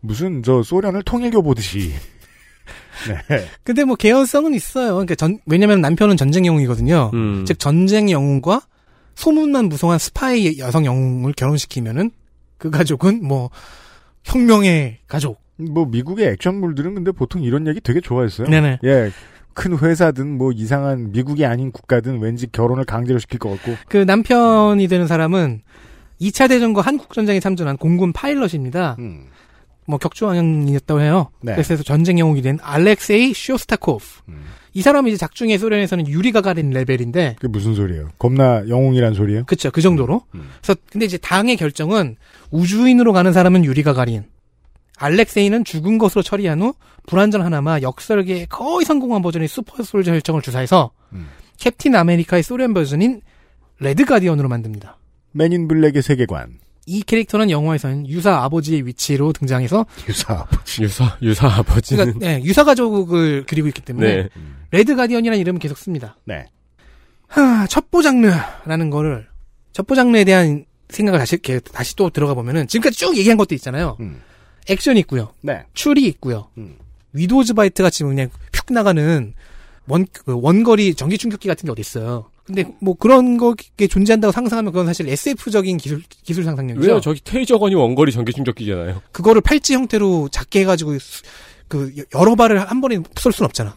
무슨 0.00 0.42
저 0.42 0.62
소련을 0.62 1.02
통일교 1.02 1.42
보듯이 1.42 1.92
네. 3.28 3.46
근데 3.62 3.84
뭐 3.84 3.96
개연성은 3.96 4.54
있어요. 4.54 4.94
그러니까 4.94 5.14
전 5.14 5.38
왜냐면 5.46 5.80
남편은 5.80 6.16
전쟁 6.16 6.46
영웅이거든요. 6.46 7.10
음. 7.14 7.44
즉 7.46 7.58
전쟁 7.58 8.10
영웅과 8.10 8.62
소문만 9.14 9.66
무성한 9.66 9.98
스파이 9.98 10.58
여성 10.58 10.84
영웅을 10.84 11.32
결혼시키면은 11.34 12.10
그 12.58 12.70
가족은 12.70 13.24
뭐 13.24 13.50
혁명의 14.24 14.98
가족. 15.06 15.43
뭐 15.56 15.86
미국의 15.86 16.28
액션물들은 16.28 16.94
근데 16.94 17.12
보통 17.12 17.42
이런 17.42 17.66
얘기 17.66 17.80
되게 17.80 18.00
좋아했어요. 18.00 18.48
네네. 18.48 18.78
예. 18.84 19.10
큰 19.54 19.78
회사든 19.78 20.36
뭐 20.36 20.50
이상한 20.52 21.12
미국이 21.12 21.46
아닌 21.46 21.70
국가든 21.70 22.20
왠지 22.20 22.50
결혼을 22.50 22.84
강제로 22.84 23.18
시킬 23.18 23.38
것 23.38 23.50
같고. 23.50 23.76
그 23.88 23.98
남편이 23.98 24.88
되는 24.88 25.06
사람은 25.06 25.62
2차 26.20 26.48
대전과 26.48 26.80
한국 26.80 27.12
전쟁에 27.12 27.40
참전한 27.40 27.76
공군 27.76 28.12
파일럿입니다. 28.12 28.96
음. 28.98 29.26
뭐 29.86 29.98
격추왕이었다고 29.98 31.00
해요. 31.00 31.28
네. 31.42 31.52
그래서 31.52 31.76
전쟁 31.82 32.18
영웅이 32.18 32.42
된 32.42 32.58
알렉세이 32.62 33.34
쇼스타코프. 33.34 34.04
음. 34.28 34.44
이 34.72 34.82
사람이 34.82 35.10
이제 35.10 35.18
작중에 35.18 35.56
소련에서는 35.56 36.08
유리 36.08 36.40
가가린 36.40 36.70
레벨인데 36.70 37.36
그게 37.38 37.48
무슨 37.48 37.74
소리예요? 37.74 38.08
겁나 38.18 38.68
영웅이란 38.68 39.14
소리예요? 39.14 39.44
그쵸, 39.44 39.70
그 39.70 39.80
정도로. 39.80 40.22
음. 40.34 40.48
그래서, 40.60 40.80
근데 40.90 41.06
이제 41.06 41.16
당의 41.16 41.56
결정은 41.56 42.16
우주인으로 42.50 43.12
가는 43.12 43.32
사람은 43.32 43.64
유리 43.64 43.92
가가린. 43.92 44.24
알렉세이는 44.96 45.64
죽은 45.64 45.98
것으로 45.98 46.22
처리한 46.22 46.62
후 46.62 46.74
불완전하나마 47.06 47.80
역설계에 47.80 48.46
거의 48.46 48.84
성공한 48.84 49.22
버전의 49.22 49.48
super 49.48 49.75
soldier 49.75 50.12
혈청을 50.12 50.42
주사해서 50.42 50.92
음. 51.12 51.28
캡틴 51.58 51.94
아메리카의 51.94 52.42
소련 52.42 52.74
버전인 52.74 53.20
레드 53.78 54.04
가디언으로 54.04 54.48
만듭니다. 54.48 54.98
맨인 55.32 55.68
블랙의 55.68 56.02
세계관. 56.02 56.58
이 56.86 57.02
캐릭터는 57.02 57.50
영화에서는 57.50 58.08
유사 58.08 58.42
아버지의 58.42 58.86
위치로 58.86 59.32
등장해서 59.32 59.86
유사 60.08 60.34
아버지. 60.34 60.82
유사 60.82 61.16
유사 61.22 61.48
아버지는 61.48 62.04
그러니까 62.04 62.26
네, 62.26 62.42
유사 62.44 62.62
가족을 62.62 63.44
그리고 63.46 63.68
있기 63.68 63.80
때문에 63.80 64.14
네. 64.14 64.28
레드 64.70 64.94
가디언이라는 64.94 65.40
이름을 65.40 65.60
계속 65.60 65.78
씁니다. 65.78 66.18
네. 66.24 66.44
하, 67.26 67.66
첩보 67.66 68.02
장르라는 68.02 68.90
거를 68.90 69.26
첩보 69.72 69.94
장르에 69.94 70.24
대한 70.24 70.66
생각을 70.90 71.18
다시 71.18 71.36
이렇게 71.36 71.58
다시 71.60 71.96
또 71.96 72.10
들어가 72.10 72.34
보면은 72.34 72.68
지금까지 72.68 72.98
쭉 72.98 73.16
얘기한 73.16 73.38
것도 73.38 73.54
있잖아요. 73.54 73.96
음. 74.00 74.20
액션이 74.68 75.00
있고요. 75.00 75.30
네. 75.40 75.64
추리 75.74 76.06
있고요. 76.06 76.48
음. 76.58 76.76
Widow's 77.12 77.54
Bite 77.54 77.82
같이 77.82 78.02
그냥 78.04 78.28
휙 78.54 78.72
나가는 78.72 79.34
원, 79.86 80.06
그 80.12 80.34
원거리 80.40 80.94
전기 80.94 81.18
충격기 81.18 81.46
같은 81.48 81.66
게 81.66 81.72
어디 81.72 81.80
있어요. 81.80 82.30
근데 82.44 82.64
뭐 82.80 82.94
그런 82.94 83.38
게 83.76 83.86
존재한다고 83.86 84.30
상상하면 84.32 84.72
그건 84.72 84.86
사실 84.86 85.08
SF적인 85.08 85.78
기술 85.78 86.02
기술 86.24 86.44
상상력이죠. 86.44 86.86
왜요? 86.86 87.00
저기 87.00 87.20
테이저건이 87.24 87.74
원거리 87.74 88.12
전기 88.12 88.32
충격기잖아요. 88.32 89.00
그거를 89.12 89.40
팔찌 89.40 89.74
형태로 89.74 90.28
작게 90.30 90.60
해가지고 90.60 90.98
수- 90.98 91.22
그 91.68 91.92
여러 92.14 92.34
발을 92.34 92.58
한 92.60 92.80
번에 92.82 92.98
쏠 93.16 93.32
수는 93.32 93.46
없잖아. 93.46 93.74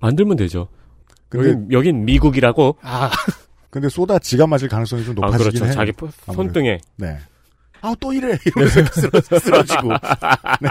만들면 0.00 0.36
되죠. 0.38 0.68
근데, 1.28 1.50
여긴, 1.50 1.72
여긴 1.72 2.04
미국이라고. 2.06 2.76
아 2.82 3.10
근데 3.68 3.88
쏘다 3.90 4.18
지가 4.20 4.46
맞을 4.46 4.68
가능성이 4.68 5.04
좀아 5.04 5.14
높아지긴 5.26 5.50
그렇죠. 5.50 5.64
해요. 5.66 5.72
자기 5.74 5.92
아무래도. 5.98 6.32
손등에. 6.32 6.78
네. 6.96 7.18
아, 7.80 7.94
또 8.00 8.12
이래. 8.12 8.36
이러면서 8.44 8.84
쓰러, 8.92 9.38
쓰러지고. 9.40 9.88
네. 10.60 10.68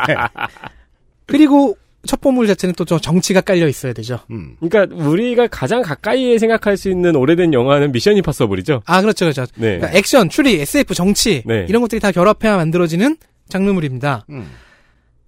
그리고 1.26 1.78
첩보물 2.06 2.48
자체는 2.48 2.76
또저 2.76 3.00
정치가 3.00 3.42
깔려 3.42 3.68
있어야 3.68 3.94
되죠. 3.94 4.20
음. 4.32 4.58
그러니까 4.60 4.96
우리가 4.96 5.48
가장 5.48 5.82
가까이에 5.82 6.38
생각할 6.38 6.78
수 6.78 6.90
있는 6.90 7.16
오래된 7.16 7.54
영화는 7.54 7.92
미션 7.92 8.16
임파서블이죠. 8.18 8.84
아 8.86 9.02
그렇죠, 9.02 9.26
그렇죠. 9.26 9.46
네. 9.56 9.78
그러니까 9.78 9.98
액션, 9.98 10.30
추리, 10.30 10.60
SF, 10.62 10.94
정치 10.94 11.44
네. 11.46 11.66
이런 11.68 11.82
것들이 11.82 12.00
다 12.00 12.12
결합해야 12.12 12.58
만들어지는 12.58 13.18
장르물입니다. 13.50 14.26
음. 14.30 14.48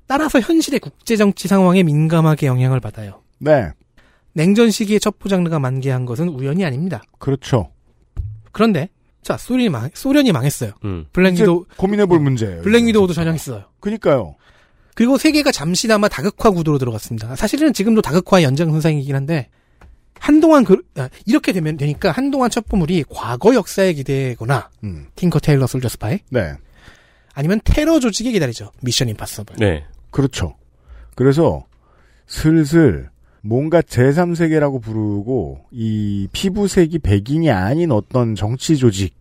따라서 0.07 0.39
현실의 0.39 0.79
국제 0.79 1.15
정치 1.15 1.47
상황에 1.47 1.83
민감하게 1.83 2.47
영향을 2.47 2.79
받아요. 2.79 3.21
네. 3.39 3.69
냉전 4.33 4.69
시기에 4.69 4.99
첩보 4.99 5.29
장르가 5.29 5.59
만개한 5.59 6.05
것은 6.05 6.29
우연이 6.29 6.63
아닙니다. 6.63 7.01
그렇죠. 7.17 7.71
그런데 8.51 8.89
자 9.27 9.35
소련이 9.35 9.67
망 9.67 9.89
소련이 9.93 10.31
망했어요. 10.31 10.71
음. 10.85 11.05
블랙 11.11 11.33
이제 11.33 11.43
위도우 11.43 11.65
고민해볼 11.75 12.17
문제예요. 12.17 12.61
블랙 12.61 12.85
위도우도 12.85 13.11
전향했어요. 13.11 13.65
그니까요. 13.81 14.35
그리고 14.95 15.17
세계가 15.17 15.51
잠시나마 15.51 16.07
다극화 16.07 16.51
구도로 16.51 16.77
들어갔습니다. 16.77 17.35
사실은 17.35 17.73
지금도 17.73 18.01
다극화의 18.01 18.45
연장선상이긴 18.45 19.13
한데 19.13 19.49
한동안 20.17 20.63
그, 20.63 20.81
아, 20.95 21.09
이렇게 21.25 21.51
되면 21.51 21.75
되니까 21.75 22.11
한동안 22.11 22.49
첩보물이 22.49 23.03
과거 23.09 23.53
역사에 23.53 23.91
기대거나 23.91 24.69
음. 24.85 25.07
팅커 25.17 25.39
테일러 25.39 25.67
솔저 25.67 25.89
스파이 25.89 26.19
네. 26.29 26.53
아니면 27.33 27.59
테러 27.65 27.99
조직에 27.99 28.31
기대죠. 28.31 28.71
미션 28.81 29.09
임파서블. 29.09 29.57
네. 29.59 29.83
그렇죠. 30.09 30.55
그래서 31.15 31.65
슬슬 32.27 33.09
뭔가 33.47 33.81
제3세계라고 33.81 34.81
부르고 34.81 35.61
이 35.71 36.27
피부색이 36.31 36.99
백인이 36.99 37.49
아닌 37.49 37.91
어떤 37.91 38.35
정치 38.35 38.77
조직 38.77 39.15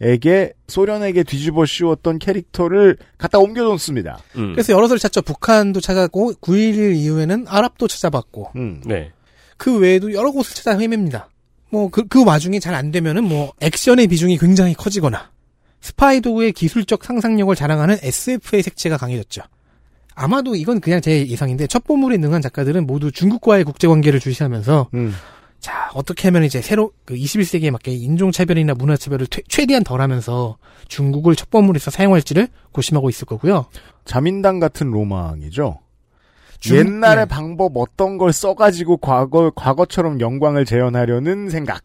에게 0.00 0.52
소련에게 0.68 1.24
뒤집어 1.24 1.66
씌웠던 1.66 2.20
캐릭터를 2.20 2.96
갖다 3.18 3.38
옮겨놓습니다. 3.40 4.20
음. 4.36 4.52
그래서 4.52 4.72
여럿을 4.72 4.98
찾죠. 4.98 5.22
북한도 5.22 5.80
찾았고 5.80 6.34
9.11 6.34 6.94
이후에는 6.96 7.46
아랍도 7.48 7.88
찾아봤고 7.88 8.52
음. 8.56 8.80
네. 8.86 9.10
그 9.56 9.76
외에도 9.76 10.12
여러 10.14 10.30
곳을 10.30 10.54
찾아 10.54 10.78
헤맵니다. 10.78 11.28
뭐그 11.70 12.06
그 12.08 12.24
와중에 12.24 12.60
잘 12.60 12.74
안 12.74 12.90
되면은 12.92 13.24
뭐 13.24 13.52
액션의 13.60 14.06
비중이 14.06 14.38
굉장히 14.38 14.72
커지거나 14.72 15.30
스파이 15.80 16.20
도구의 16.20 16.52
기술적 16.52 17.04
상상력을 17.04 17.54
자랑하는 17.54 17.96
SF의 18.00 18.62
색채가 18.62 18.96
강해졌죠. 18.98 19.42
아마도 20.20 20.56
이건 20.56 20.80
그냥 20.80 21.00
제 21.00 21.26
예상인데 21.28 21.68
첩보물에 21.68 22.16
능한 22.16 22.42
작가들은 22.42 22.86
모두 22.86 23.12
중국과의 23.12 23.62
국제 23.62 23.86
관계를 23.86 24.18
주시하면서 24.18 24.88
음. 24.94 25.14
자 25.60 25.90
어떻게 25.94 26.26
하면 26.28 26.42
이제 26.44 26.60
새로 26.60 26.90
그 27.04 27.14
21세기에 27.14 27.70
맞게 27.70 27.92
인종 27.92 28.32
차별이나 28.32 28.74
문화 28.74 28.96
차별을 28.96 29.26
퇴- 29.28 29.42
최대한 29.48 29.84
덜하면서 29.84 30.56
중국을 30.88 31.36
첩보물에서 31.36 31.90
사용할지를 31.92 32.48
고심하고 32.72 33.08
있을 33.10 33.26
거고요. 33.26 33.66
자민당 34.04 34.58
같은 34.58 34.90
로망이죠. 34.90 35.78
중- 36.60 36.76
옛날의 36.76 37.22
예. 37.22 37.24
방법 37.26 37.76
어떤 37.76 38.18
걸 38.18 38.32
써가지고 38.32 38.96
과거 38.96 39.50
과거처럼 39.54 40.20
영광을 40.20 40.64
재현하려는 40.64 41.48
생각. 41.50 41.82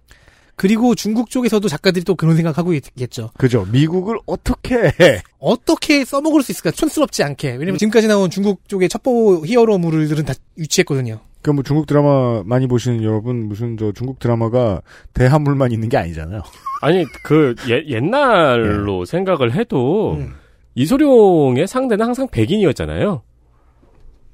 그리고 0.55 0.95
중국 0.95 1.29
쪽에서도 1.29 1.67
작가들이 1.67 2.05
또 2.05 2.15
그런 2.15 2.35
생각하고 2.35 2.73
있겠죠. 2.73 3.31
그죠. 3.37 3.65
미국을 3.71 4.17
어떻게 4.25 4.75
해? 4.75 5.21
어떻게 5.39 6.05
써먹을 6.05 6.43
수 6.43 6.51
있을까? 6.51 6.71
촌스럽지 6.71 7.23
않게. 7.23 7.53
음. 7.55 7.59
왜냐면 7.59 7.77
지금까지 7.77 8.07
나온 8.07 8.29
중국 8.29 8.67
쪽의 8.67 8.89
첩보 8.89 9.45
히어로물들은 9.45 10.25
다 10.25 10.33
유치했거든요. 10.57 11.19
그뭐 11.41 11.61
중국 11.63 11.87
드라마 11.87 12.41
많이 12.45 12.67
보시는 12.67 13.03
여러분 13.03 13.47
무슨 13.47 13.75
저 13.77 13.91
중국 13.91 14.19
드라마가 14.19 14.81
대한물만 15.13 15.71
있는 15.71 15.89
게 15.89 15.97
아니잖아요. 15.97 16.41
아니 16.81 17.05
그 17.23 17.55
예- 17.69 17.83
옛날로 17.89 19.05
생각을 19.05 19.53
해도 19.53 20.13
음. 20.13 20.35
이소룡의 20.75 21.67
상대는 21.67 22.05
항상 22.05 22.27
백인이었잖아요. 22.29 23.23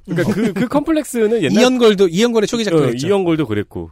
그러니까 0.05 0.33
그, 0.33 0.53
그 0.53 0.67
컴플렉스는 0.67 1.43
옛날 1.43 1.51
이연걸도 1.51 2.07
이연걸의 2.07 2.47
초기작도 2.47 2.83
어. 2.83 2.89
이연골도 2.91 3.47
그랬고 3.47 3.91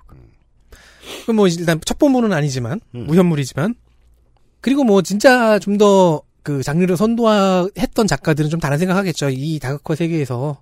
뭐 1.34 1.48
일단 1.48 1.80
첩보물은 1.84 2.34
아니지만 2.34 2.80
음. 2.96 3.06
무현물이지만 3.08 3.76
그리고 4.62 4.84
뭐 4.84 5.02
진짜 5.02 5.60
좀 5.60 5.78
더 5.78 6.28
그 6.48 6.64
장르를 6.64 6.96
선도했던 6.96 8.08
작가들은 8.08 8.50
좀 8.50 8.62
다른 8.62 8.78
생각하겠죠. 8.78 9.32
이 9.32 9.60
다각화 9.60 9.96
세계에서 9.96 10.62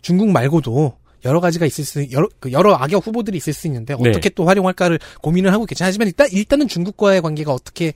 중국 0.00 0.30
말고도 0.30 0.96
여러 1.26 1.38
가지가 1.38 1.66
있을 1.66 1.84
수 1.84 2.10
여러 2.12 2.30
그 2.40 2.50
여러 2.50 2.74
악역 2.74 3.06
후보들이 3.06 3.36
있을 3.36 3.52
수 3.52 3.66
있는데 3.66 3.94
네. 4.00 4.08
어떻게 4.08 4.30
또 4.30 4.46
활용할까를 4.46 4.98
고민을 5.20 5.52
하고 5.52 5.64
있겠죠. 5.64 5.84
하지만 5.84 6.08
일단 6.08 6.28
일단은 6.32 6.66
중국과의 6.66 7.20
관계가 7.20 7.52
어떻게 7.52 7.92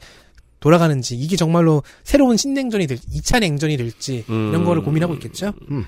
돌아가는지 0.61 1.17
이게 1.17 1.37
정말로 1.37 1.83
새로운 2.05 2.37
신냉전이 2.37 2.87
될 2.87 2.99
2차 2.99 3.41
냉전이 3.41 3.79
될지 3.79 4.27
이런 4.29 4.55
음. 4.57 4.65
거를 4.67 4.83
고민하고 4.83 5.15
있겠죠. 5.15 5.55
음. 5.71 5.87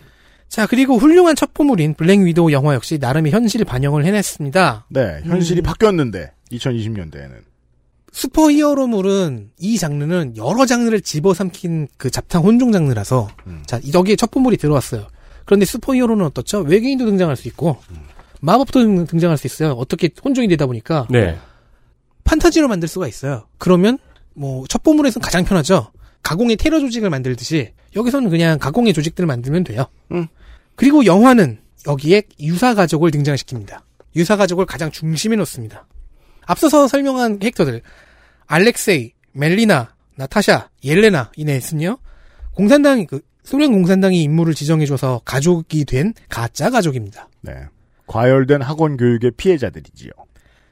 자 0.49 0.67
그리고 0.67 0.97
훌륭한 0.97 1.37
첩보물인 1.37 1.95
블랙 1.95 2.21
위도우 2.21 2.51
영화 2.53 2.75
역시 2.75 2.99
나름의 2.99 3.33
현실 3.33 3.65
반영을 3.65 4.05
해냈습니다. 4.07 4.87
네, 4.89 5.21
현실이 5.25 5.61
음. 5.61 5.63
바뀌었는데 5.63 6.33
2020년대에는 6.53 7.43
슈퍼 8.13 8.51
히어로물은 8.51 9.51
이 9.59 9.77
장르는 9.79 10.37
여러 10.39 10.65
장르를 10.65 11.03
집어삼킨 11.03 11.89
그 11.99 12.11
잡탕 12.11 12.43
혼종 12.45 12.73
장르라서 12.73 13.29
음. 13.47 13.63
자 13.67 13.79
여기에 13.93 14.17
첩보물이 14.17 14.57
들어왔어요. 14.57 15.07
그런데 15.45 15.67
슈퍼 15.67 15.95
히어로는 15.95 16.25
어떻죠? 16.25 16.61
외계인도 16.61 17.05
등장할 17.07 17.37
수 17.37 17.47
있고 17.49 17.79
마법도 18.41 18.81
등- 18.81 19.07
등장할 19.07 19.37
수 19.37 19.47
있어요. 19.47 19.73
어떻게 19.73 20.09
혼종이 20.25 20.49
되다 20.49 20.67
보니까 20.67 21.07
네. 21.11 21.37
판타지로 22.25 22.69
만들 22.69 22.89
수가 22.89 23.07
있어요. 23.09 23.47
그러면 23.59 23.99
뭐 24.35 24.67
첩보물에서는 24.67 25.23
가장 25.25 25.45
편하죠. 25.45 25.91
가공의 26.29 26.57
테러 26.57 26.79
조직을 26.79 27.09
만들듯이 27.09 27.73
여기서는 27.97 28.29
그냥 28.29 28.59
가공의 28.59 28.93
조직들을 28.93 29.27
만들면 29.27 29.65
돼요. 29.65 29.87
음. 30.13 30.27
그리고 30.75 31.07
영화는 31.07 31.59
여기에 31.87 32.25
유사 32.41 32.75
가족을 32.75 33.11
등장시킵니다. 33.11 33.81
유사 34.15 34.37
가족을 34.37 34.67
가장 34.67 34.91
중심에 34.91 35.37
놓습니다. 35.37 35.87
앞서서 36.45 36.87
설명한 36.87 37.39
캐릭터들 37.39 37.81
알렉세이, 38.47 39.13
멜리나, 39.33 39.95
나타샤, 40.17 40.69
옐레나 40.85 41.33
이 41.35 41.47
넷은요. 41.47 41.97
공산당 42.53 43.07
그 43.07 43.23
소련 43.43 43.73
공산당이 43.73 44.23
인물을 44.23 44.53
지정해줘서 44.53 45.23
가족이 45.25 45.87
된 45.87 46.13
가짜 46.29 46.69
가족입니다. 46.69 47.31
네. 47.41 47.55
과열된 48.07 48.61
학원 48.61 48.99
교육의 48.99 49.31
피해자들이지요. 49.39 50.11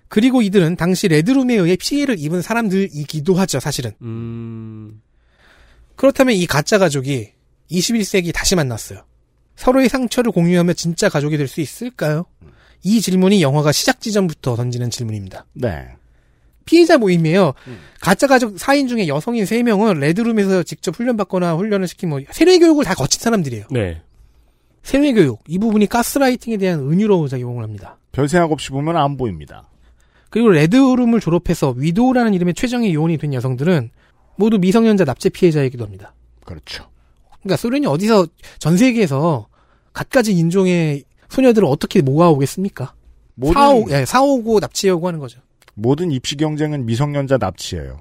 그리고 0.08 0.42
이들은 0.42 0.76
당시 0.76 1.08
레드룸에 1.08 1.54
의해 1.54 1.76
피해를 1.76 2.16
입은 2.18 2.42
사람들이기도 2.42 3.34
하죠, 3.34 3.58
사실은. 3.58 3.92
음. 4.02 5.00
그렇다면 5.96 6.34
이 6.34 6.46
가짜 6.46 6.78
가족이 6.78 7.30
21세기 7.70 8.32
다시 8.32 8.54
만났어요. 8.54 9.00
서로의 9.56 9.88
상처를 9.88 10.32
공유하며 10.32 10.74
진짜 10.74 11.08
가족이 11.08 11.36
될 11.36 11.48
수 11.48 11.60
있을까요? 11.60 12.26
이 12.82 13.00
질문이 13.00 13.42
영화가 13.42 13.72
시작 13.72 14.00
지점부터 14.00 14.54
던지는 14.56 14.90
질문입니다. 14.90 15.46
네. 15.54 15.88
피해자 16.66 16.98
모임이에요. 16.98 17.54
가짜 18.00 18.26
가족 18.26 18.56
4인 18.56 18.88
중에 18.88 19.06
여성인 19.08 19.44
3명은 19.44 19.98
레드룸에서 19.98 20.62
직접 20.64 20.96
훈련받거나 20.96 21.54
훈련을 21.54 21.88
시킨 21.88 22.10
뭐 22.10 22.20
세뇌 22.30 22.58
교육을 22.58 22.84
다 22.84 22.94
거친 22.94 23.20
사람들이에요. 23.20 23.66
네. 23.70 24.02
세뇌 24.82 25.12
교육 25.14 25.40
이 25.48 25.58
부분이 25.58 25.86
가스라이팅에 25.86 26.58
대한 26.58 26.80
은유로 26.80 27.28
작용을 27.28 27.62
합니다. 27.64 27.98
별 28.12 28.28
생각 28.28 28.52
없이 28.52 28.70
보면 28.70 28.96
안 28.96 29.16
보입니다. 29.16 29.68
그리고 30.30 30.48
레드룸을 30.50 31.20
졸업해서 31.20 31.72
위도우라는 31.76 32.34
이름의 32.34 32.54
최정의 32.54 32.92
요원이 32.94 33.16
된 33.18 33.32
여성들은 33.32 33.90
모두 34.36 34.58
미성년자 34.58 35.04
납치 35.04 35.30
피해자이기도 35.30 35.84
합니다. 35.84 36.14
그렇죠. 36.44 36.88
그러니까 37.42 37.56
소련이 37.56 37.86
어디서 37.86 38.26
전 38.58 38.76
세계에서 38.76 39.48
갖가지 39.92 40.32
인종의 40.32 41.04
소녀들을 41.28 41.66
어떻게 41.66 42.02
모아오겠습니까? 42.02 42.94
사오, 43.52 43.84
예, 43.90 44.04
사오고 44.04 44.60
납치하고 44.60 45.06
하는 45.06 45.18
거죠. 45.18 45.40
모든 45.74 46.10
입시 46.10 46.36
경쟁은 46.36 46.86
미성년자 46.86 47.38
납치예요. 47.38 48.00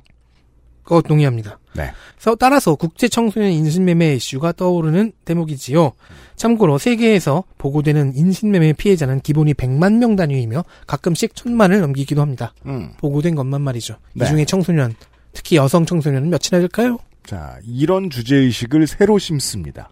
그거 0.83 1.01
동의합니다. 1.01 1.59
네. 1.75 1.91
따라서 2.39 2.75
국제 2.75 3.07
청소년 3.07 3.51
인신매매 3.51 4.15
이슈가 4.15 4.51
떠오르는 4.51 5.13
대목이지요. 5.25 5.93
참고로 6.35 6.77
세계에서 6.77 7.43
보고되는 7.57 8.15
인신매매 8.15 8.73
피해자는 8.73 9.21
기본이 9.21 9.55
100만 9.55 9.97
명 9.97 10.15
단위이며 10.15 10.63
가끔씩 10.85 11.35
천만을 11.35 11.81
넘기기도 11.81 12.21
합니다. 12.21 12.53
음. 12.67 12.93
보고된 12.97 13.33
것만 13.35 13.61
말이죠. 13.61 13.97
네. 14.13 14.25
이 14.25 14.27
중에 14.27 14.45
청소년, 14.45 14.93
특히 15.35 15.57
여성 15.57 15.85
청소년은 15.85 16.29
몇이나 16.29 16.59
될까요? 16.59 16.97
자, 17.23 17.59
이런 17.65 18.09
주제의식을 18.09 18.87
새로 18.87 19.19
심습니다. 19.19 19.89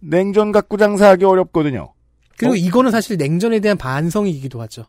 냉전 0.00 0.52
갖고 0.52 0.76
장사하기 0.76 1.24
어렵거든요. 1.24 1.92
그리고 2.36 2.52
어? 2.54 2.56
이거는 2.56 2.90
사실 2.90 3.16
냉전에 3.16 3.60
대한 3.60 3.76
반성이기도 3.78 4.60
하죠. 4.62 4.84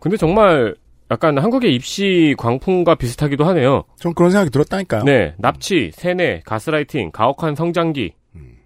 근데 0.00 0.16
정말 0.16 0.74
약간 1.10 1.38
한국의 1.38 1.74
입시 1.74 2.34
광풍과 2.38 2.94
비슷하기도 2.96 3.44
하네요. 3.44 3.84
전 3.98 4.14
그런 4.14 4.30
생각이 4.30 4.50
들었다니까요. 4.50 5.04
네. 5.04 5.34
납치, 5.38 5.90
세뇌, 5.94 6.42
가스라이팅, 6.44 7.10
가혹한 7.12 7.54
성장기, 7.54 8.12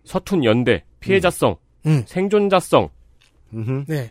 서툰 0.05 0.45
연대, 0.45 0.85
피해자성, 1.01 1.57
음. 1.87 2.05
생존자성. 2.07 2.89
음흠. 3.53 3.85
네. 3.89 4.11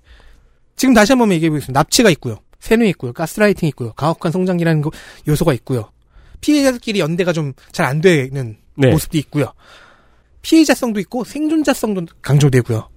지금 0.76 0.94
다시 0.94 1.14
한 1.14 1.20
번 1.20 1.32
얘기해 1.32 1.50
보겠습니다. 1.50 1.80
납치가 1.80 2.10
있고요. 2.12 2.40
세뇌 2.66 2.90
있고요. 2.90 3.14
가스라이팅 3.14 3.70
있고요. 3.70 3.94
가혹한 3.94 4.32
성장기라는 4.32 4.82
거- 4.82 4.92
요소가 5.28 5.54
있고요. 5.54 5.92
피해자들끼리 6.42 7.00
연대가 7.00 7.32
좀 7.32 7.54
잘 7.72 7.86
안 7.86 8.02
되는 8.02 8.58
네. 8.76 8.90
모습도 8.92 9.18
있고요. 9.20 9.54
피해자성도 10.42 11.00
있고 11.02 11.24
생존자성도 11.24 12.06
강조되고요. 12.22 12.90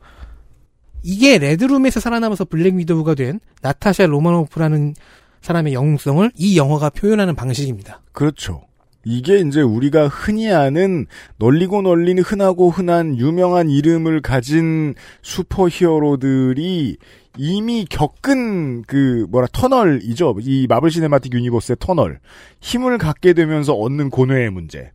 이게 1.02 1.38
레드룸에서 1.38 2.00
살아남아서 2.00 2.44
블랙 2.46 2.74
위도우가 2.74 3.14
된 3.14 3.40
나타샤 3.62 4.06
로마노프라는 4.06 4.94
사람의 5.42 5.72
영웅성을 5.74 6.32
이 6.34 6.56
영화가 6.58 6.90
표현하는 6.90 7.34
방식입니다. 7.36 8.02
그렇죠. 8.12 8.62
이게 9.04 9.38
이제 9.38 9.60
우리가 9.62 10.08
흔히 10.08 10.50
아는 10.52 11.06
널리고 11.38 11.82
널린 11.82 12.18
흔하고 12.18 12.70
흔한 12.70 13.16
유명한 13.16 13.70
이름을 13.70 14.20
가진 14.20 14.94
슈퍼 15.22 15.68
히어로들이 15.68 16.96
이미 17.38 17.86
겪은 17.88 18.82
그 18.82 19.26
뭐라 19.30 19.46
터널이죠. 19.52 20.36
이 20.40 20.66
마블 20.68 20.90
시네마틱 20.90 21.32
유니버스의 21.32 21.76
터널. 21.78 22.18
힘을 22.60 22.98
갖게 22.98 23.32
되면서 23.32 23.72
얻는 23.74 24.10
고뇌의 24.10 24.50
문제. 24.50 24.90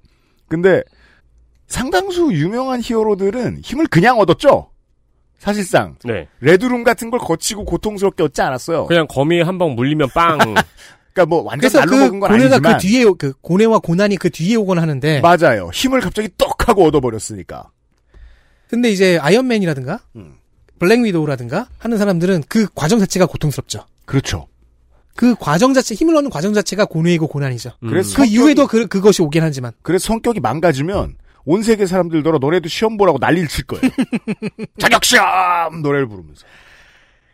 근데 0.49 0.83
상당수 1.67 2.33
유명한 2.33 2.81
히어로들은 2.83 3.59
힘을 3.63 3.87
그냥 3.87 4.19
얻었죠. 4.19 4.69
사실상 5.39 5.95
네. 6.05 6.27
레드룸 6.41 6.83
같은 6.83 7.09
걸 7.09 7.19
거치고 7.19 7.65
고통스럽게 7.65 8.23
얻지 8.23 8.41
않았어요. 8.41 8.85
그냥 8.85 9.07
거미에 9.09 9.41
한 9.41 9.57
방 9.57 9.75
물리면 9.75 10.09
빵. 10.13 10.37
그러니까 11.13 11.25
뭐 11.29 11.41
완전 11.43 11.59
그래서 11.69 11.79
날로 11.79 11.91
그 11.91 11.95
먹은 12.03 12.19
건 12.19 12.29
고뇌가 12.31 12.55
아니지만 12.55 12.77
그 12.77 12.81
뒤에 12.81 13.03
오- 13.03 13.15
그 13.15 13.33
고뇌와 13.41 13.79
고난이 13.79 14.17
그 14.17 14.29
뒤에 14.29 14.55
오곤 14.55 14.79
하는데 14.79 15.21
맞아요. 15.21 15.69
힘을 15.73 16.01
갑자기 16.01 16.29
떡 16.37 16.67
하고 16.67 16.85
얻어버렸으니까. 16.85 17.69
근데 18.69 18.89
이제 18.89 19.19
아이언맨이라든가 19.21 19.99
음. 20.15 20.33
블랙 20.79 21.01
위도우라든가 21.01 21.67
하는 21.77 21.97
사람들은 21.97 22.43
그 22.49 22.67
과정 22.73 22.99
자체가 22.99 23.27
고통스럽죠. 23.27 23.85
그렇죠. 24.05 24.47
그 25.15 25.35
과정 25.35 25.73
자체 25.75 25.93
힘을 25.93 26.15
얻는 26.17 26.31
과정 26.31 26.53
자체가 26.53 26.85
고뇌이고 26.85 27.27
고난이죠. 27.27 27.73
그래서 27.81 28.15
그 28.17 28.23
성격이- 28.23 28.31
이후에도 28.31 28.65
그, 28.67 28.87
그것이 28.87 29.21
오긴 29.21 29.43
하지만 29.43 29.71
그래서 29.83 30.07
성격이 30.07 30.39
망가지면 30.39 31.15
온 31.45 31.61
세계 31.61 31.85
사람들더러 31.85 32.39
너네도 32.39 32.67
시험 32.69 32.97
보라고 32.97 33.19
난리를 33.19 33.47
칠 33.49 33.65
거예요. 33.65 33.83
자격 34.79 35.05
시험 35.05 35.81
노래를 35.83 36.07
부르면서 36.07 36.43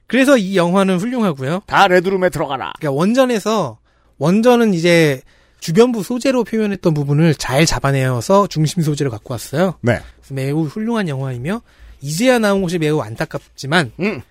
그래서 0.09 0.37
이 0.37 0.57
영화는 0.57 0.97
훌륭하고요. 0.97 1.61
다 1.67 1.87
레드룸에 1.87 2.29
들어가라. 2.29 2.73
그러니까 2.79 2.97
원전에서 2.97 3.77
원전은 4.17 4.73
이제 4.73 5.21
주변부 5.59 6.01
소재로 6.03 6.43
표현했던 6.45 6.93
부분을 6.95 7.35
잘 7.35 7.65
잡아내어서 7.65 8.47
중심 8.47 8.81
소재를 8.81 9.11
갖고 9.11 9.33
왔어요. 9.33 9.75
네. 9.81 9.99
매우 10.31 10.63
훌륭한 10.63 11.07
영화이며 11.07 11.61
이제야 12.01 12.39
나온 12.39 12.61
것이 12.63 12.79
매우 12.79 12.99
안타깝지만 13.01 13.91
음. 13.99 14.21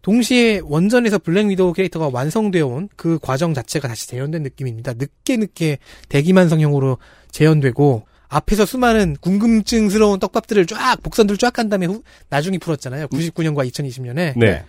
동시에 0.00 0.60
원전에서 0.64 1.18
블랙 1.18 1.48
위도우 1.48 1.74
캐릭터가 1.74 2.08
완성되어 2.12 2.66
온 2.66 2.88
그 2.96 3.18
과정 3.20 3.52
자체가 3.52 3.88
다시 3.88 4.08
재현된 4.08 4.42
느낌입니다. 4.42 4.94
늦게 4.94 5.36
늦게 5.36 5.78
대기만성형으로 6.08 6.96
재현되고 7.30 8.06
앞에서 8.34 8.64
수많은 8.64 9.16
궁금증스러운 9.20 10.18
떡밥들을 10.18 10.66
쫙 10.66 10.96
복선들 11.02 11.36
쫙 11.36 11.52
간 11.52 11.68
다음에 11.68 11.84
후, 11.86 12.02
나중에 12.30 12.56
풀었잖아요. 12.58 13.08
99년과 13.08 13.68
2020년에 13.70 14.32
네. 14.38 14.64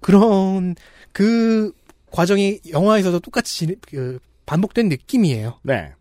그런 0.00 0.74
그 1.12 1.72
과정이 2.10 2.60
영화에서도 2.70 3.20
똑같이 3.20 3.54
진- 3.56 3.76
그 3.88 4.18
반복된 4.46 4.88
느낌이에요. 4.88 5.60
네. 5.62 5.92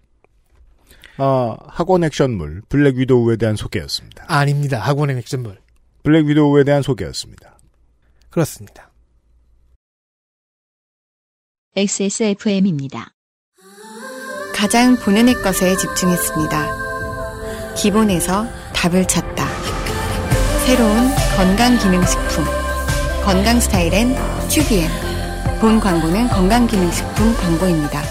어, 1.20 1.56
학원 1.68 2.04
액션물 2.04 2.64
블랙 2.68 2.96
위도우에 2.98 3.36
대한 3.38 3.56
소개였습니다. 3.56 4.26
아닙니다. 4.28 4.80
학원의 4.80 5.18
액션물. 5.18 5.60
블랙 6.02 6.26
위도우에 6.26 6.64
대한 6.64 6.82
소개였습니다. 6.82 7.60
그렇습니다. 8.32 8.92
XSFM입니다. 11.76 13.14
가장 14.56 14.96
본연의 14.98 15.36
것에 15.36 15.76
집중했습니다. 15.78 16.83
기본에서 17.76 18.46
답을 18.74 19.08
찾다. 19.08 19.48
새로운 20.66 21.10
건강기능식품. 21.36 22.46
건강 23.26 23.60
스타일엔 23.60 24.16
튜비엔. 24.50 24.90
본 25.60 25.80
광고는 25.80 26.28
건강기능식품 26.28 27.36
광고입니다. 27.36 28.02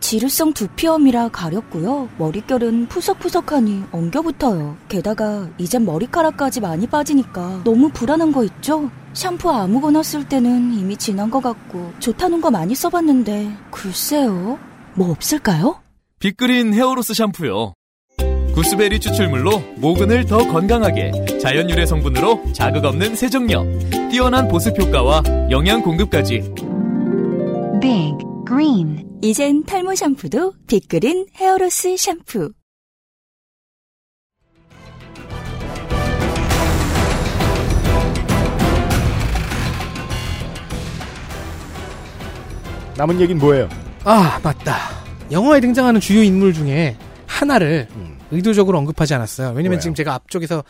지루성 0.00 0.52
두피염이라 0.52 1.28
가렵고요. 1.28 2.08
머릿결은 2.18 2.86
푸석푸석하니 2.88 3.84
엉겨붙어요. 3.92 4.76
게다가 4.88 5.48
이젠 5.58 5.84
머리카락까지 5.84 6.60
많이 6.60 6.86
빠지니까 6.86 7.62
너무 7.64 7.88
불안한 7.88 8.32
거 8.32 8.44
있죠? 8.44 8.90
샴푸 9.14 9.50
아무거나 9.50 10.02
쓸 10.02 10.28
때는 10.28 10.72
이미 10.74 10.96
지난 10.96 11.30
것 11.30 11.40
같고 11.42 11.92
좋다는 11.98 12.40
거 12.40 12.50
많이 12.50 12.74
써봤는데 12.74 13.56
글쎄요. 13.70 14.58
뭐 14.94 15.10
없을까요? 15.10 15.80
빅그린 16.18 16.74
헤어로스 16.74 17.14
샴푸요. 17.14 17.74
구스베리 18.54 19.00
추출물로 19.00 19.58
모근을 19.76 20.26
더 20.26 20.38
건강하게 20.38 21.38
자연 21.40 21.70
유래 21.70 21.86
성분으로 21.86 22.52
자극 22.52 22.84
없는 22.84 23.16
세정력, 23.16 23.66
뛰어난 24.10 24.46
보습 24.48 24.78
효과와 24.78 25.22
영양 25.50 25.80
공급까지 25.82 26.40
Big 27.80 28.16
Green 28.46 29.08
이젠 29.22 29.64
탈모 29.64 29.94
샴푸도 29.94 30.52
빅그린 30.66 31.26
헤어로스 31.36 31.96
샴푸. 31.96 32.52
남은 42.98 43.20
얘기는 43.20 43.40
뭐예요? 43.40 43.68
아, 44.04 44.38
맞다. 44.42 44.90
영화에 45.30 45.60
등장하는 45.60 45.98
주요 46.00 46.22
인물 46.22 46.52
중에 46.52 46.96
하나를 47.26 47.88
음. 47.96 48.18
의도적으로 48.32 48.78
언급하지 48.78 49.14
않았어요. 49.14 49.48
왜냐면 49.48 49.70
뭐예요? 49.72 49.80
지금 49.80 49.94
제가 49.94 50.14
앞쪽에서 50.14 50.64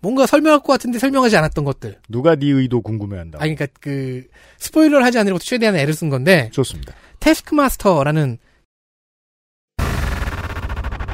뭔가 0.00 0.26
설명할 0.26 0.60
것 0.60 0.68
같은데 0.72 0.98
설명하지 0.98 1.36
않았던 1.36 1.64
것들. 1.64 1.98
누가 2.08 2.36
네 2.36 2.46
의도 2.46 2.80
궁금해한다. 2.80 3.38
아, 3.38 3.40
그러니까 3.40 3.66
그 3.80 4.24
스포일러를 4.58 5.04
하지 5.04 5.18
않으려고 5.18 5.38
최대한 5.40 5.76
애를 5.76 5.92
쓴 5.94 6.08
건데 6.08 6.48
좋습니다. 6.52 6.94
테스크마스터라는 7.20 8.38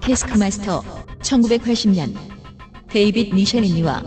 테스크마스터 0.03 0.83
1980년 1.23 2.15
데이빗 2.91 3.35
니셸리니와 3.35 4.03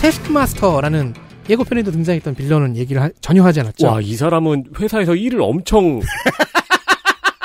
테스크마스터라는 0.00 1.14
예고편에도 1.48 1.90
등장했던 1.90 2.34
빌런은 2.36 2.76
얘기를 2.76 3.02
하- 3.02 3.10
전혀 3.20 3.42
하지 3.44 3.60
않았죠. 3.60 3.86
와, 3.86 4.00
이 4.00 4.14
사람은 4.14 4.64
회사에서 4.78 5.14
일을 5.14 5.42
엄청 5.42 6.00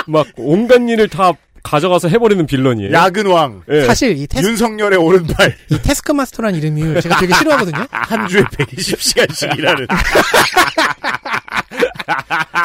막 0.08 0.28
온갖 0.38 0.82
일을 0.82 1.08
다 1.10 1.34
가져가서 1.64 2.10
해버리는 2.10 2.46
빌런이에요. 2.46 2.94
야근왕. 2.94 3.64
예. 3.70 3.86
사실 3.86 4.16
이, 4.18 4.28
테스, 4.28 4.48
윤석열의 4.48 5.00
오른발. 5.00 5.56
이 5.72 5.78
테스크마스터라는 5.82 6.60
이름을 6.60 7.02
제가 7.02 7.20
되게 7.20 7.34
싫어하거든요. 7.34 7.88
한 7.90 8.28
주에 8.28 8.44
120시간씩 8.44 9.58
일하는. 9.58 9.88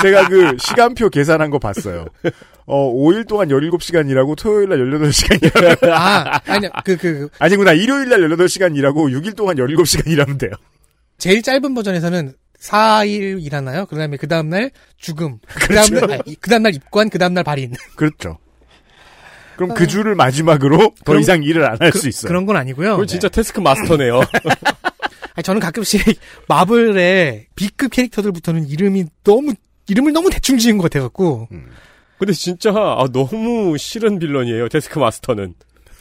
제가 0.02 0.28
그 0.28 0.56
시간표 0.58 1.08
계산한 1.08 1.50
거 1.50 1.58
봤어요. 1.58 2.06
어, 2.66 2.92
5일 2.92 3.26
동안 3.26 3.48
17시간 3.48 4.08
일하고 4.10 4.36
토요일 4.36 4.68
날 4.68 4.78
18시간 4.78 5.42
일하고. 5.42 5.92
아, 5.92 6.40
아니, 6.46 6.68
그, 6.84 6.96
그, 6.96 7.18
그, 7.18 7.28
아니구나. 7.38 7.72
일요일 7.72 8.08
날 8.10 8.20
18시간 8.20 8.76
일하고 8.76 9.08
6일 9.08 9.34
동안 9.34 9.56
17시간 9.56 10.08
일하면 10.08 10.38
돼요. 10.38 10.52
제일 11.18 11.42
짧은 11.42 11.74
버전에서는 11.74 12.34
4일 12.60 13.42
일하나요? 13.44 13.86
그 13.86 13.96
다음에 13.96 14.16
그 14.16 14.28
다음날 14.28 14.70
죽음. 14.98 15.38
그 15.46 15.66
그렇죠. 15.68 15.98
다음날, 16.00 16.22
그 16.40 16.50
다음날 16.50 16.74
입관, 16.74 17.08
그 17.10 17.18
다음날 17.18 17.42
발인. 17.44 17.72
그렇죠. 17.96 18.38
그럼 19.56 19.74
그 19.74 19.86
주를 19.86 20.14
마지막으로 20.14 20.78
더 20.78 20.84
아. 20.84 20.90
그럼- 21.04 21.20
이상 21.20 21.42
일을 21.42 21.64
안할 21.64 21.90
그, 21.90 21.98
수 21.98 22.08
있어요. 22.08 22.28
그런 22.28 22.46
건 22.46 22.56
아니고요. 22.56 22.92
그건 22.92 23.06
진짜 23.06 23.28
테스크 23.28 23.60
마스터네요. 23.60 24.20
아니, 25.34 25.42
저는 25.44 25.60
가끔씩 25.60 26.02
마블의 26.48 27.46
B급 27.54 27.90
캐릭터들부터는 27.92 28.66
이름이 28.68 29.04
너무, 29.24 29.54
이름을 29.88 30.12
너무 30.12 30.30
대충 30.30 30.58
지은 30.58 30.76
것 30.78 30.84
같아갖고. 30.84 31.48
근데 32.18 32.32
진짜 32.32 32.70
아, 32.70 33.06
너무 33.12 33.76
싫은 33.78 34.18
빌런이에요. 34.18 34.68
테스크 34.68 34.98
마스터는 34.98 35.54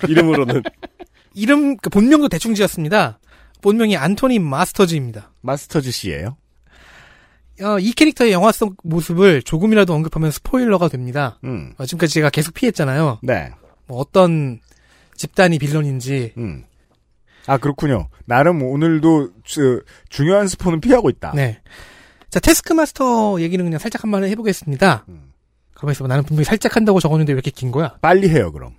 이름으로는 0.07 0.63
이름, 1.35 1.77
그 1.77 1.89
본명도 1.89 2.27
대충 2.29 2.53
지었습니다. 2.55 3.19
본명이 3.61 3.95
안토니 3.97 4.39
마스터즈입니다. 4.39 5.31
마스터즈 5.41 5.91
씨예요. 5.91 6.37
어, 7.61 7.79
이 7.79 7.91
캐릭터의 7.91 8.31
영화 8.31 8.51
속 8.51 8.75
모습을 8.83 9.41
조금이라도 9.41 9.93
언급하면 9.93 10.31
스포일러가 10.31 10.87
됩니다. 10.87 11.39
음. 11.43 11.73
어, 11.77 11.85
지금까지 11.85 12.13
제가 12.13 12.29
계속 12.29 12.53
피했잖아요. 12.53 13.19
네. 13.23 13.51
뭐 13.87 13.99
어떤 13.99 14.59
집단이 15.15 15.59
빌런인지. 15.59 16.33
음. 16.37 16.63
아 17.47 17.57
그렇군요. 17.57 18.09
나름 18.25 18.61
오늘도 18.61 19.29
저, 19.45 19.61
중요한 20.09 20.47
스포는 20.47 20.81
피하고 20.81 21.09
있다. 21.09 21.33
네. 21.35 21.59
자, 22.29 22.39
테스크마스터 22.39 23.41
얘기는 23.41 23.63
그냥 23.63 23.79
살짝 23.79 24.03
한번 24.03 24.23
해보겠습니다. 24.23 25.05
음. 25.09 25.31
가만히 25.73 25.93
있어봐. 25.93 26.07
나는 26.07 26.23
분명히 26.23 26.45
살짝 26.45 26.75
한다고 26.75 26.99
적었는데 26.99 27.33
왜 27.33 27.35
이렇게 27.35 27.51
긴 27.51 27.71
거야? 27.71 27.95
빨리 28.01 28.29
해요 28.29 28.51
그럼. 28.51 28.75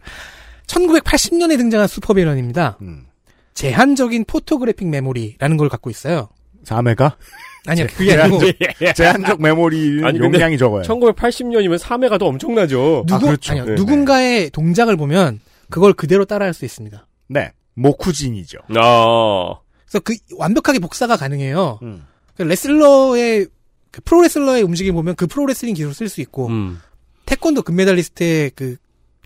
1980년에 0.66 1.56
등장한 1.58 1.88
슈퍼빌런입니다. 1.88 2.78
음. 2.82 3.06
제한적인 3.54 4.24
포토그래픽 4.26 4.88
메모리라는 4.88 5.56
걸 5.56 5.68
갖고 5.68 5.90
있어요. 5.90 6.28
4메가? 6.64 7.16
아니요, 7.66 7.86
그게 7.94 8.16
아니고. 8.16 8.40
제한적 8.94 9.40
메모리 9.40 10.02
아니, 10.04 10.18
용량이 10.18 10.58
적어요. 10.58 10.82
1980년이면 10.82 11.78
3회가 11.78 12.18
더 12.18 12.26
엄청나죠. 12.26 13.04
누구, 13.06 13.26
그렇죠. 13.26 13.52
아니요, 13.52 13.64
네, 13.66 13.74
누군가의 13.74 14.50
동작을 14.50 14.96
보면 14.96 15.40
그걸 15.68 15.92
그대로 15.92 16.24
따라할 16.24 16.54
수 16.54 16.64
있습니다. 16.64 17.06
네. 17.28 17.52
모쿠진이죠. 17.74 18.58
아, 18.76 19.54
그래서 19.86 20.00
그 20.04 20.14
완벽하게 20.36 20.78
복사가 20.78 21.16
가능해요. 21.16 21.78
음. 21.82 22.04
그 22.36 22.42
레슬러의 22.42 23.46
그 23.90 24.00
프로레슬러의 24.02 24.62
움직임 24.62 24.94
보면 24.94 25.14
그 25.14 25.26
프로레슬링 25.26 25.74
기술을 25.74 25.94
쓸 25.94 26.08
수 26.08 26.20
있고 26.20 26.46
음. 26.48 26.80
태권도 27.26 27.62
금메달리스트의 27.62 28.50
그 28.54 28.76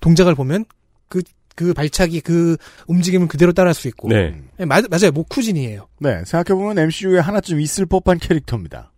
동작을 0.00 0.34
보면 0.34 0.64
그, 1.08 1.22
그 1.54 1.72
발차기 1.74 2.20
그 2.20 2.56
움직임을 2.86 3.28
그대로 3.28 3.52
따라할 3.52 3.74
수 3.74 3.88
있고. 3.88 4.08
네. 4.08 4.34
네, 4.56 4.64
맞, 4.64 4.84
맞아요. 4.90 5.12
모쿠진이에요. 5.12 5.86
네, 6.00 6.22
생각해보면 6.24 6.78
MCU에 6.78 7.18
하나쯤 7.18 7.60
있을 7.60 7.86
법한 7.86 8.18
캐릭터입니다. 8.18 8.92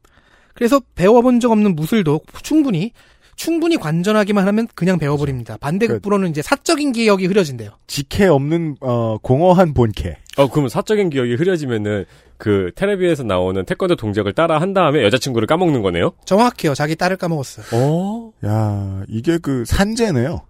그래서 0.54 0.80
배워본 0.94 1.40
적 1.40 1.52
없는 1.52 1.76
무술도 1.76 2.20
충분히 2.42 2.92
충분히 3.36 3.76
관전하기만 3.76 4.46
하면 4.48 4.66
그냥 4.74 4.98
배워버립니다. 4.98 5.58
반대급부로는 5.58 6.30
이제 6.30 6.40
사적인 6.40 6.92
기억이 6.92 7.26
흐려진대요. 7.26 7.70
직해 7.86 8.26
없는 8.26 8.76
어, 8.80 9.18
공허한 9.22 9.74
본캐. 9.74 10.16
어, 10.38 10.50
그럼 10.50 10.68
사적인 10.68 11.10
기억이 11.10 11.34
흐려지면은 11.34 12.06
그 12.38 12.70
텔레비에서 12.74 13.22
나오는 13.24 13.62
태권도 13.64 13.96
동작을 13.96 14.32
따라 14.32 14.58
한 14.58 14.72
다음에 14.72 15.02
여자친구를 15.04 15.46
까먹는 15.46 15.82
거네요? 15.82 16.12
정확해요. 16.24 16.74
자기 16.74 16.96
딸을 16.96 17.18
까먹었어요. 17.18 17.66
어? 17.72 18.32
야 18.46 19.02
이게 19.08 19.36
그 19.38 19.64
산재네요. 19.66 20.40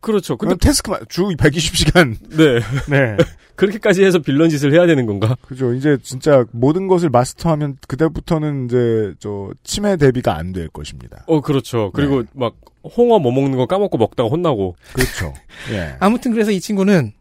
그렇죠. 0.00 0.36
근데 0.36 0.54
task만 0.56 1.00
주 1.08 1.22
120시간. 1.24 2.16
네. 2.36 2.60
네. 2.88 3.16
그렇게까지 3.56 4.04
해서 4.04 4.18
빌런 4.18 4.50
짓을 4.50 4.72
해야 4.74 4.86
되는 4.86 5.06
건가? 5.06 5.36
그죠. 5.48 5.72
이제 5.72 5.96
진짜 6.02 6.44
모든 6.52 6.86
것을 6.88 7.08
마스터하면 7.08 7.78
그때부터는 7.88 8.66
이제 8.66 9.14
저 9.18 9.50
치매 9.64 9.96
대비가 9.96 10.36
안 10.36 10.52
될 10.52 10.68
것입니다. 10.68 11.24
어, 11.26 11.40
그렇죠. 11.40 11.90
그리고 11.94 12.22
막 12.34 12.54
홍어 12.96 13.18
뭐 13.18 13.32
먹는 13.32 13.56
거 13.56 13.66
까먹고 13.66 13.96
먹다가 13.98 14.28
혼나고. 14.28 14.76
그렇죠. 14.92 15.32
예. 15.72 15.96
아무튼 16.00 16.32
그래서 16.32 16.50
이 16.50 16.60
친구는 16.60 17.12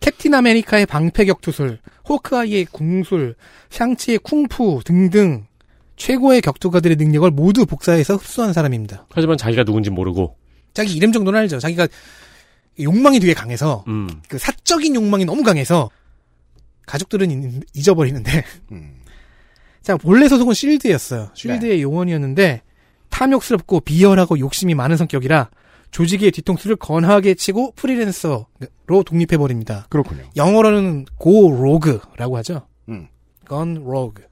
캡틴 0.00 0.34
아메리카의 0.34 0.86
방패 0.86 1.40
격투술, 1.40 1.78
호크아이의 2.08 2.66
궁술, 2.66 3.34
샹치의 3.70 4.18
쿵푸 4.18 4.80
등등 4.84 5.46
최고의 5.96 6.42
격투가들의 6.42 6.96
능력을 6.96 7.30
모두 7.30 7.64
복사해서 7.64 8.16
흡수한 8.16 8.52
사람입니다. 8.52 9.06
하지만 9.10 9.38
자기가 9.38 9.64
누군지 9.64 9.88
모르고. 9.90 10.36
자기 10.76 10.94
이름 10.94 11.10
정도는 11.10 11.40
알죠. 11.40 11.58
자기가 11.58 11.88
욕망이 12.80 13.18
되게 13.18 13.32
강해서 13.32 13.82
음. 13.88 14.20
그 14.28 14.36
사적인 14.36 14.94
욕망이 14.94 15.24
너무 15.24 15.42
강해서 15.42 15.88
가족들은 16.86 17.30
잊- 17.30 17.64
잊어버리는데 17.74 18.44
음. 18.72 19.00
자 19.82 19.96
본래 19.96 20.28
소속은 20.28 20.52
실드였어요. 20.52 21.30
실드의 21.34 21.80
요원이었는데 21.82 22.60
탐욕스럽고 23.08 23.80
비열하고 23.80 24.38
욕심이 24.38 24.74
많은 24.74 24.98
성격이라 24.98 25.48
조직의 25.92 26.30
뒤통수를 26.32 26.76
건하게 26.76 27.34
치고 27.34 27.72
프리랜서로 27.76 28.44
독립해 29.06 29.38
버립니다. 29.38 29.86
그렇군요. 29.88 30.24
영어로는 30.36 31.06
go 31.22 31.50
rogue라고 31.54 32.36
하죠. 32.38 32.66
음. 32.90 33.08
건 33.46 33.78
rogue. 33.86 34.26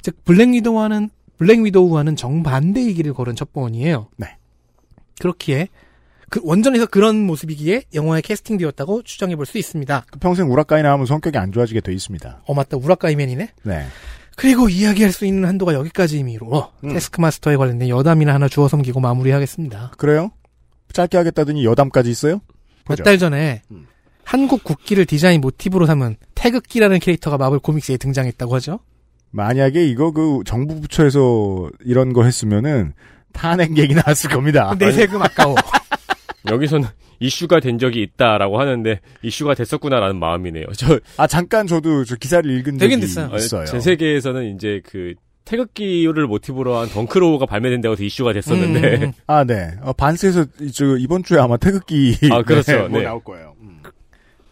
즉 0.00 0.24
블랙 0.24 0.48
위도우와는 0.50 1.10
블랙 1.38 1.60
위도우와는 1.60 2.16
정반대의 2.16 2.94
길을 2.94 3.14
걸은 3.14 3.36
첩보원이에요. 3.36 4.08
네. 4.16 4.36
그렇기에 5.26 5.68
그 6.30 6.40
원전에서 6.42 6.86
그런 6.86 7.16
모습이기에 7.26 7.84
영화에 7.94 8.22
캐스팅되었다고 8.22 9.02
추정해 9.02 9.36
볼 9.36 9.46
수 9.46 9.58
있습니다. 9.58 10.06
평생 10.20 10.50
우라카이 10.50 10.82
나오면 10.82 11.06
성격이 11.06 11.38
안 11.38 11.52
좋아지게 11.52 11.80
돼 11.80 11.92
있습니다. 11.92 12.42
어 12.46 12.54
맞다 12.54 12.76
우라카이맨이네. 12.78 13.48
네. 13.62 13.86
그리고 14.34 14.68
이야기할 14.68 15.12
수 15.12 15.26
있는 15.26 15.46
한도가 15.46 15.74
여기까지이므로 15.74 16.70
음. 16.84 16.88
테스크마스터에 16.94 17.56
관련된 17.56 17.88
여담이나 17.88 18.34
하나 18.34 18.48
주워 18.48 18.66
섬기고 18.66 18.98
마무리하겠습니다. 19.00 19.92
그래요? 19.98 20.30
짧게 20.92 21.16
하겠다더니 21.18 21.64
여담까지 21.64 22.10
있어요? 22.10 22.40
몇. 22.88 22.96
달 22.96 23.18
전에 23.18 23.62
음. 23.70 23.86
한국 24.24 24.64
국기를 24.64 25.04
디자인 25.04 25.40
모티브로 25.40 25.86
삼은 25.86 26.16
태극기라는 26.34 26.98
캐릭터가 26.98 27.36
마블 27.38 27.58
코믹스에 27.60 27.98
등장했다고 27.98 28.54
하죠. 28.56 28.80
만약에 29.30 29.86
이거 29.86 30.10
그 30.12 30.40
정부 30.46 30.80
부처에서 30.80 31.70
이런 31.84 32.12
거 32.12 32.24
했으면은 32.24 32.94
탄핵 33.32 33.76
얘기 33.78 33.94
나왔을 33.94 34.30
겁니다. 34.30 34.74
내 34.78 34.92
세금 34.92 35.22
아까워. 35.22 35.54
여기서는 36.50 36.88
이슈가 37.20 37.60
된 37.60 37.78
적이 37.78 38.02
있다라고 38.02 38.58
하는데 38.60 39.00
이슈가 39.22 39.54
됐었구나라는 39.54 40.16
마음이네요. 40.18 40.66
저 40.76 40.98
아 41.16 41.26
잠깐 41.26 41.66
저도 41.66 42.04
저 42.04 42.16
기사를 42.16 42.48
읽은 42.58 42.78
적이 42.78 42.98
됐어요. 43.00 43.30
있어요. 43.36 43.64
제 43.66 43.78
세계에서는 43.80 44.54
이제 44.56 44.80
그 44.84 45.14
태극기를 45.44 46.26
모티브로 46.26 46.76
한 46.76 46.88
덩크로우가 46.88 47.46
발매된다고 47.46 47.92
해서 47.94 48.02
이슈가 48.04 48.32
됐었는데 48.32 48.96
음, 48.96 49.02
음. 49.02 49.12
아 49.26 49.44
네. 49.44 49.72
어, 49.82 49.92
반스에서 49.92 50.46
이- 50.60 50.72
저 50.72 50.96
이번 50.96 51.22
주에 51.22 51.38
아마 51.38 51.56
태극기 51.56 52.16
아, 52.30 52.42
그렇죠. 52.42 52.88
뭐 52.88 52.98
네. 53.00 53.04
나올 53.04 53.22
거예요. 53.22 53.54
음. 53.60 53.80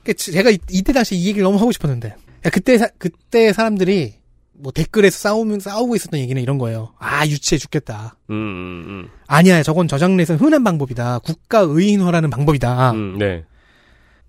그 0.04 0.14
제가 0.14 0.50
이- 0.50 0.58
이때 0.70 0.92
당시 0.92 1.16
이 1.16 1.26
얘기를 1.28 1.42
너무 1.44 1.58
하고 1.58 1.72
싶었는데 1.72 2.08
야, 2.08 2.50
그때 2.50 2.78
사- 2.78 2.88
그때 2.98 3.52
사람들이 3.52 4.14
뭐 4.62 4.72
댓글에서 4.72 5.18
싸우면 5.18 5.61
싸우고 5.61 5.96
있었던 5.96 6.20
얘기는 6.20 6.40
이런 6.40 6.58
거예요. 6.58 6.92
아 6.98 7.26
유치해 7.26 7.58
죽겠다. 7.58 8.16
음, 8.30 8.34
음, 8.34 8.84
음. 8.88 9.08
아니야 9.26 9.62
저건 9.62 9.88
저장내에서 9.88 10.36
흔한 10.36 10.64
방법이다. 10.64 11.20
국가 11.20 11.61
의인화라는 11.61 12.30
방법이다. 12.30 12.92
음, 12.92 13.18
네. 13.18 13.44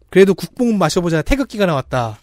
그래도 0.10 0.34
국뽕 0.34 0.78
마셔보자 0.78 1.22
태극기가 1.22 1.66
나왔다. 1.66 2.18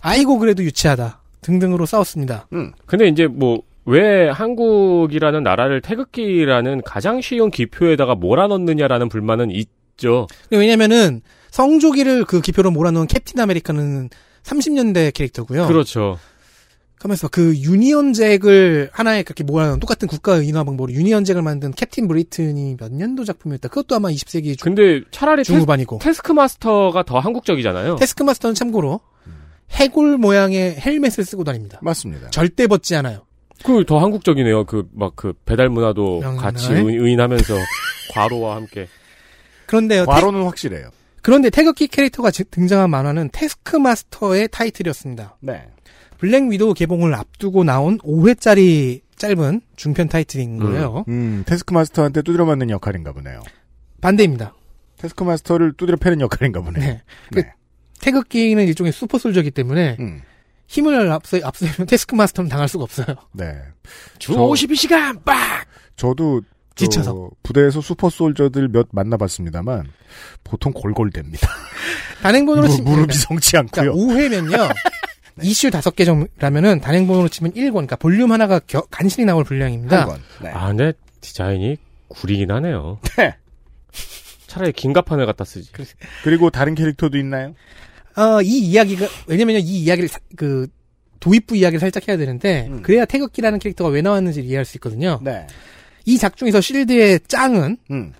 아이고 0.00 0.38
그래도 0.38 0.62
유치하다. 0.62 1.20
등등으로 1.40 1.86
싸웠습니다. 1.86 2.48
근데 2.86 3.08
이제 3.08 3.26
뭐 3.26 3.62
왜 3.84 4.28
한국이라는 4.28 5.42
나라를 5.42 5.80
태극기라는 5.80 6.82
가장 6.82 7.20
쉬운 7.20 7.50
기표에다가 7.50 8.14
몰아넣느냐라는 8.14 9.08
불만은 9.08 9.50
있죠. 9.50 10.26
왜냐면은 10.50 11.22
성조기를 11.50 12.24
그 12.24 12.40
기표로 12.40 12.70
몰아넣은 12.70 13.08
캡틴 13.08 13.40
아메리카는 13.40 14.08
30년대 14.44 15.12
캐릭터고요. 15.14 15.66
그렇죠. 15.66 16.18
가면서 17.02 17.28
그 17.28 17.56
유니언 17.56 18.12
잭을 18.12 18.90
하나에 18.92 19.22
그렇게 19.24 19.42
몰아넣은 19.44 19.80
똑같은 19.80 20.06
국가 20.08 20.36
의인화 20.38 20.62
방법으로 20.64 20.92
유니언 20.92 21.24
잭을 21.24 21.42
만든 21.42 21.72
캡틴 21.72 22.06
브리튼이 22.08 22.76
몇 22.78 22.92
년도 22.92 23.24
작품이었다. 23.24 23.68
그것도 23.68 23.96
아마 23.96 24.08
20세기 24.10 24.56
중, 24.56 24.74
근데 24.74 25.00
차라리 25.10 25.40
테스, 25.40 25.52
중후반이고. 25.52 25.98
태스크마스터가 26.00 27.02
더 27.04 27.18
한국적이잖아요. 27.18 27.96
태스크마스터는 27.96 28.54
참고로 28.54 29.00
해골 29.72 30.18
모양의 30.18 30.76
헬멧을 30.80 31.24
쓰고 31.24 31.44
다닙니다. 31.44 31.78
맞습니다. 31.82 32.30
절대 32.30 32.66
벗지 32.66 32.94
않아요. 32.96 33.26
그 33.64 33.84
더 33.84 33.98
한국적이네요. 33.98 34.64
그 34.66 34.88
막 34.92 35.12
그 35.16 35.32
배달 35.44 35.68
문화도 35.68 36.20
명날? 36.20 36.36
같이 36.42 36.72
의- 36.72 36.84
의인하면서 36.96 37.54
과로와 38.12 38.56
함께. 38.56 38.88
그런데요. 39.66 40.04
테- 40.04 40.10
과로는 40.10 40.42
확실해요. 40.44 40.90
그런데 41.22 41.48
태극기 41.50 41.86
캐릭터가 41.86 42.30
지- 42.32 42.44
등장한 42.44 42.90
만화는 42.90 43.30
테스크 43.32 43.76
마스터의 43.76 44.48
타이틀이었습니다. 44.50 45.36
네. 45.40 45.62
블랙 46.22 46.48
위도우 46.52 46.72
개봉을 46.74 47.14
앞두고 47.16 47.64
나온 47.64 47.98
5회짜리 47.98 49.00
짧은 49.16 49.60
중편 49.74 50.08
타이틀인 50.08 50.56
거예요. 50.60 51.04
음, 51.08 51.42
테스크마스터한테 51.46 52.22
두드려 52.22 52.44
맞는 52.44 52.70
역할인가 52.70 53.12
보네요. 53.12 53.42
반대입니다. 54.00 54.54
테스크마스터를 54.98 55.72
두드려 55.72 55.96
패는 55.96 56.20
역할인가 56.20 56.60
보네요. 56.60 56.80
네. 56.92 57.02
그 57.32 57.42
태극기는 58.00 58.64
일종의 58.68 58.92
슈퍼솔저이기 58.92 59.50
때문에 59.50 59.96
음. 59.98 60.22
힘을 60.68 61.10
앞서 61.10 61.38
앞서면 61.42 61.86
테스크마스터는 61.88 62.48
당할 62.48 62.68
수가 62.68 62.84
없어요. 62.84 63.16
네. 63.32 63.56
주 64.20 64.32
저- 64.34 64.38
52시간 64.46 65.24
빡! 65.24 65.66
저도 65.96 66.42
저 66.76 66.84
지쳐서. 66.84 67.30
부대에서 67.42 67.80
슈퍼 67.80 68.08
솔저들 68.10 68.68
몇 68.68 68.86
만나봤습니다만 68.92 69.88
보통 70.44 70.72
골골됩니다. 70.72 71.48
단행본으로 72.22 72.68
무, 72.68 72.82
무릎이 72.82 73.12
성치 73.12 73.56
않고요. 73.56 73.92
5회면요. 73.92 74.72
이슈 75.40 75.70
5개 75.70 76.04
정도라면은 76.04 76.80
단행본으로 76.80 77.28
치면 77.28 77.52
1권, 77.52 77.72
그러니까 77.72 77.96
볼륨 77.96 78.32
하나가 78.32 78.58
겨- 78.60 78.82
간신히 78.90 79.24
나올 79.24 79.44
분량입니다. 79.44 80.00
한 80.02 80.08
권. 80.08 80.20
네. 80.42 80.50
아, 80.50 80.68
근데 80.68 80.92
디자인이 81.20 81.76
구리긴 82.08 82.50
하네요. 82.50 82.98
네. 83.16 83.34
차라리 84.46 84.72
긴가판을 84.72 85.24
갖다 85.24 85.44
쓰지. 85.44 85.70
그리고 86.24 86.50
다른 86.50 86.74
캐릭터도 86.74 87.16
있나요? 87.16 87.54
어, 88.16 88.42
이 88.42 88.58
이야기가 88.58 89.06
왜냐면요. 89.26 89.60
이 89.60 89.62
이야기를 89.84 90.08
사- 90.08 90.18
그 90.36 90.66
도입부 91.20 91.56
이야기를 91.56 91.80
살짝 91.80 92.06
해야 92.08 92.18
되는데 92.18 92.66
음. 92.68 92.82
그래야 92.82 93.06
태극기라는 93.06 93.58
캐릭터가 93.58 93.88
왜 93.88 94.02
나왔는지를 94.02 94.46
이해할 94.46 94.66
수 94.66 94.76
있거든요. 94.76 95.18
네. 95.22 95.46
이 96.04 96.18
작중에서 96.18 96.60
실드의 96.60 97.20
짱은 97.28 97.78
음. 97.90 98.12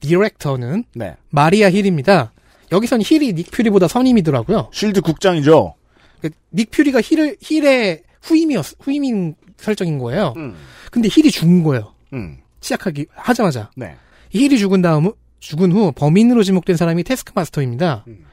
디렉터는 0.00 0.84
네. 0.94 1.14
마리아 1.30 1.70
힐입니다. 1.70 2.32
여기선 2.70 3.00
힐이 3.02 3.32
닉 3.32 3.50
퓨리보다 3.50 3.88
선임이더라고요. 3.88 4.68
실드 4.74 5.00
국장이죠. 5.00 5.74
그, 6.20 6.30
닉 6.52 6.70
퓨리가 6.70 7.00
힐을 7.00 7.36
힐의 7.40 8.02
후임이었 8.22 8.76
후임인 8.80 9.34
설정인 9.56 9.98
거예요. 9.98 10.34
음. 10.36 10.56
근데 10.90 11.08
힐이 11.10 11.30
죽은 11.30 11.62
거예요. 11.62 11.94
음. 12.12 12.38
시작하기 12.60 13.06
하자마자 13.14 13.70
네. 13.76 13.96
힐이 14.30 14.58
죽은 14.58 14.82
다음 14.82 15.12
죽은 15.40 15.72
후 15.72 15.92
범인으로 15.92 16.42
지목된 16.42 16.76
사람이 16.76 17.04
태스크마스터입니다. 17.04 18.04
음. 18.08 18.24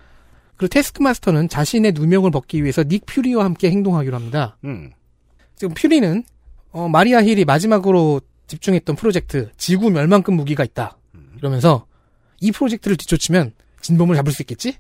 그리고 0.58 0.70
태스크마스터는 0.70 1.50
자신의 1.50 1.92
누명을 1.94 2.32
벗기 2.32 2.62
위해서 2.64 2.84
닉 2.84 3.06
퓨리와 3.06 3.44
함께 3.44 3.70
행동하기로 3.70 4.16
합니다. 4.16 4.58
음. 4.64 4.92
지금 5.56 5.74
퓨리는 5.74 6.24
어, 6.72 6.90
마리아 6.90 7.24
힐이 7.24 7.46
마지막으로 7.46 8.22
집중했던 8.48 8.96
프로젝트 8.96 9.50
지구 9.58 9.90
멸망급 9.90 10.34
무기가 10.34 10.64
있다. 10.64 10.98
이러면서 11.38 11.86
이 12.42 12.52
프로젝트를 12.52 12.98
뒤쫓으면 12.98 13.54
진범을 13.82 14.16
잡을 14.16 14.32
수 14.32 14.42
있겠지? 14.42 14.78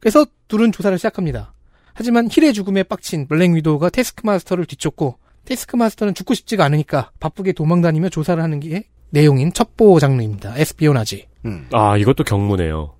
그래서 0.00 0.26
둘은 0.48 0.72
조사를 0.72 0.96
시작합니다. 0.98 1.53
하지만 1.94 2.28
힐의 2.30 2.52
죽음에 2.52 2.82
빡친 2.82 3.28
블랙 3.28 3.52
위도우가 3.52 3.88
태스크마스터를 3.90 4.66
뒤쫓고 4.66 5.18
테스크 5.44 5.76
마스터는 5.76 6.14
죽고 6.14 6.34
싶지가 6.34 6.64
않으니까 6.64 7.10
바쁘게 7.20 7.52
도망다니며 7.52 8.08
조사를 8.08 8.42
하는 8.42 8.60
게 8.60 8.84
내용인 9.10 9.52
첩보 9.52 10.00
장르입니다. 10.00 10.58
에스피오나지. 10.58 11.28
음. 11.46 11.68
아, 11.72 11.96
이것도 11.96 12.24
경무네요. 12.24 12.94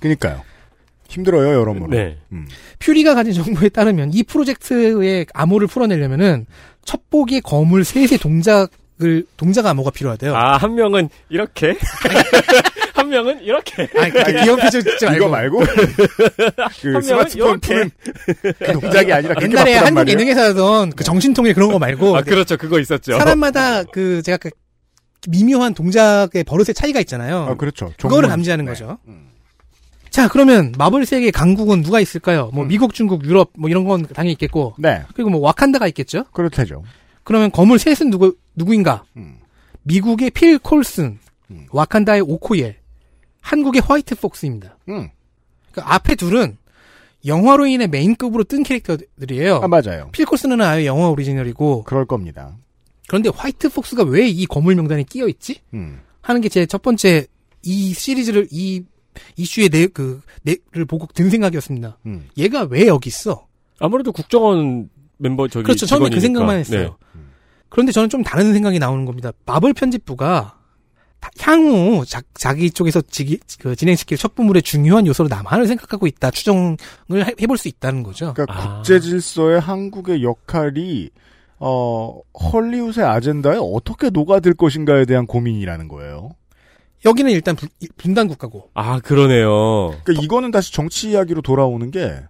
그니까요. 0.00 0.42
힘들어요, 1.08 1.54
여러모로. 1.54 1.90
네. 1.90 2.18
음. 2.32 2.46
퓨리가 2.78 3.14
가진 3.14 3.32
정보에 3.32 3.68
따르면 3.68 4.12
이 4.12 4.22
프로젝트의 4.22 5.26
암호를 5.32 5.66
풀어내려면은 5.66 6.46
첩보기의 6.84 7.40
거물 7.40 7.84
셋의 7.84 8.18
동작 8.20 8.70
을 9.02 9.26
동작 9.36 9.66
암호가 9.66 9.90
필요하대요. 9.90 10.34
아, 10.34 10.56
한 10.56 10.74
명은 10.74 11.10
이렇게. 11.28 11.76
한 12.94 13.10
명은 13.10 13.42
이렇게. 13.42 13.86
그렇게 13.88 14.40
귀여운 14.42 14.58
표정 14.58 14.82
짓지 14.82 15.04
말고. 15.04 15.16
이거 15.16 15.28
말고 15.28 15.58
그 16.80 17.02
스마트폰 17.02 17.48
이렇게. 17.50 17.58
푸는 17.60 17.90
그 18.58 18.72
동작이 18.80 19.12
아니라 19.12 19.34
옛날에 19.42 19.74
한국 19.74 19.94
말이에요. 19.94 20.18
예능에서 20.18 20.40
하던 20.44 20.92
그 20.92 21.04
정신통일 21.04 21.52
그런 21.52 21.70
거 21.72 21.78
말고 21.78 22.16
아, 22.16 22.22
그렇죠. 22.22 22.56
그거 22.56 22.80
있었죠. 22.80 23.18
사람마다 23.18 23.84
그 23.84 24.22
제가 24.22 24.38
그 24.38 24.48
미묘한 25.28 25.74
동작의 25.74 26.44
버릇의 26.44 26.72
차이가 26.74 26.98
있잖아요. 27.00 27.48
아, 27.50 27.54
그렇죠. 27.54 27.92
그거를. 27.98 28.30
감지하는 28.30 28.64
네. 28.64 28.70
거죠. 28.70 28.96
자, 30.08 30.28
그러면 30.28 30.72
마블 30.78 31.04
세계 31.04 31.30
강국은 31.30 31.82
누가 31.82 32.00
있을까요? 32.00 32.48
뭐 32.54 32.64
미국, 32.64 32.94
중국, 32.94 33.26
유럽 33.26 33.50
뭐 33.58 33.68
이런 33.68 33.84
건 33.84 34.06
당연히 34.14 34.32
있겠고. 34.32 34.74
네. 34.78 35.02
그리고 35.14 35.28
뭐 35.28 35.40
와칸다가 35.40 35.86
있겠죠. 35.88 36.24
그렇대죠. 36.32 36.82
그러면 37.24 37.50
거물 37.50 37.78
셋은 37.78 38.10
누구 38.10 38.34
누구인가? 38.56 39.04
음. 39.16 39.36
미국의 39.82 40.30
필 40.30 40.58
콜슨, 40.58 41.18
와칸다의 41.70 42.22
오코예, 42.22 42.76
한국의 43.40 43.82
화이트 43.82 44.16
폭스입니다. 44.16 44.76
음. 44.88 45.08
그 45.72 45.80
앞에 45.82 46.14
둘은 46.16 46.56
영화로 47.24 47.66
인해 47.66 47.86
메인급으로 47.86 48.44
뜬 48.44 48.62
캐릭터들이에요. 48.62 49.56
아, 49.56 49.68
맞아요. 49.68 50.08
필 50.12 50.26
콜슨은 50.26 50.60
아예 50.60 50.86
영화 50.86 51.08
오리지널이고 51.10 51.84
그럴 51.84 52.04
겁니다. 52.06 52.56
그런데 53.08 53.28
화이트 53.28 53.68
폭스가 53.70 54.02
왜 54.04 54.28
이 54.28 54.46
거물 54.46 54.74
명단에 54.74 55.02
끼어 55.04 55.28
있지? 55.28 55.60
음. 55.74 56.00
하는 56.22 56.40
게 56.40 56.48
제 56.48 56.66
첫 56.66 56.82
번째 56.82 57.26
이 57.62 57.92
시리즈를 57.94 58.48
이 58.50 58.82
이슈의 59.36 59.68
내 59.70 59.86
그 59.86 60.20
내를 60.42 60.84
보고 60.86 61.06
든 61.14 61.30
생각이었습니다. 61.30 61.98
음. 62.06 62.28
얘가 62.36 62.62
왜 62.64 62.86
여기 62.86 63.08
있어? 63.08 63.46
아무래도 63.78 64.12
국정원 64.12 64.88
멤버 65.18 65.46
저기 65.48 65.64
그렇죠. 65.64 65.86
처음에 65.86 66.08
그 66.10 66.20
직원이니까. 66.20 66.20
생각만 66.20 66.58
했어요. 66.58 66.96
네. 67.00 67.05
그런데 67.68 67.92
저는 67.92 68.08
좀 68.08 68.22
다른 68.22 68.52
생각이 68.52 68.78
나오는 68.78 69.04
겁니다. 69.04 69.32
마블 69.44 69.72
편집부가 69.74 70.54
다- 71.20 71.30
향후 71.40 72.04
자, 72.06 72.54
기 72.54 72.70
쪽에서 72.70 73.00
지기, 73.02 73.38
그 73.58 73.74
진행시킬 73.74 74.16
첩보물의 74.18 74.62
중요한 74.62 75.06
요소로 75.06 75.28
남한을 75.28 75.66
생각하고 75.66 76.06
있다 76.06 76.30
추정을 76.30 76.76
해- 77.12 77.34
해볼 77.40 77.58
수 77.58 77.68
있다는 77.68 78.02
거죠. 78.02 78.32
그러니까 78.34 78.54
아. 78.56 78.76
국제 78.76 79.00
질서의 79.00 79.60
한국의 79.60 80.22
역할이 80.22 81.10
어 81.58 82.20
헐리우드의 82.52 83.06
아젠다에 83.06 83.56
어떻게 83.60 84.10
녹아들 84.10 84.54
것인가에 84.54 85.06
대한 85.06 85.26
고민이라는 85.26 85.88
거예요. 85.88 86.30
여기는 87.04 87.30
일단 87.32 87.56
분- 87.56 87.68
분단 87.96 88.28
국가고 88.28 88.70
아, 88.74 89.00
그러네요. 89.00 89.94
그러니까 90.04 90.22
이거는 90.22 90.50
다시 90.50 90.72
정치 90.72 91.10
이야기로 91.10 91.40
돌아오는 91.42 91.90
게 91.90 92.20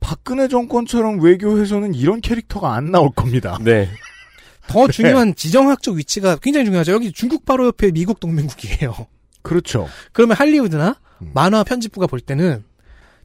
박근혜 0.00 0.48
정권처럼 0.48 1.20
외교에서는 1.20 1.94
이런 1.94 2.20
캐릭터가 2.20 2.74
안 2.74 2.90
나올 2.90 3.10
겁니다. 3.14 3.56
네. 3.62 3.88
더 4.68 4.88
중요한 4.88 5.34
지정학적 5.34 5.96
위치가 5.96 6.36
굉장히 6.36 6.66
중요하죠. 6.66 6.92
여기 6.92 7.12
중국 7.12 7.44
바로 7.44 7.66
옆에 7.66 7.90
미국 7.90 8.20
동맹국이에요. 8.20 8.94
그렇죠. 9.42 9.88
그러면 10.12 10.36
할리우드나 10.36 10.96
음. 11.22 11.30
만화 11.34 11.64
편집부가 11.64 12.06
볼 12.06 12.20
때는 12.20 12.64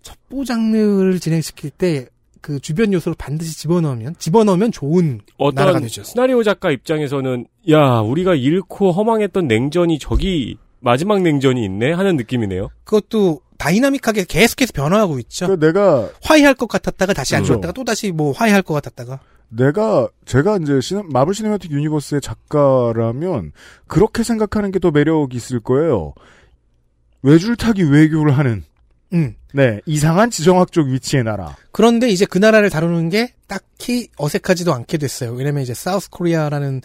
첩보 0.01 0.45
장르를 0.45 1.19
진행시킬 1.19 1.69
때 1.71 2.07
그 2.41 2.59
주변 2.59 2.93
요소를 2.93 3.15
반드시 3.17 3.57
집어넣으면 3.57 4.15
집어넣으면 4.17 4.71
좋은 4.71 5.21
나라가 5.53 5.79
되죠. 5.79 6.03
시나리오 6.03 6.43
작가 6.43 6.71
입장에서는 6.71 7.45
야, 7.69 7.99
우리가 7.99 8.35
잃고 8.35 8.91
허망했던 8.91 9.47
냉전이 9.47 9.99
저기 9.99 10.57
마지막 10.79 11.21
냉전이 11.21 11.63
있네 11.65 11.91
하는 11.91 12.15
느낌이네요. 12.15 12.69
그것도 12.83 13.41
다이나믹하게 13.57 14.23
계속해서 14.23 14.71
변화하고 14.73 15.19
있죠. 15.19 15.47
그 15.47 15.59
내가 15.59 16.09
화해할 16.23 16.53
것 16.55 16.67
같았다가 16.67 17.13
다시 17.13 17.35
안 17.35 17.43
그렇죠. 17.43 17.55
좋았다가 17.55 17.73
또 17.73 17.83
다시 17.83 18.11
뭐 18.11 18.31
화해할 18.31 18.61
것 18.61 18.73
같았다가 18.73 19.19
내가 19.49 20.07
제가 20.25 20.57
이제 20.57 20.73
시네- 20.79 21.11
마블 21.11 21.33
시네마틱 21.33 21.71
유니버스의 21.71 22.21
작가라면 22.21 23.51
그렇게 23.87 24.23
생각하는 24.23 24.71
게 24.71 24.79
더 24.79 24.91
매력 24.91 25.33
있을 25.33 25.59
거예요. 25.59 26.13
외줄타기 27.21 27.83
외교를 27.83 28.37
하는 28.37 28.63
음. 29.13 29.35
네 29.53 29.81
이상한 29.85 30.29
지정학적 30.29 30.87
위치의 30.87 31.23
나라. 31.23 31.55
그런데 31.71 32.07
이제 32.09 32.25
그 32.25 32.37
나라를 32.37 32.69
다루는 32.69 33.09
게 33.09 33.33
딱히 33.47 34.09
어색하지도 34.17 34.73
않게 34.73 34.97
됐어요. 34.97 35.31
왜냐면 35.33 35.63
이제 35.63 35.73
South 35.73 36.09
Korea라는 36.09 36.81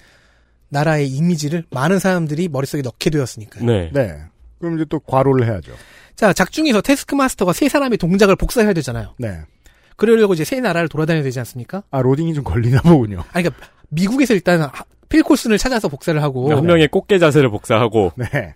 나라의 0.71 1.09
이미지를 1.09 1.65
많은 1.71 1.99
사람들이 1.99 2.49
머릿속에 2.49 2.83
넣게 2.83 3.11
되었으니까요. 3.11 3.65
네. 3.65 3.91
네. 3.93 4.19
그럼 4.59 4.77
이제 4.77 4.87
또 4.89 4.99
과로를 4.99 5.47
해야죠. 5.47 5.73
자, 6.17 6.33
작중에서 6.33 6.81
태스크마스터가 6.81 7.53
세 7.53 7.69
사람의 7.69 7.99
동작을 7.99 8.35
복사해야 8.37 8.73
되잖아요. 8.73 9.15
네. 9.19 9.41
그러려고 9.97 10.35
이제 10.35 10.45
세 10.45 10.61
나라를 10.61 10.89
돌아다녀야 10.89 11.23
되지 11.23 11.39
않습니까? 11.41 11.83
아 11.91 12.01
로딩이 12.03 12.35
좀 12.35 12.45
걸리나 12.45 12.81
보군요. 12.83 13.25
아니, 13.33 13.45
그러니까 13.45 13.67
미국에서 13.91 14.35
일단 14.35 14.63
하- 14.63 14.85
필 15.09 15.23
콜슨을 15.23 15.59
찾아서 15.59 15.89
복사를 15.89 16.21
하고 16.23 16.51
한 16.55 16.65
명의 16.67 16.89
꽃게 16.89 17.19
자세를 17.19 17.51
복사하고. 17.51 18.13
네. 18.17 18.55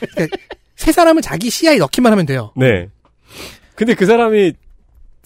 그러니까 0.00 0.36
세 0.76 0.92
사람은 0.92 1.22
자기 1.22 1.50
시야에 1.50 1.76
넣기만 1.78 2.10
하면 2.12 2.26
돼요. 2.26 2.52
네. 2.56 2.88
근데 3.76 3.94
그 3.94 4.06
사람이 4.06 4.54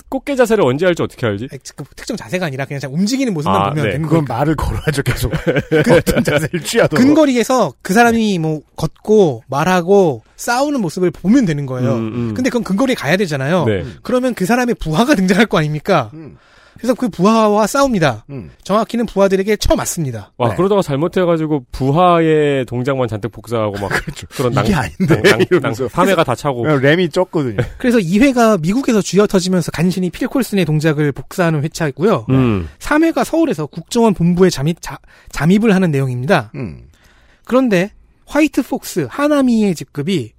꽃게 0.08 0.36
자세를 0.36 0.64
언제 0.64 0.86
할지 0.86 1.02
어떻게 1.02 1.26
알지? 1.26 1.48
아니, 1.50 1.58
그 1.76 1.84
특정 1.96 2.16
자세가 2.16 2.46
아니라 2.46 2.64
그냥 2.66 2.78
자- 2.80 2.88
움직이는 2.88 3.32
모습만 3.34 3.60
아, 3.60 3.68
보면 3.70 3.84
네. 3.84 3.90
되는 3.92 4.02
그건 4.06 4.18
거니까. 4.24 4.34
말을 4.38 4.54
걸어야죠 4.56 5.02
계속. 5.02 5.32
그 5.84 5.94
어떤 5.96 6.22
자세를 6.22 6.60
취하도. 6.62 6.96
근거리에서 6.96 7.72
그 7.82 7.92
사람이 7.94 8.38
뭐 8.38 8.60
걷고 8.76 9.42
말하고 9.48 10.22
싸우는 10.36 10.80
모습을 10.80 11.10
보면 11.10 11.46
되는 11.46 11.66
거예요. 11.66 11.94
음, 11.94 12.12
음. 12.14 12.34
근데 12.34 12.50
그건 12.50 12.64
근거리에 12.64 12.94
가야 12.94 13.16
되잖아요. 13.16 13.64
네. 13.64 13.84
그러면 14.02 14.34
그 14.34 14.46
사람의 14.46 14.76
부하가 14.76 15.14
등장할 15.14 15.46
거 15.46 15.58
아닙니까? 15.58 16.10
음. 16.14 16.36
그래서 16.84 16.94
그 17.00 17.08
부하와 17.08 17.66
싸웁니다. 17.66 18.26
음. 18.28 18.50
정확히는 18.62 19.06
부하들에게 19.06 19.56
쳐맞습니다. 19.56 20.32
와, 20.36 20.50
네. 20.50 20.54
그러다가 20.54 20.82
잘못해가지고 20.82 21.64
부하의 21.72 22.66
동작만 22.66 23.08
잔뜩 23.08 23.32
복사하고 23.32 23.78
막. 23.80 23.88
그렇죠. 24.04 24.26
그런 24.36 24.52
낭, 24.52 24.66
이게 24.66 24.74
아닌데, 24.74 25.06
낭, 25.06 25.22
낭, 25.22 25.40
이러면서. 25.50 25.88
낭, 25.88 26.06
3회가 26.06 26.26
다 26.26 26.34
차고. 26.34 26.66
램이 26.80 27.08
적거든요. 27.08 27.56
그래서 27.78 27.96
2회가 27.96 28.60
미국에서 28.60 29.00
쥐어 29.00 29.26
터지면서 29.26 29.70
간신히 29.70 30.10
필 30.10 30.28
콜슨의 30.28 30.66
동작을 30.66 31.12
복사하는 31.12 31.62
회차이고요. 31.64 32.26
음. 32.28 32.68
3회가 32.80 33.24
서울에서 33.24 33.64
국정원 33.64 34.12
본부에 34.12 34.50
잠입, 34.50 34.82
자- 34.82 34.98
잠입을 35.30 35.74
하는 35.74 35.90
내용입니다. 35.90 36.50
음. 36.54 36.82
그런데 37.46 37.92
화이트 38.26 38.62
폭스 38.62 39.06
하나미의 39.08 39.74
직급이 39.74 40.32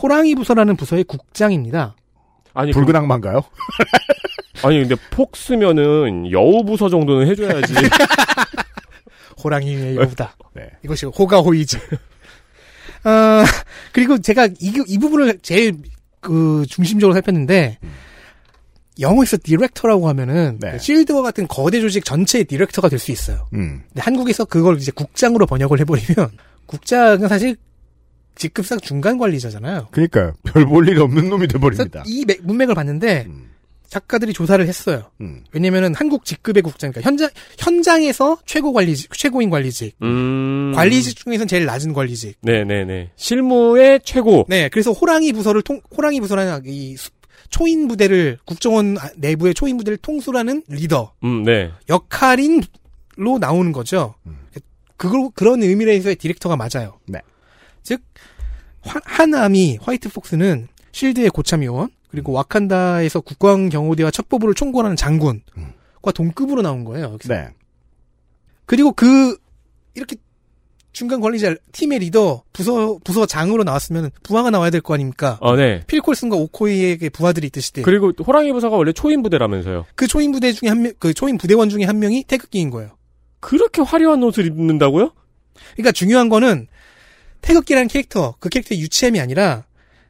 호랑이 0.00 0.36
부서라는 0.36 0.76
부서의 0.76 1.02
국장입니다. 1.02 1.96
아니, 2.54 2.70
그, 2.72 2.78
붉은 2.78 2.94
악마인가요? 2.94 3.40
아니, 4.62 4.80
근데 4.80 4.94
폭스면은 5.10 6.30
여우 6.32 6.64
부서 6.64 6.88
정도는 6.88 7.26
해줘야지. 7.28 7.74
호랑이의 9.42 9.96
여우다. 9.96 10.36
네. 10.54 10.68
이것이 10.84 11.06
호가호위죠. 11.06 11.76
어, 13.04 13.44
그리고 13.92 14.18
제가 14.18 14.46
이, 14.60 14.82
이 14.86 14.98
부분을 14.98 15.38
제일 15.42 15.76
그 16.20 16.64
중심적으로 16.68 17.14
살폈는데 17.14 17.78
영어에서 18.98 19.36
디렉터라고 19.40 20.08
하면은 20.08 20.58
네. 20.60 20.72
그 20.72 20.78
실드와 20.78 21.22
같은 21.22 21.46
거대 21.46 21.80
조직 21.80 22.04
전체의 22.04 22.44
디렉터가 22.46 22.88
될 22.88 22.98
수 22.98 23.12
있어요. 23.12 23.46
음. 23.54 23.82
근데 23.88 24.00
한국에서 24.02 24.44
그걸 24.44 24.76
이제 24.78 24.90
국장으로 24.92 25.46
번역을 25.46 25.78
해버리면 25.80 26.30
국장은 26.66 27.28
사실 27.28 27.56
직급상 28.34 28.80
중간 28.80 29.18
관리자잖아요. 29.18 29.88
그러니까요. 29.92 30.32
별볼 30.44 30.88
일 30.88 30.98
없는 31.00 31.28
놈이 31.28 31.46
돼버립니다. 31.46 32.02
이 32.06 32.24
맥- 32.26 32.40
문맥을 32.44 32.74
봤는데 32.74 33.26
음. 33.28 33.50
작가들이 33.88 34.32
조사를 34.34 34.64
했어요. 34.66 35.10
음. 35.22 35.42
왜냐면은 35.52 35.94
한국 35.94 36.24
직급의 36.26 36.62
국장, 36.62 36.92
그러니까 36.92 37.08
현장 37.08 37.30
현장에서 37.58 38.38
최고 38.44 38.72
관리직, 38.72 39.12
최고인 39.16 39.48
관리직, 39.50 39.96
음. 40.02 40.72
관리직 40.74 41.16
중에서는 41.16 41.48
제일 41.48 41.64
낮은 41.64 41.94
관리직. 41.94 42.36
네네네. 42.42 43.12
실무의 43.16 44.00
최고. 44.04 44.44
네, 44.48 44.68
그래서 44.68 44.92
호랑이 44.92 45.32
부서를 45.32 45.62
통 45.62 45.80
호랑이 45.96 46.20
부서라는 46.20 46.62
이 46.66 46.96
수- 46.96 47.10
초인 47.50 47.88
부대를 47.88 48.36
국정원 48.44 48.98
아- 48.98 49.08
내부의 49.16 49.54
초인 49.54 49.78
부대를 49.78 49.96
통수라는 49.96 50.64
리더 50.68 51.14
음, 51.24 51.44
네. 51.44 51.70
역할인로 51.88 53.38
나오는 53.40 53.72
거죠. 53.72 54.14
그걸 54.98 55.30
그런 55.34 55.62
의미에서의 55.62 56.16
디렉터가 56.16 56.56
맞아요. 56.56 56.98
네. 57.06 57.20
즉 57.82 58.02
화- 58.82 59.00
하남이 59.04 59.78
화이트 59.80 60.10
폭스는 60.10 60.68
실드의 60.92 61.30
고참 61.30 61.64
요원 61.64 61.88
그리고 62.10 62.32
와칸다에서 62.32 63.20
국방 63.20 63.68
경호대와 63.68 64.10
첩보부를 64.10 64.54
총괄하는 64.54 64.96
장군과 64.96 66.12
동급으로 66.14 66.62
나온 66.62 66.84
거예요. 66.84 67.12
여기서. 67.12 67.34
네. 67.34 67.48
그리고 68.66 68.92
그 68.92 69.36
이렇게 69.94 70.16
중간 70.92 71.20
관리자 71.20 71.54
팀의 71.72 72.00
리더 72.00 72.42
부서 72.52 72.98
부서장으로 73.04 73.62
나왔으면 73.64 74.10
부하가 74.22 74.50
나와야 74.50 74.70
될 74.70 74.80
거 74.80 74.94
아닙니까? 74.94 75.38
어, 75.40 75.54
네. 75.54 75.82
필콜슨과 75.86 76.36
오코이에게 76.36 77.10
부하들이 77.10 77.46
있듯이 77.48 77.72
그 77.72 77.82
그리고 77.82 78.10
호랑이 78.26 78.52
부사가 78.52 78.76
원래 78.76 78.92
초인 78.92 79.22
부대라면서요. 79.22 79.84
초인 80.08 80.32
부대 80.32 80.52
중에 80.52 80.68
한 80.70 80.82
명, 80.82 80.92
그 80.98 81.12
초인 81.14 81.38
부대원 81.38 81.68
중에 81.68 81.84
한 81.84 81.98
명이 81.98 82.24
태극기인 82.24 82.70
거예요. 82.70 82.96
그렇게 83.40 83.82
화려한 83.82 84.22
옷을 84.22 84.46
입는다고요? 84.46 85.12
그러니까 85.74 85.92
중요한 85.92 86.28
거는 86.28 86.66
태극기라는 87.42 87.86
캐릭터, 87.88 88.34
그 88.40 88.48
캐릭터의 88.48 88.80
유치함이 88.80 89.20
아니라 89.20 89.66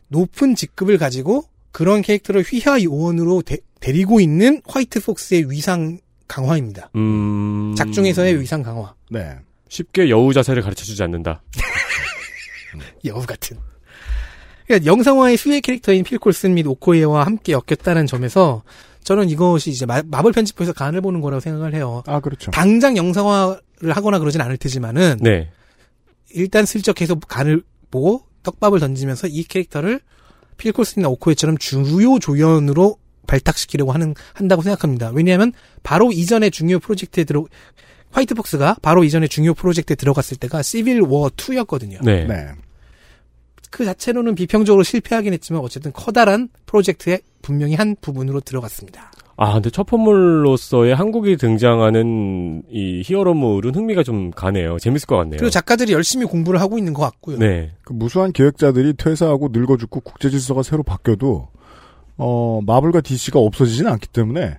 높은 0.09 0.55
직급을 0.55 0.97
가지고 0.97 1.45
그런 1.79 2.03
캐릭터를 2.03 2.43
휘하 2.43 2.83
요원으로 2.83 3.43
데, 3.43 3.59
데리고 3.79 4.19
있는 4.19 4.61
화이트 4.67 5.01
폭스의 5.01 5.49
위상 5.49 6.01
강화입니다. 6.27 6.91
음. 6.97 7.73
작중에서의 7.79 8.41
위상 8.41 8.65
강화. 8.65 8.97
네. 9.13 9.37
쉽게 9.69 10.11
여우 10.11 10.33
자세를 10.33 10.61
가르쳐 10.61 10.85
주지 10.85 11.01
않는다. 11.05 11.41
여우 13.07 13.25
같은. 13.25 13.59
그러니까 14.67 14.91
영상화의 14.91 15.37
수혜 15.37 15.61
캐릭터인 15.61 16.03
필콜슨 16.03 16.55
및 16.55 16.67
오코에와 16.67 17.25
함께 17.25 17.53
엮였다는 17.53 18.09
점에서 18.09 18.65
저는 19.05 19.31
이것이 19.31 19.71
이제 19.71 19.87
마, 19.87 20.03
마블 20.05 20.33
편집부에서 20.33 20.73
간을 20.73 21.01
보는 21.01 21.21
거라고 21.21 21.39
생각을 21.39 21.75
해요. 21.75 22.03
아, 22.07 22.19
그렇죠. 22.19 22.51
당장 22.51 22.97
영상화를 22.97 23.93
하거나 23.93 24.19
그러진 24.19 24.41
않을 24.41 24.57
테지만은 24.57 25.19
네. 25.21 25.49
일단 26.35 26.67
슬쩍 26.67 26.95
계속 26.95 27.21
간을 27.29 27.63
보고 27.93 28.25
떡밥을 28.43 28.81
던지면서 28.81 29.29
이 29.29 29.45
캐릭터를 29.45 30.01
필콜슨이나 30.59 31.09
오코에처럼 31.09 31.57
주요 31.59 32.19
조연으로 32.19 32.99
발탁시키려고 33.27 33.93
하는 33.93 34.15
한다고 34.33 34.63
생각합니다. 34.63 35.11
왜냐하면 35.15 35.53
바로 35.83 36.13
이전에 36.13 36.51
중요 36.51 36.79
프로젝트에 36.79 37.25
들어 37.25 37.47
화이트복스가 38.11 38.77
바로 38.83 39.05
이전에 39.05 39.29
중요 39.29 39.55
프로젝트에 39.55 39.97
들어갔을 39.97 40.37
때가 40.39 40.63
시빌 40.63 41.03
워 41.03 41.29
2였거든요. 41.29 42.05
네. 42.05 42.27
그 43.71 43.85
자체로는 43.85 44.35
비평적으로 44.35 44.83
실패하긴 44.83 45.33
했지만 45.35 45.61
어쨌든 45.63 45.93
커다란 45.93 46.49
프로젝트의 46.67 47.21
분명히 47.43 47.75
한 47.75 47.97
부분으로 48.01 48.41
들어갔습니다. 48.41 49.13
아, 49.41 49.55
근데 49.55 49.71
첫판물로서의 49.71 50.97
한국이 50.97 51.37
등장하는 51.37 52.65
이 52.73 53.03
히어로물은 53.05 53.73
흥미가 53.73 54.03
좀 54.03 54.33
가네요. 54.33 54.81
재밌을 54.81 55.07
것 55.07 55.17
같네요. 55.17 55.39
그리고 55.39 55.49
작가들이 55.51 55.93
열심히 55.93 56.27
공부를 56.27 56.61
하고 56.61 56.77
있는 56.77 56.93
것 56.93 57.03
같고요. 57.03 57.39
네. 57.39 57.71
그 57.85 57.93
무수한 57.93 58.33
기획자들이 58.33 58.95
퇴사하고 58.95 59.51
늙어 59.53 59.77
죽고 59.77 60.01
국제 60.01 60.29
질서가 60.29 60.65
새로 60.65 60.83
바뀌어도 60.83 61.49
어 62.17 62.61
마블과 62.67 63.01
DC가 63.01 63.39
없어지진 63.39 63.87
않기 63.87 64.09
때문에 64.09 64.59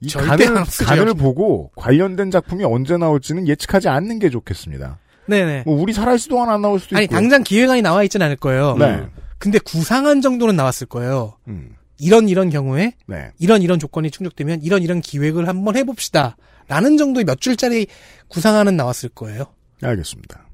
이 0.00 0.08
간을. 0.08 0.64
간을 0.84 1.14
보고 1.14 1.70
관련된 1.76 2.32
작품이 2.32 2.64
언제 2.64 2.96
나올지는 2.96 3.46
예측하지 3.46 3.88
않는 3.88 4.18
게 4.18 4.30
좋겠습니다. 4.30 4.98
네네. 5.26 5.62
뭐 5.64 5.80
우리 5.80 5.92
살아있을 5.92 6.28
동안 6.28 6.48
안 6.48 6.60
나올 6.60 6.80
수도 6.80 6.96
아니 6.96 7.04
있고. 7.04 7.14
당장 7.14 7.44
기획안이 7.44 7.82
나와 7.82 8.02
있진 8.02 8.20
않을 8.20 8.34
거예요. 8.34 8.74
네. 8.80 9.06
근데 9.38 9.60
구상안 9.60 10.20
정도는 10.20 10.56
나왔을 10.56 10.88
거예요. 10.88 11.34
음. 11.46 11.76
이런 11.98 12.28
이런 12.28 12.50
경우에 12.50 12.94
네. 13.06 13.30
이런 13.38 13.62
이런 13.62 13.78
조건이 13.78 14.10
충족되면 14.10 14.62
이런 14.62 14.82
이런 14.82 15.00
기획을 15.00 15.48
한번 15.48 15.76
해봅시다. 15.76 16.36
라는 16.68 16.96
정도의 16.96 17.24
몇 17.24 17.40
줄짜리 17.40 17.86
구상안은 18.28 18.76
나왔을 18.76 19.08
거예요. 19.10 19.44
알겠습니다. 19.82 20.46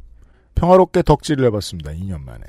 평화롭게 0.54 1.02
덕질을 1.02 1.46
해봤습니다. 1.46 1.92
2년 1.92 2.22
만에. 2.24 2.42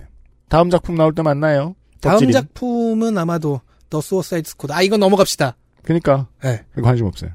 다음 0.48 0.70
작품 0.70 0.96
나올 0.96 1.14
때 1.14 1.22
만나요. 1.22 1.76
다음 2.02 2.14
덕질인. 2.14 2.32
작품은 2.34 3.18
아마도 3.18 3.62
더 3.90 4.02
수어사이드 4.02 4.50
스쿼드. 4.50 4.74
아 4.74 4.82
이건 4.82 5.00
넘어갑시다. 5.00 5.56
그니까. 5.84 6.28
네. 6.44 6.64
관심 6.82 7.06
없어요. 7.06 7.32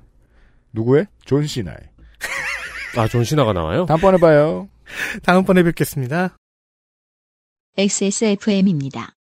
누구의? 0.73 1.07
존 1.25 1.47
시나의. 1.47 1.79
아, 2.97 3.09
존 3.09 3.25
시나가 3.25 3.53
나와요? 3.53 3.87
다음번에 3.87 4.19
봐요. 4.19 4.69
다음번에 5.23 5.63
뵙겠습니다. 5.63 6.37
XSFM입니다. 7.77 9.15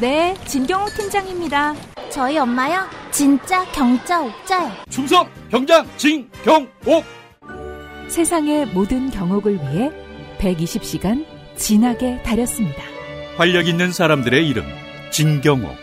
네, 0.00 0.34
진경호 0.46 0.90
팀장입니다. 0.90 1.74
저희 2.10 2.38
엄마요? 2.38 2.86
진짜 3.10 3.64
경자 3.72 4.22
옥자요. 4.22 4.70
충성 4.88 5.28
경장 5.50 5.86
진경옥 5.96 7.04
세상의 8.06 8.66
모든 8.66 9.10
경옥을 9.10 9.54
위해 9.54 9.90
120시간 10.38 11.26
진하게 11.56 12.22
다렸습니다. 12.22 12.82
활력 13.36 13.66
있는 13.66 13.90
사람들의 13.92 14.48
이름 14.48 14.64
진경옥 15.10 15.76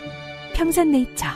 평산네이처. 0.54 1.26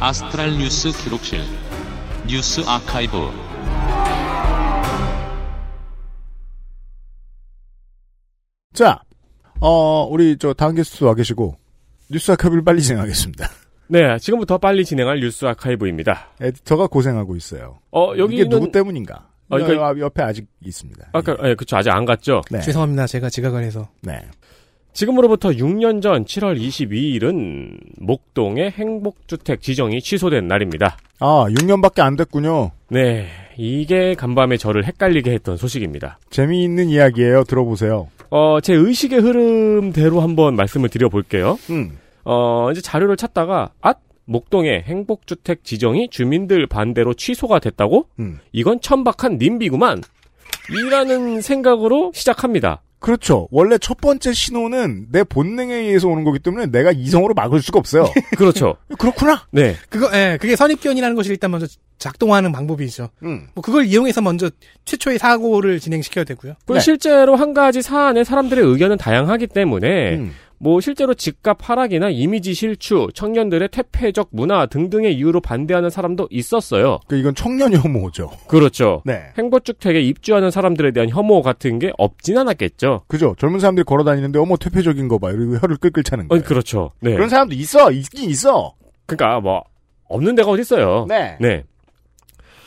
아스트랄 0.00 0.58
뉴스 0.58 0.92
기록실 0.92 1.40
뉴스 2.26 2.60
아카이브 2.66 3.53
자, 8.74 9.00
어, 9.60 10.04
우리 10.10 10.36
저 10.36 10.52
다음 10.52 10.74
게스트 10.74 11.04
와 11.04 11.14
계시고 11.14 11.54
뉴스 12.10 12.32
아카이브를 12.32 12.64
빨리 12.64 12.82
진행하겠습니다. 12.82 13.48
네, 13.88 14.18
지금부터 14.18 14.58
빨리 14.58 14.84
진행할 14.84 15.20
뉴스 15.20 15.44
아카이브입니다. 15.46 16.28
에디터가 16.40 16.88
고생하고 16.88 17.36
있어요. 17.36 17.78
어, 17.92 18.10
여기는 18.18 18.32
이게 18.32 18.48
누구 18.48 18.70
때문인가? 18.72 19.28
어, 19.50 19.56
여- 19.60 19.64
그러니까- 19.64 19.90
여- 19.90 19.98
옆에 20.00 20.22
아직 20.22 20.46
있습니다. 20.64 21.08
아까 21.12 21.36
예, 21.44 21.54
그쵸 21.54 21.76
아직 21.76 21.90
안 21.90 22.04
갔죠. 22.04 22.42
네. 22.50 22.60
죄송합니다. 22.60 23.06
제가 23.06 23.28
지각을 23.30 23.62
해서. 23.62 23.88
네. 24.00 24.20
지금으로부터 24.94 25.50
6년 25.50 26.00
전 26.02 26.24
7월 26.24 26.56
22일은 26.58 27.78
목동의 27.98 28.70
행복주택 28.70 29.60
지정이 29.60 30.00
취소된 30.00 30.46
날입니다. 30.46 30.96
아, 31.18 31.46
6년밖에 31.48 32.00
안 32.00 32.14
됐군요. 32.16 32.70
네, 32.90 33.26
이게 33.56 34.14
간밤에 34.14 34.56
저를 34.56 34.84
헷갈리게 34.84 35.32
했던 35.32 35.56
소식입니다. 35.56 36.18
재미있는 36.30 36.88
이야기예요. 36.90 37.42
들어보세요. 37.44 38.08
어, 38.36 38.60
제 38.60 38.74
의식의 38.74 39.20
흐름대로 39.20 40.20
한번 40.20 40.56
말씀을 40.56 40.88
드려볼게요. 40.88 41.56
음. 41.70 41.96
어, 42.24 42.68
이제 42.72 42.80
자료를 42.80 43.16
찾다가, 43.16 43.70
앗! 43.80 44.00
목동의 44.24 44.82
행복주택 44.82 45.62
지정이 45.62 46.08
주민들 46.10 46.66
반대로 46.66 47.14
취소가 47.14 47.60
됐다고? 47.60 48.08
음. 48.18 48.40
이건 48.50 48.80
천박한 48.80 49.38
님비구만! 49.38 50.02
이라는 50.68 51.42
생각으로 51.42 52.10
시작합니다. 52.12 52.82
그렇죠. 53.04 53.48
원래 53.50 53.76
첫 53.76 53.98
번째 54.00 54.32
신호는 54.32 55.08
내 55.12 55.24
본능에 55.24 55.74
의해서 55.74 56.08
오는 56.08 56.24
거기 56.24 56.38
때문에 56.38 56.66
내가 56.66 56.90
이성으로 56.90 57.34
막을 57.34 57.60
수가 57.60 57.78
없어요. 57.78 58.06
그렇죠. 58.38 58.76
그렇구나. 58.98 59.46
네. 59.50 59.76
그거, 59.90 60.10
예, 60.14 60.38
그게 60.40 60.56
선입견이라는 60.56 61.14
것이 61.14 61.28
일단 61.28 61.50
먼저 61.50 61.66
작동하는 61.98 62.50
방법이죠. 62.50 63.10
음. 63.24 63.48
뭐 63.54 63.60
그걸 63.60 63.84
이용해서 63.84 64.22
먼저 64.22 64.48
최초의 64.86 65.18
사고를 65.18 65.80
진행시켜야 65.80 66.24
되고요. 66.24 66.54
그리고 66.64 66.80
실제로 66.80 67.36
한 67.36 67.52
가지 67.52 67.82
사안에 67.82 68.24
사람들의 68.24 68.64
의견은 68.64 68.96
다양하기 68.96 69.48
때문에 69.48 70.16
음. 70.16 70.32
뭐 70.58 70.80
실제로 70.80 71.14
집값 71.14 71.58
하락이나 71.60 72.08
이미지 72.10 72.54
실추, 72.54 73.08
청년들의 73.14 73.68
퇴폐적 73.70 74.28
문화 74.32 74.66
등등의 74.66 75.14
이유로 75.16 75.40
반대하는 75.40 75.90
사람도 75.90 76.28
있었어요. 76.30 77.00
그 77.06 77.16
이건 77.16 77.34
청년 77.34 77.74
혐오죠. 77.74 78.30
그렇죠. 78.48 79.02
네. 79.04 79.24
행복주택에 79.36 80.00
입주하는 80.00 80.50
사람들에 80.50 80.92
대한 80.92 81.08
혐오 81.10 81.42
같은 81.42 81.78
게 81.78 81.92
없진 81.98 82.38
않았겠죠. 82.38 83.02
그죠. 83.08 83.34
젊은 83.38 83.60
사람들이 83.60 83.84
걸어 83.84 84.04
다니는데 84.04 84.38
어머 84.38 84.56
퇴폐적인 84.56 85.08
거 85.08 85.18
봐. 85.18 85.30
이러고 85.30 85.56
혀를 85.58 85.76
끌끌 85.76 86.02
차는 86.02 86.26
어, 86.26 86.28
거예요. 86.28 86.44
그렇죠. 86.44 86.92
네. 87.00 87.12
그런 87.14 87.28
사람도 87.28 87.54
있어. 87.54 87.90
있긴 87.90 88.30
있어. 88.30 88.74
그러니까 89.06 89.40
뭐 89.40 89.64
없는 90.08 90.34
데가 90.34 90.50
어디 90.50 90.62
있어요. 90.62 91.06
네. 91.08 91.36
네. 91.40 91.64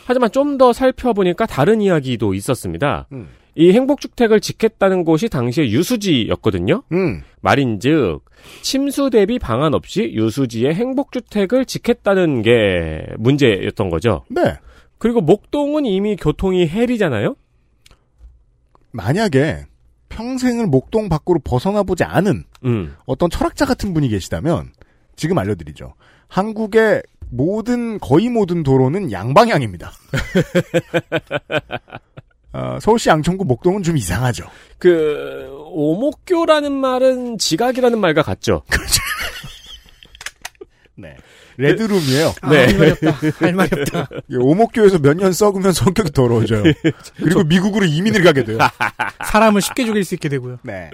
하지만 0.06 0.32
좀 0.32 0.58
더 0.58 0.72
살펴보니까 0.74 1.46
다른 1.46 1.82
이야기도 1.82 2.34
있었습니다. 2.34 3.08
음. 3.12 3.28
이 3.58 3.74
행복주택을 3.74 4.40
짓겠다는 4.40 5.04
곳이 5.04 5.30
당시에 5.30 5.72
유수지였거든요. 5.72 6.84
음. 6.92 7.24
말인즉 7.42 8.24
침수 8.62 9.10
대비 9.10 9.40
방안 9.40 9.74
없이 9.74 10.12
유수지에 10.14 10.76
행복주택을 10.76 11.66
짓겠다는 11.66 12.44
게 12.44 13.04
문제였던 13.18 13.90
거죠. 13.90 14.24
네. 14.30 14.58
그리고 15.00 15.22
목동은 15.22 15.86
이미 15.86 16.16
교통이 16.16 16.68
헬이잖아요. 16.68 17.36
만약에 18.92 19.66
평생을 20.10 20.68
목동 20.68 21.10
밖으로 21.10 21.40
벗어나 21.44 21.82
보지 21.82 22.04
않은 22.04 22.44
음. 22.66 22.96
어떤 23.06 23.32
철학자 23.32 23.66
같은 23.66 23.94
분이 23.94 24.10
계시다면 24.10 24.72
지금 25.16 25.38
알려드리죠. 25.40 25.96
한국의 26.28 27.02
모든 27.30 28.00
거의 28.00 28.30
모든 28.30 28.62
도로는 28.62 29.12
양방향입니다. 29.12 29.92
어, 32.58 32.80
서울시 32.82 33.10
양천구 33.10 33.46
목동은 33.46 33.84
좀 33.84 33.98
이상하죠. 33.98 34.46
그 34.80 35.48
오목교라는 35.72 36.72
말은 36.72 37.38
지각이라는 37.38 38.00
말과 38.00 38.24
같죠. 38.24 38.64
네. 40.96 41.16
레드룸이에요. 41.58 42.34
아, 42.42 42.48
할 42.50 42.78
말이 42.78 42.92
없다. 42.92 43.12
할 43.40 43.54
말이 43.54 43.70
없다. 43.82 44.10
오목교에서 44.40 45.00
몇 45.00 45.16
년 45.18 45.32
썩으면 45.34 45.72
성격이 45.72 46.12
더러워져요. 46.12 46.64
그리고 47.18 47.44
미국으로 47.44 47.86
이민을 47.86 48.24
가게 48.24 48.44
돼요. 48.44 48.58
사람을 49.26 49.62
쉽게 49.62 49.86
죽일 49.86 50.04
수 50.04 50.14
있게 50.16 50.30
되고요. 50.30 50.58
네. 50.64 50.90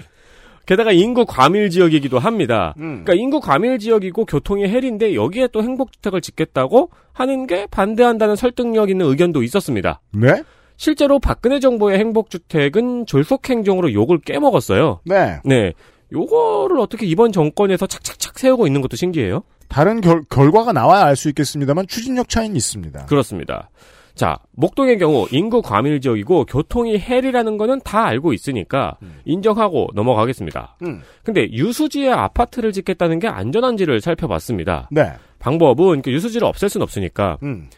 게다가 0.65 0.91
인구 0.93 1.25
과밀 1.25 1.69
지역이기도 1.69 2.19
합니다. 2.19 2.73
음. 2.77 3.03
그러니까 3.03 3.13
인구 3.15 3.39
과밀 3.41 3.79
지역이고 3.79 4.25
교통이 4.25 4.65
헬인데 4.67 5.13
여기에 5.15 5.49
또 5.53 5.61
행복주택을 5.63 6.19
짓겠다고 6.21 6.89
하는 7.13 7.47
게 7.47 7.67
반대한다는 7.71 8.35
설득력 8.37 8.89
있는 8.89 9.05
의견도 9.05 9.43
있었습니다. 9.43 9.99
네? 10.13 10.43
실제로 10.77 11.19
박근혜 11.19 11.59
정부의 11.59 11.99
행복주택은 11.99 13.05
졸속행정으로 13.05 13.93
욕을 13.93 14.19
깨먹었어요. 14.19 15.01
네. 15.05 15.39
네. 15.45 15.73
요거를 16.11 16.79
어떻게 16.79 17.05
이번 17.05 17.31
정권에서 17.31 17.87
착착착 17.87 18.37
세우고 18.39 18.67
있는 18.67 18.81
것도 18.81 18.95
신기해요. 18.95 19.43
다른 19.69 20.01
결, 20.01 20.23
결과가 20.29 20.71
나와야 20.73 21.05
알 21.05 21.15
수 21.15 21.29
있겠습니다만 21.29 21.87
추진력 21.87 22.29
차이는 22.29 22.55
있습니다. 22.55 23.05
그렇습니다. 23.05 23.69
자, 24.13 24.37
목동의 24.51 24.99
경우 24.99 25.27
인구 25.31 25.63
과밀 25.63 25.99
지역이고 25.99 26.45
교통이 26.45 26.99
헬이라는 26.99 27.57
거는 27.57 27.81
다 27.83 28.05
알고 28.05 28.33
있으니까 28.33 28.95
인정하고 29.25 29.87
넘어가겠습니다. 29.95 30.77
음. 30.83 31.01
근데 31.23 31.51
유수지에 31.51 32.11
아파트를 32.11 32.71
짓겠다는 32.73 33.17
게 33.17 33.27
안전한지를 33.27 34.01
살펴봤습니다. 34.01 34.89
네. 34.91 35.13
방법은 35.39 36.03
그 36.03 36.11
유수지를 36.11 36.47
없앨 36.47 36.69
순 36.69 36.83
없으니까 36.83 37.39
음. 37.41 37.69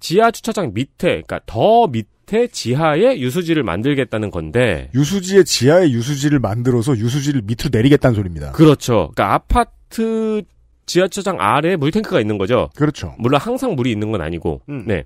지하 0.00 0.30
주차장 0.30 0.72
밑에, 0.72 1.08
그러니까 1.26 1.40
더 1.44 1.86
밑 1.86 2.08
에 2.32 2.46
지하에 2.46 3.18
유수지를 3.18 3.62
만들겠다는 3.62 4.30
건데 4.30 4.90
유수지의 4.94 5.44
지하에 5.44 5.90
유수지를 5.90 6.38
만들어서 6.38 6.96
유수지를 6.96 7.42
밑으로 7.44 7.68
내리겠다는 7.70 8.14
소리입니다. 8.14 8.52
그렇죠. 8.52 9.10
그러니까 9.14 9.34
아파트 9.34 10.42
지하철장 10.86 11.36
아래에 11.40 11.76
물탱크가 11.76 12.20
있는 12.20 12.38
거죠. 12.38 12.70
그렇죠. 12.76 13.14
물론 13.18 13.40
항상 13.40 13.74
물이 13.74 13.90
있는 13.90 14.10
건 14.10 14.20
아니고. 14.20 14.62
음. 14.68 14.84
네. 14.86 15.04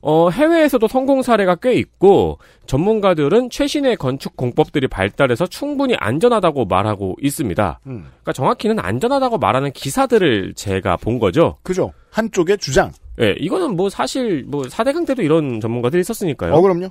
어, 0.00 0.30
해외에서도 0.30 0.86
성공 0.88 1.22
사례가 1.22 1.56
꽤 1.56 1.74
있고 1.74 2.38
전문가들은 2.66 3.50
최신의 3.50 3.96
건축 3.96 4.36
공법들이 4.36 4.88
발달해서 4.88 5.46
충분히 5.46 5.94
안전하다고 5.98 6.66
말하고 6.66 7.16
있습니다. 7.20 7.80
음. 7.86 8.06
그러니까 8.08 8.32
정확히는 8.32 8.78
안전하다고 8.78 9.38
말하는 9.38 9.72
기사들을 9.72 10.54
제가 10.54 10.96
본 10.96 11.18
거죠. 11.18 11.56
그죠. 11.62 11.92
한쪽의 12.10 12.58
주장. 12.58 12.92
예, 13.20 13.34
이거는 13.38 13.76
뭐 13.76 13.90
사실 13.90 14.44
뭐 14.46 14.62
4대강 14.62 15.06
때도 15.06 15.22
이런 15.22 15.60
전문가들이 15.60 16.00
있었으니까요. 16.00 16.54
어, 16.54 16.60
그럼요. 16.60 16.88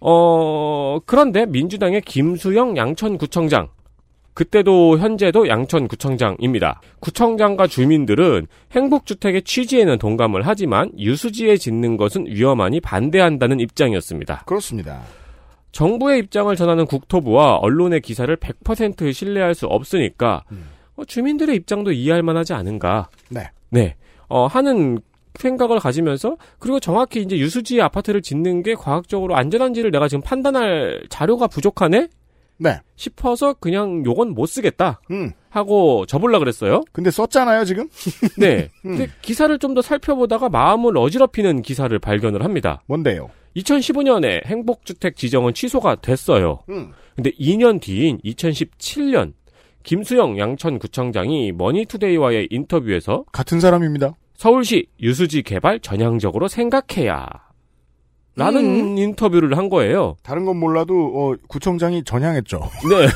어, 0.00 0.98
그런데 1.06 1.46
민주당의 1.46 2.02
김수영 2.02 2.76
양천구청장. 2.76 3.68
그때도 4.34 4.98
현재도 4.98 5.48
양천 5.48 5.88
구청장입니다. 5.88 6.80
구청장과 7.00 7.68
주민들은 7.68 8.46
행복주택의 8.72 9.42
취지에는 9.42 9.98
동감을 9.98 10.46
하지만 10.46 10.90
유수지에 10.98 11.56
짓는 11.56 11.96
것은 11.96 12.26
위험하니 12.26 12.80
반대한다는 12.80 13.60
입장이었습니다. 13.60 14.42
그렇습니다. 14.46 15.02
정부의 15.72 16.20
입장을 16.20 16.54
전하는 16.54 16.86
국토부와 16.86 17.56
언론의 17.56 18.00
기사를 18.00 18.34
100% 18.36 19.12
신뢰할 19.12 19.54
수 19.54 19.66
없으니까 19.66 20.44
어, 20.96 21.04
주민들의 21.04 21.54
입장도 21.56 21.92
이해할 21.92 22.22
만하지 22.22 22.52
않은가. 22.52 23.08
네. 23.28 23.50
네. 23.70 23.96
어, 24.28 24.46
하는 24.46 25.00
생각을 25.34 25.80
가지면서 25.80 26.36
그리고 26.58 26.78
정확히 26.78 27.20
이제 27.20 27.36
유수지 27.36 27.80
아파트를 27.80 28.22
짓는 28.22 28.62
게 28.62 28.74
과학적으로 28.74 29.34
안전한지를 29.36 29.90
내가 29.90 30.06
지금 30.06 30.22
판단할 30.22 31.04
자료가 31.08 31.48
부족하네? 31.48 32.08
네. 32.58 32.78
싶어서 32.96 33.54
그냥 33.54 34.04
요건 34.06 34.30
못 34.34 34.46
쓰겠다. 34.46 35.00
음. 35.10 35.32
하고 35.50 36.04
접을라 36.06 36.38
그랬어요. 36.38 36.82
근데 36.92 37.10
썼잖아요, 37.10 37.64
지금? 37.64 37.88
네. 38.38 38.70
음. 38.84 38.96
근데 38.96 39.08
기사를 39.22 39.56
좀 39.58 39.74
더 39.74 39.82
살펴보다가 39.82 40.48
마음을 40.48 40.96
어지럽히는 40.96 41.62
기사를 41.62 41.96
발견을 41.98 42.44
합니다. 42.44 42.82
뭔데요? 42.86 43.28
2015년에 43.56 44.46
행복주택 44.46 45.16
지정은 45.16 45.52
취소가 45.54 45.96
됐어요. 45.96 46.60
음. 46.68 46.92
근데 47.16 47.30
2년 47.32 47.80
뒤인 47.80 48.18
2017년 48.24 49.32
김수영 49.82 50.38
양천구청장이 50.38 51.52
머니투데이와의 51.52 52.48
인터뷰에서 52.50 53.24
같은 53.32 53.60
사람입니다. 53.60 54.14
서울시 54.34 54.86
유수지 55.00 55.42
개발 55.42 55.78
전향적으로 55.80 56.48
생각해야 56.48 57.26
라는 58.36 58.98
인터뷰를 58.98 59.56
한 59.56 59.68
거예요. 59.68 60.16
다른 60.22 60.44
건 60.44 60.56
몰라도 60.56 61.12
어, 61.14 61.34
구청장이 61.48 62.04
전향했죠. 62.04 62.58
네. 62.90 63.06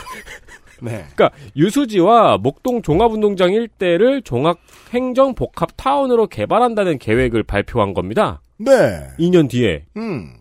네. 0.81 1.05
그러니까 1.15 1.31
유수지와 1.57 2.39
목동 2.39 2.83
종합운동장 2.83 3.53
일대를 3.53 4.23
종합행정복합타운으로 4.23 6.29
개발한다는 6.29 6.99
계획을 6.99 7.43
발표한 7.43 7.95
겁니다. 7.95 8.41
네. 8.59 9.09
2년 9.19 9.51
뒤에. 9.51 9.87
음. 9.97 10.35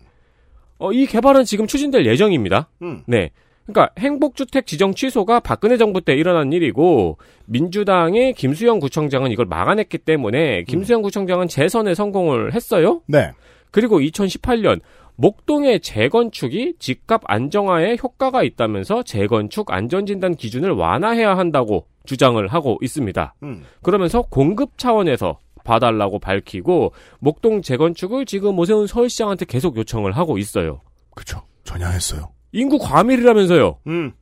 어, 0.78 0.92
이 0.92 1.06
개발은 1.06 1.44
지금 1.44 1.66
추진될 1.66 2.06
예정입니다. 2.06 2.68
음. 2.82 3.02
네. 3.06 3.30
그러니까 3.66 3.92
행복주택 3.98 4.66
지정 4.66 4.94
취소가 4.94 5.40
박근혜 5.40 5.76
정부 5.76 6.00
때 6.00 6.14
일어난 6.14 6.52
일이고 6.52 7.18
민주당의 7.46 8.32
김수영 8.32 8.78
구청장은 8.78 9.30
이걸 9.30 9.44
막아냈기 9.44 9.98
때문에 9.98 10.62
김수영 10.62 11.02
구청장은 11.02 11.48
재선에 11.48 11.94
성공을 11.94 12.54
했어요. 12.54 13.02
네. 13.06 13.32
그리고 13.70 14.00
2018년 14.00 14.80
목동의 15.16 15.80
재건축이 15.80 16.74
집값 16.78 17.22
안정화에 17.26 17.96
효과가 18.02 18.42
있다면서 18.44 19.02
재건축 19.02 19.72
안전진단 19.72 20.36
기준을 20.36 20.70
완화해야 20.72 21.36
한다고 21.36 21.86
주장을 22.04 22.46
하고 22.48 22.78
있습니다. 22.82 23.34
음. 23.42 23.64
그러면서 23.82 24.22
공급 24.22 24.78
차원에서 24.78 25.38
봐달라고 25.64 26.18
밝히고 26.20 26.92
목동 27.18 27.62
재건축을 27.62 28.24
지금 28.26 28.58
오세훈 28.58 28.86
서울시장한테 28.86 29.44
계속 29.44 29.76
요청을 29.76 30.12
하고 30.12 30.38
있어요. 30.38 30.80
그쵸. 31.14 31.42
전향했어요. 31.64 32.28
인구 32.52 32.78
과밀이라면서요. 32.78 33.78
음. 33.88 34.12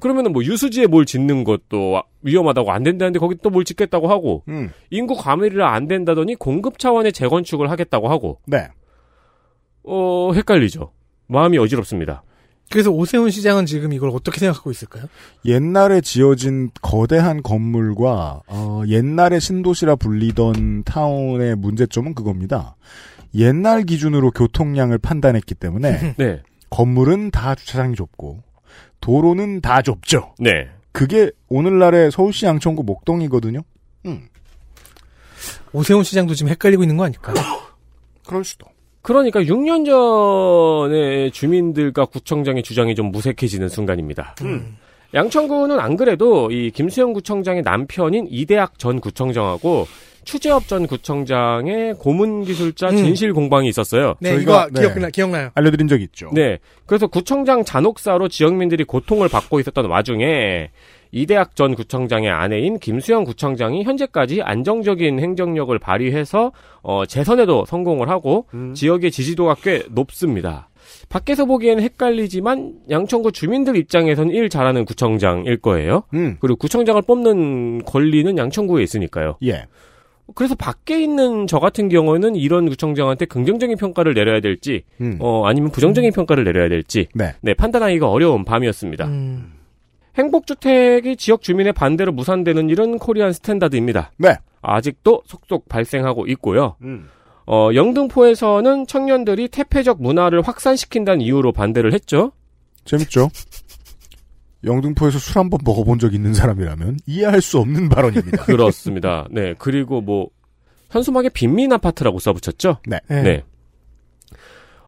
그러면은 0.00 0.32
뭐 0.32 0.42
유수지에 0.42 0.86
뭘 0.86 1.04
짓는 1.04 1.44
것도 1.44 2.00
위험하다고 2.22 2.72
안 2.72 2.82
된다는데 2.82 3.18
거기 3.18 3.34
또 3.36 3.50
뭘 3.50 3.64
짓겠다고 3.64 4.08
하고 4.08 4.42
음. 4.48 4.70
인구 4.90 5.14
과밀이라 5.14 5.72
안 5.72 5.86
된다더니 5.88 6.36
공급 6.36 6.78
차원의 6.78 7.12
재건축을 7.12 7.70
하겠다고 7.70 8.08
하고 8.08 8.38
네. 8.46 8.68
어 9.84 10.32
헷갈리죠. 10.34 10.90
마음이 11.26 11.58
어지럽습니다. 11.58 12.22
그래서 12.70 12.90
오세훈 12.90 13.30
시장은 13.30 13.66
지금 13.66 13.92
이걸 13.92 14.10
어떻게 14.10 14.40
생각하고 14.40 14.70
있을까요? 14.70 15.04
옛날에 15.44 16.00
지어진 16.00 16.70
거대한 16.82 17.42
건물과 17.42 18.40
어, 18.46 18.82
옛날에 18.88 19.38
신도시라 19.38 19.96
불리던 19.96 20.84
타운의 20.84 21.56
문제점은 21.56 22.14
그겁니다. 22.14 22.76
옛날 23.34 23.82
기준으로 23.82 24.30
교통량을 24.30 24.98
판단했기 24.98 25.54
때문에 25.54 26.14
네. 26.18 26.42
건물은 26.70 27.30
다 27.30 27.54
주차장이 27.54 27.94
좁고 27.94 28.42
도로는 29.00 29.60
다 29.60 29.82
좁죠. 29.82 30.34
네. 30.38 30.68
그게 30.92 31.30
오늘날의 31.48 32.10
서울시 32.10 32.46
양천구 32.46 32.84
목동이거든요. 32.84 33.60
음. 34.06 34.28
오세훈 35.72 36.02
시장도 36.04 36.34
지금 36.34 36.50
헷갈리고 36.50 36.82
있는 36.82 36.96
거 36.96 37.04
아닐까? 37.04 37.34
그럴 38.26 38.44
수도. 38.44 38.66
그러니까 39.04 39.42
6년 39.42 39.84
전에 39.84 41.28
주민들과 41.28 42.06
구청장의 42.06 42.62
주장이 42.62 42.94
좀 42.94 43.12
무색해지는 43.12 43.68
순간입니다. 43.68 44.34
음. 44.40 44.78
양천구는 45.12 45.78
안 45.78 45.96
그래도 45.96 46.50
이 46.50 46.70
김수영 46.70 47.12
구청장의 47.12 47.62
남편인 47.62 48.28
이대학 48.30 48.78
전 48.78 49.00
구청장하고 49.00 49.86
추재업 50.24 50.66
전 50.68 50.86
구청장의 50.86 51.94
고문 51.94 52.44
기술자 52.44 52.90
음. 52.90 52.96
진실 52.96 53.32
공방이 53.32 53.68
있었어요. 53.68 54.14
네, 54.20 54.34
저희가, 54.34 54.68
이거 54.70 54.80
기억, 54.80 55.12
기억나요. 55.12 55.50
알려드린 55.54 55.88
적 55.88 56.00
있죠. 56.02 56.30
네. 56.32 56.58
그래서 56.86 57.06
구청장 57.06 57.64
잔혹사로 57.64 58.28
지역민들이 58.28 58.84
고통을 58.84 59.28
받고 59.28 59.60
있었던 59.60 59.86
와중에 59.86 60.70
이대학 61.12 61.54
전 61.54 61.76
구청장의 61.76 62.28
아내인 62.28 62.78
김수영 62.80 63.22
구청장이 63.24 63.84
현재까지 63.84 64.42
안정적인 64.42 65.20
행정력을 65.20 65.78
발휘해서 65.78 66.50
어, 66.82 67.06
재선에도 67.06 67.64
성공을 67.66 68.08
하고 68.08 68.46
지역의 68.74 69.12
지지도가 69.12 69.54
꽤 69.62 69.84
높습니다. 69.90 70.70
밖에서 71.08 71.44
보기에는 71.44 71.82
헷갈리지만 71.82 72.74
양천구 72.90 73.32
주민들 73.32 73.76
입장에서는 73.76 74.34
일 74.34 74.48
잘하는 74.48 74.84
구청장일 74.84 75.58
거예요. 75.58 76.02
음. 76.14 76.36
그리고 76.40 76.56
구청장을 76.56 77.00
뽑는 77.02 77.84
권리는 77.84 78.36
양천구에 78.36 78.82
있으니까요. 78.82 79.36
예. 79.44 79.66
그래서 80.34 80.54
밖에 80.54 81.02
있는 81.02 81.46
저 81.46 81.58
같은 81.58 81.88
경우는 81.88 82.34
이런 82.36 82.68
구청장한테 82.68 83.26
긍정적인 83.26 83.76
평가를 83.76 84.14
내려야 84.14 84.40
될지, 84.40 84.84
음. 85.00 85.16
어, 85.20 85.46
아니면 85.46 85.70
부정적인 85.70 86.12
평가를 86.12 86.44
내려야 86.44 86.68
될지, 86.68 87.08
네. 87.14 87.34
네, 87.42 87.54
판단하기가 87.54 88.08
어려운 88.08 88.44
밤이었습니다. 88.44 89.06
음. 89.06 89.52
행복주택이 90.16 91.16
지역 91.16 91.42
주민의 91.42 91.72
반대로 91.72 92.12
무산되는 92.12 92.70
일은 92.70 92.98
Korean 92.98 93.32
standard입니다. 93.32 94.12
네. 94.16 94.36
아직도 94.62 95.22
속속 95.26 95.68
발생하고 95.68 96.26
있고요. 96.28 96.76
음. 96.82 97.08
어, 97.46 97.70
영등포에서는 97.74 98.86
청년들이 98.86 99.48
퇴폐적 99.48 100.00
문화를 100.00 100.40
확산시킨다는 100.42 101.20
이유로 101.20 101.52
반대를 101.52 101.92
했죠. 101.92 102.32
재밌죠? 102.84 103.28
영등포에서 104.64 105.18
술 105.18 105.36
한 105.38 105.50
번 105.50 105.60
먹어본 105.64 105.98
적 105.98 106.14
있는 106.14 106.32
사람이라면 106.34 106.98
이해할 107.06 107.40
수 107.40 107.58
없는 107.58 107.88
발언입니다. 107.88 108.44
그렇습니다. 108.46 109.26
네, 109.30 109.54
그리고 109.58 110.00
뭐 110.00 110.28
현수막에 110.90 111.28
빈민 111.30 111.72
아파트라고 111.72 112.18
써붙였죠. 112.18 112.78
네. 112.86 112.98
네. 113.08 113.42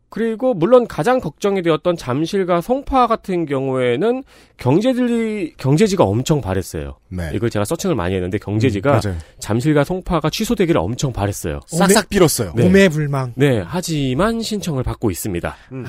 그리고 0.09 0.55
물론 0.55 0.87
가장 0.87 1.21
걱정이 1.21 1.63
되었던 1.63 1.97
잠실과 1.97 2.61
송파 2.61 3.07
같은 3.09 3.45
경우에는 3.45 4.23
경제들이 4.57 5.55
경제지가 5.59 6.05
엄청 6.05 6.41
바랬어요. 6.41 6.97
네. 7.09 7.31
이걸 7.35 7.51
제가 7.51 7.65
서칭을 7.67 7.97
많이 7.97 8.15
했는데 8.15 8.39
경제지가 8.39 9.01
음. 9.05 9.19
잠실과 9.41 9.85
송파가 9.85 10.31
취소되기를 10.31 10.81
엄청 10.81 11.13
바랬어요. 11.13 11.61
싹싹 11.67 12.09
빌었어요. 12.09 12.53
네. 12.55 12.67
오매불망. 12.67 13.33
네, 13.37 13.63
하지만 13.67 14.41
신청을 14.41 14.85
받고 14.85 15.11
있습니다. 15.11 15.55
음. 15.73 15.85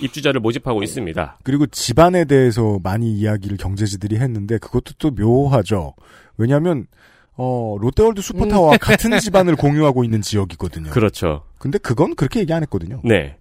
입주자를 0.00 0.40
모집하고 0.40 0.82
있습니다. 0.82 1.38
그리고 1.42 1.66
집안에 1.66 2.24
대해서 2.24 2.78
많이 2.82 3.12
이야기를 3.12 3.56
경제지들이 3.56 4.16
했는데 4.16 4.58
그것도 4.58 4.94
또 4.98 5.10
묘하죠. 5.10 5.94
왜냐하면 6.36 6.86
어, 7.36 7.76
롯데월드 7.80 8.20
슈퍼타워와 8.20 8.78
같은 8.82 9.18
집안을 9.18 9.56
공유하고 9.56 10.04
있는 10.04 10.20
지역이거든요. 10.20 10.90
그렇죠. 10.90 11.44
근데 11.58 11.78
그건 11.78 12.14
그렇게 12.16 12.40
얘기 12.40 12.52
안 12.52 12.62
했거든요. 12.62 13.00
네. 13.04 13.36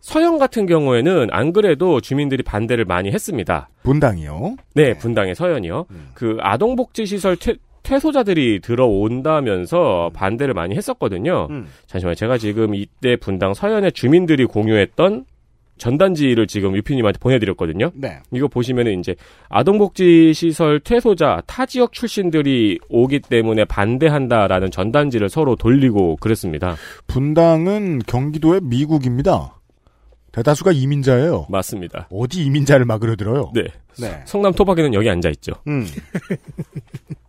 서영 0.00 0.38
같은 0.38 0.66
경우에는 0.66 1.28
안 1.32 1.52
그래도 1.52 2.00
주민들이 2.00 2.42
반대를 2.42 2.84
많이 2.84 3.10
했습니다. 3.10 3.68
분당이요. 3.82 4.56
네, 4.74 4.96
분당의 4.96 5.34
서현이요. 5.34 5.86
그 6.14 6.36
아동복지시설 6.40 7.36
퇴, 7.36 7.56
퇴소자들이 7.82 8.60
들어온다면서 8.60 10.10
반대를 10.14 10.54
많이 10.54 10.76
했었거든요. 10.76 11.48
잠시만요. 11.86 12.14
제가 12.14 12.38
지금 12.38 12.74
이때 12.74 13.16
분당 13.16 13.52
서현의 13.52 13.92
주민들이 13.92 14.44
공유했던 14.44 15.24
전단지를 15.78 16.46
지금 16.46 16.76
유피님한테 16.76 17.18
보내드렸거든요. 17.18 17.90
네. 17.94 18.18
이거 18.32 18.48
보시면은 18.48 18.98
이제 19.00 19.14
아동복지시설 19.48 20.80
퇴소자 20.80 21.42
타 21.46 21.66
지역 21.66 21.92
출신들이 21.92 22.78
오기 22.88 23.20
때문에 23.20 23.64
반대한다라는 23.64 24.70
전단지를 24.70 25.28
서로 25.28 25.56
돌리고 25.56 26.16
그랬습니다. 26.16 26.76
분당은 27.06 28.00
경기도의 28.06 28.60
미국입니다. 28.62 29.54
대다수가 30.32 30.72
이민자예요. 30.72 31.46
맞습니다. 31.48 32.08
어디 32.10 32.44
이민자를 32.44 32.84
막으려 32.84 33.16
들어요? 33.16 33.50
네. 33.54 33.64
네. 33.98 34.20
성남 34.26 34.52
토박이는 34.52 34.92
여기 34.92 35.08
앉아 35.08 35.30
있죠. 35.30 35.52
음. 35.66 35.86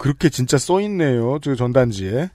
그렇게 0.00 0.30
진짜 0.30 0.56
써있네요. 0.56 1.40
저 1.42 1.54
전단지에. 1.54 2.30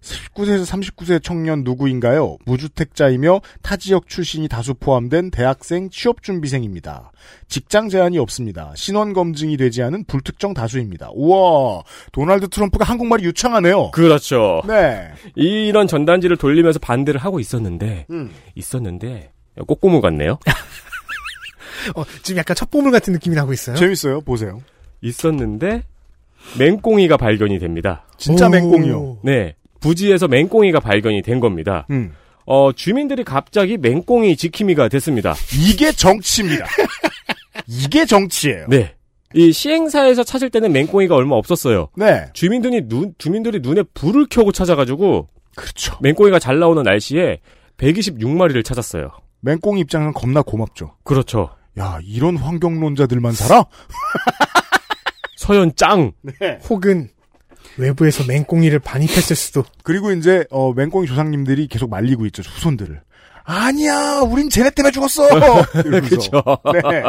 19세에서 0.00 0.64
39세 0.64 1.22
청년 1.22 1.64
누구인가요? 1.64 2.38
무주택자이며 2.46 3.42
타 3.60 3.76
지역 3.76 4.08
출신이 4.08 4.48
다수 4.48 4.72
포함된 4.72 5.30
대학생 5.30 5.90
취업준비생입니다. 5.90 7.12
직장 7.46 7.90
제한이 7.90 8.16
없습니다. 8.16 8.72
신원 8.74 9.12
검증이 9.12 9.58
되지 9.58 9.82
않은 9.82 10.04
불특정 10.04 10.54
다수입니다. 10.54 11.10
우와, 11.12 11.82
도널드 12.12 12.48
트럼프가 12.48 12.86
한국말이 12.86 13.22
유창하네요. 13.24 13.90
그렇죠. 13.90 14.62
네. 14.66 15.10
이런 15.34 15.86
전단지를 15.86 16.38
돌리면서 16.38 16.78
반대를 16.78 17.20
하고 17.20 17.38
있었는데 17.38 18.06
음. 18.08 18.30
있었는데 18.54 19.30
꼬꼬무 19.66 20.00
같네요. 20.00 20.38
어, 21.96 22.04
지금 22.22 22.38
약간 22.38 22.56
첩보물 22.56 22.90
같은 22.92 23.12
느낌이 23.12 23.36
나고 23.36 23.52
있어요. 23.52 23.76
재밌어요. 23.76 24.22
보세요. 24.22 24.62
있었는데 25.02 25.82
맹꽁이가 26.58 27.16
발견이 27.16 27.58
됩니다. 27.58 28.04
진짜 28.16 28.46
오. 28.46 28.50
맹꽁이요. 28.50 29.18
네. 29.22 29.54
부지에서 29.80 30.28
맹꽁이가 30.28 30.80
발견이 30.80 31.22
된 31.22 31.40
겁니다. 31.40 31.86
음. 31.90 32.12
어, 32.46 32.72
주민들이 32.72 33.24
갑자기 33.24 33.78
맹꽁이 33.78 34.36
지킴이가 34.36 34.88
됐습니다. 34.88 35.34
이게 35.56 35.92
정치입니다. 35.92 36.66
이게 37.68 38.04
정치예요. 38.04 38.66
네. 38.68 38.94
이 39.34 39.52
시행사에서 39.52 40.24
찾을 40.24 40.50
때는 40.50 40.72
맹꽁이가 40.72 41.14
얼마 41.14 41.36
없었어요. 41.36 41.88
네. 41.96 42.24
주민들이 42.32 42.88
눈, 42.88 43.14
주민들이 43.18 43.60
눈에 43.60 43.84
불을 43.94 44.26
켜고 44.28 44.50
찾아가지고 44.50 45.28
그렇죠. 45.54 45.96
맹꽁이가 46.00 46.40
잘 46.40 46.58
나오는 46.58 46.82
날씨에 46.82 47.38
126마리를 47.76 48.64
찾았어요. 48.64 49.10
맹꽁이 49.40 49.80
입장에서는 49.82 50.12
겁나 50.12 50.42
고맙죠. 50.42 50.96
그렇죠. 51.04 51.50
야, 51.78 51.98
이런 52.02 52.36
환경론자들만 52.36 53.32
살아? 53.32 53.64
서현 55.40 55.72
짱! 55.74 56.12
네. 56.20 56.58
혹은 56.68 57.08
외부에서 57.78 58.24
맹꽁이를 58.28 58.78
반입했을 58.78 59.34
수도. 59.34 59.64
그리고 59.82 60.12
이제 60.12 60.44
어, 60.50 60.74
맹꽁이 60.74 61.06
조상님들이 61.06 61.66
계속 61.68 61.88
말리고 61.88 62.26
있죠. 62.26 62.42
후손들을. 62.42 63.00
아니야, 63.44 64.20
우린 64.20 64.50
쟤네 64.50 64.68
때문에 64.72 64.92
죽었어. 64.92 65.26
그죠. 65.72 66.42
네. 66.74 67.02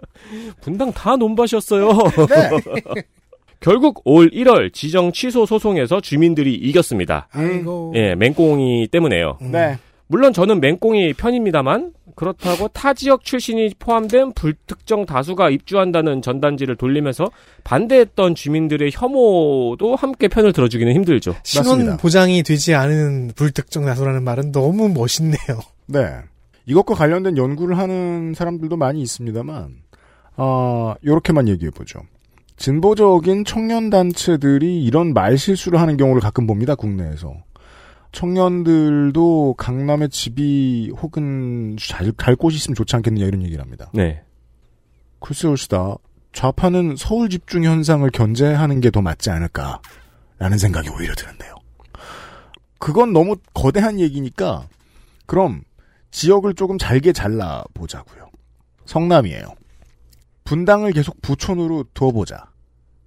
분당 0.62 0.94
다 0.94 1.16
논밭이었어요. 1.16 1.88
네. 2.30 3.02
결국 3.60 4.00
올 4.06 4.30
1월 4.30 4.72
지정 4.72 5.12
취소 5.12 5.44
소송에서 5.44 6.00
주민들이 6.00 6.54
이겼습니다. 6.54 7.28
아이고. 7.32 7.92
예, 7.96 8.14
맹꽁이 8.14 8.88
때문에요. 8.90 9.36
네. 9.42 9.76
물론 10.06 10.32
저는 10.32 10.60
맹꽁이 10.60 11.14
편입니다만 11.14 11.92
그렇다고 12.14 12.68
타 12.68 12.94
지역 12.94 13.24
출신이 13.24 13.74
포함된 13.78 14.32
불특정 14.34 15.06
다수가 15.06 15.50
입주한다는 15.50 16.22
전단지를 16.22 16.76
돌리면서 16.76 17.30
반대했던 17.64 18.34
주민들의 18.34 18.90
혐오도 18.92 19.96
함께 19.96 20.28
편을 20.28 20.52
들어주기는 20.52 20.92
힘들죠. 20.94 21.34
신원 21.42 21.78
맞습니다. 21.78 21.96
보장이 21.96 22.42
되지 22.42 22.74
않은 22.74 23.32
불특정 23.34 23.86
다수라는 23.86 24.22
말은 24.22 24.52
너무 24.52 24.88
멋있네요. 24.88 25.38
네. 25.86 26.06
이것과 26.66 26.94
관련된 26.94 27.36
연구를 27.36 27.78
하는 27.78 28.32
사람들도 28.34 28.76
많이 28.76 29.02
있습니다만, 29.02 29.70
아, 30.36 30.94
요렇게만 31.04 31.48
얘기해 31.48 31.70
보죠. 31.70 32.00
진보적인 32.56 33.44
청년 33.44 33.90
단체들이 33.90 34.82
이런 34.82 35.12
말 35.12 35.36
실수를 35.36 35.80
하는 35.80 35.96
경우를 35.96 36.22
가끔 36.22 36.46
봅니다, 36.46 36.74
국내에서. 36.74 37.34
청년들도 38.14 39.54
강남에 39.58 40.08
집이 40.08 40.92
혹은 40.96 41.76
잘, 41.78 42.12
갈 42.12 42.36
곳이 42.36 42.56
있으면 42.56 42.76
좋지 42.76 42.94
않겠느냐 42.96 43.26
이런 43.26 43.42
얘기를 43.42 43.62
합니다. 43.62 43.90
네. 43.92 44.22
글쎄올시다. 45.18 45.96
좌파는 46.32 46.94
서울 46.96 47.28
집중 47.28 47.64
현상을 47.64 48.08
견제하는 48.10 48.80
게 48.80 48.90
더 48.90 49.02
맞지 49.02 49.30
않을까라는 49.30 50.58
생각이 50.58 50.88
오히려 50.90 51.14
드는데요. 51.14 51.54
그건 52.78 53.12
너무 53.12 53.36
거대한 53.52 53.98
얘기니까 53.98 54.68
그럼 55.26 55.62
지역을 56.10 56.54
조금 56.54 56.78
잘게 56.78 57.12
잘라 57.12 57.64
보자고요. 57.74 58.30
성남이에요. 58.84 59.54
분당을 60.44 60.92
계속 60.92 61.20
부촌으로 61.22 61.86
두어보자. 61.94 62.50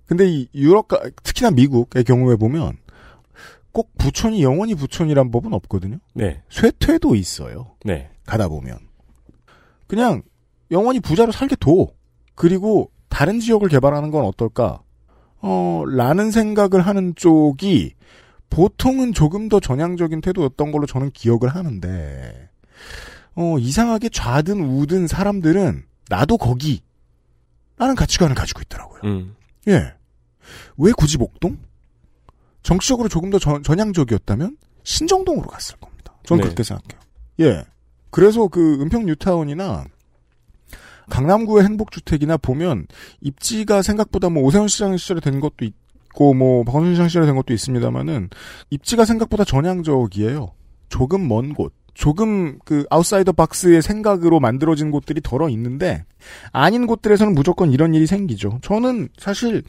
근데 0.05 0.27
이 0.27 0.47
유럽, 0.55 0.87
특히나 1.23 1.51
미국의 1.51 2.03
경우에 2.03 2.35
보면 2.35 2.77
꼭 3.77 3.95
부촌이 3.99 4.41
영원히 4.41 4.73
부촌이란 4.73 5.29
법은 5.29 5.53
없거든요. 5.53 5.99
네. 6.15 6.41
쇠퇴도 6.49 7.13
있어요. 7.13 7.75
네. 7.85 8.09
가다 8.25 8.47
보면. 8.47 8.79
그냥 9.85 10.23
영원히 10.71 10.99
부자로 10.99 11.31
살게 11.31 11.55
둬. 11.57 11.85
그리고 12.33 12.89
다른 13.07 13.39
지역을 13.39 13.69
개발하는 13.69 14.09
건 14.09 14.25
어떨까? 14.25 14.81
어, 15.41 15.83
라는 15.85 16.31
생각을 16.31 16.81
하는 16.81 17.13
쪽이 17.15 17.93
보통은 18.49 19.13
조금 19.13 19.47
더 19.47 19.59
전향적인 19.59 20.21
태도였던 20.21 20.71
걸로 20.71 20.87
저는 20.87 21.11
기억을 21.11 21.49
하는데, 21.49 22.49
어, 23.35 23.59
이상하게 23.59 24.09
좌든 24.09 24.59
우든 24.59 25.05
사람들은 25.05 25.83
나도 26.09 26.39
거기! 26.39 26.81
라는 27.77 27.93
가치관을 27.93 28.33
가지고 28.33 28.61
있더라고요. 28.61 29.01
음. 29.03 29.35
예. 29.67 29.93
왜 30.77 30.91
굳이 30.93 31.19
목동? 31.19 31.59
정치적으로 32.67 33.07
조금 33.07 33.29
더 33.29 33.39
전, 33.39 33.63
전향적이었다면 33.63 34.57
신정동으로 34.83 35.47
갔을 35.47 35.77
겁니다. 35.77 36.13
저는 36.25 36.41
네. 36.41 36.47
그렇게 36.47 36.63
생각해요. 36.63 36.99
예. 37.39 37.63
그래서 38.09 38.49
그 38.49 38.81
은평 38.81 39.05
뉴타운이나 39.05 39.85
강남구의 41.09 41.63
행복주택이나 41.63 42.35
보면 42.35 42.87
입지가 43.21 43.81
생각보다 43.83 44.27
뭐 44.27 44.43
오세훈 44.43 44.67
시장 44.67 44.97
시절에 44.97 45.21
된 45.21 45.39
것도 45.39 45.63
있고 45.63 46.33
뭐 46.33 46.65
박원순 46.65 46.95
시장 46.95 47.07
시절에 47.07 47.25
된 47.25 47.37
것도 47.37 47.53
있습니다만은 47.53 48.31
입지가 48.69 49.05
생각보다 49.05 49.45
전향적이에요. 49.45 50.51
조금 50.89 51.29
먼 51.29 51.53
곳. 51.53 51.73
조금 51.97 52.59
그 52.63 52.85
아웃사이더 52.91 53.31
박스의 53.31 53.81
생각으로 53.81 54.39
만들어진 54.39 54.91
곳들이 54.91 55.19
덜어 55.19 55.49
있는데 55.49 56.05
아닌 56.51 56.85
곳들에서는 56.85 57.33
무조건 57.33 57.71
이런 57.71 57.95
일이 57.95 58.05
생기죠. 58.05 58.59
저는 58.61 59.09
사실 59.17 59.63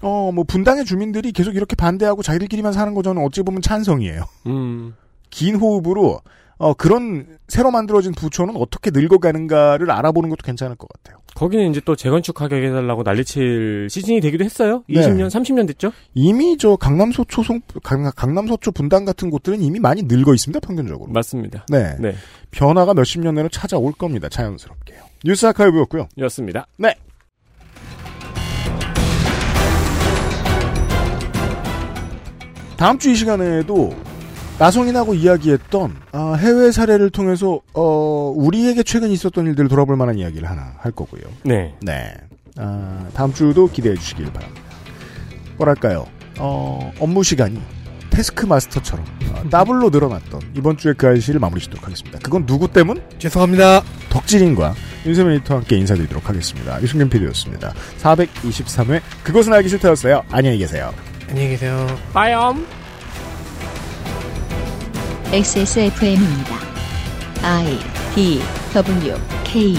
어 0.00 0.30
뭐 0.32 0.44
분당의 0.44 0.84
주민들이 0.84 1.32
계속 1.32 1.56
이렇게 1.56 1.74
반대하고 1.74 2.22
자기들끼리만 2.22 2.72
사는 2.72 2.94
거 2.94 3.02
저는 3.02 3.22
어찌 3.24 3.42
보면 3.42 3.60
찬성이에요. 3.60 4.24
음. 4.46 4.94
긴 5.30 5.56
호흡으로 5.56 6.20
어 6.58 6.74
그런 6.74 7.26
새로 7.48 7.72
만들어진 7.72 8.12
부촌은 8.12 8.54
어떻게 8.56 8.90
늙어가는가를 8.92 9.90
알아보는 9.90 10.30
것도 10.30 10.42
괜찮을 10.44 10.76
것 10.76 10.88
같아요. 10.92 11.20
거기는 11.34 11.68
이제 11.70 11.80
또 11.84 11.96
재건축하게 11.96 12.56
해달라고 12.68 13.02
난리칠 13.02 13.88
시즌이 13.90 14.20
되기도 14.20 14.44
했어요. 14.44 14.84
네. 14.88 15.00
20년, 15.00 15.28
30년 15.28 15.66
됐죠? 15.66 15.92
이미 16.14 16.56
저 16.56 16.76
강남서초 16.76 17.42
송 17.42 17.60
강, 17.82 18.10
강남서초 18.14 18.72
분당 18.72 19.04
같은 19.04 19.30
곳들은 19.30 19.60
이미 19.60 19.80
많이 19.80 20.02
늙어 20.04 20.32
있습니다 20.34 20.60
평균적으로. 20.60 21.10
맞습니다. 21.12 21.66
네. 21.70 21.96
네. 21.98 22.14
변화가 22.52 22.94
몇십 22.94 23.20
년 23.22 23.34
내로 23.34 23.48
찾아올 23.48 23.92
겁니다. 23.92 24.28
자연스럽게요. 24.28 25.00
뉴스 25.24 25.46
아카이브였고요. 25.46 26.08
였습니다. 26.18 26.66
네. 26.78 26.94
다음 32.76 32.98
주 32.98 33.10
이 33.10 33.14
시간에도 33.14 33.94
나성인하고 34.58 35.14
이야기했던 35.14 35.96
아, 36.12 36.34
해외 36.38 36.70
사례를 36.70 37.10
통해서 37.10 37.60
어, 37.72 38.32
우리에게 38.36 38.82
최근 38.82 39.10
있었던 39.10 39.46
일들을 39.46 39.68
돌아볼 39.68 39.96
만한 39.96 40.18
이야기를 40.18 40.48
하나 40.48 40.74
할 40.78 40.92
거고요. 40.92 41.22
네. 41.42 41.74
네. 41.82 42.14
아, 42.56 43.06
다음 43.14 43.32
주도 43.32 43.68
기대해 43.68 43.96
주시길 43.96 44.32
바랍니다. 44.32 44.62
뭐랄까요? 45.56 46.06
어, 46.38 46.92
업무 47.00 47.22
시간이 47.24 47.60
태스크마스터처럼 48.10 49.04
어, 49.32 49.42
더블로 49.50 49.90
늘어났던 49.90 50.40
이번 50.56 50.76
주에 50.76 50.92
그알싫을 50.92 51.40
마무리 51.40 51.60
짓도록 51.60 51.84
하겠습니다. 51.84 52.18
그건 52.20 52.46
누구 52.46 52.68
때문? 52.68 53.02
죄송합니다. 53.18 53.82
덕질인과 54.10 54.74
윤세민 55.04 55.32
에디터와 55.34 55.60
함께 55.60 55.76
인사드리도록 55.76 56.28
하겠습니다. 56.28 56.80
유승균 56.80 57.10
PD였습니다. 57.10 57.74
423회 58.00 59.00
그것은 59.24 59.52
알기 59.52 59.68
싫다였어요. 59.68 60.22
안녕히 60.30 60.58
계세요. 60.58 60.94
안녕히 61.28 61.50
계세요. 61.50 61.86
빠염. 62.12 62.64
XSFM입니다. 65.32 66.58
I 67.42 67.78
D 68.14 68.40
W 68.72 69.16
K 69.44 69.76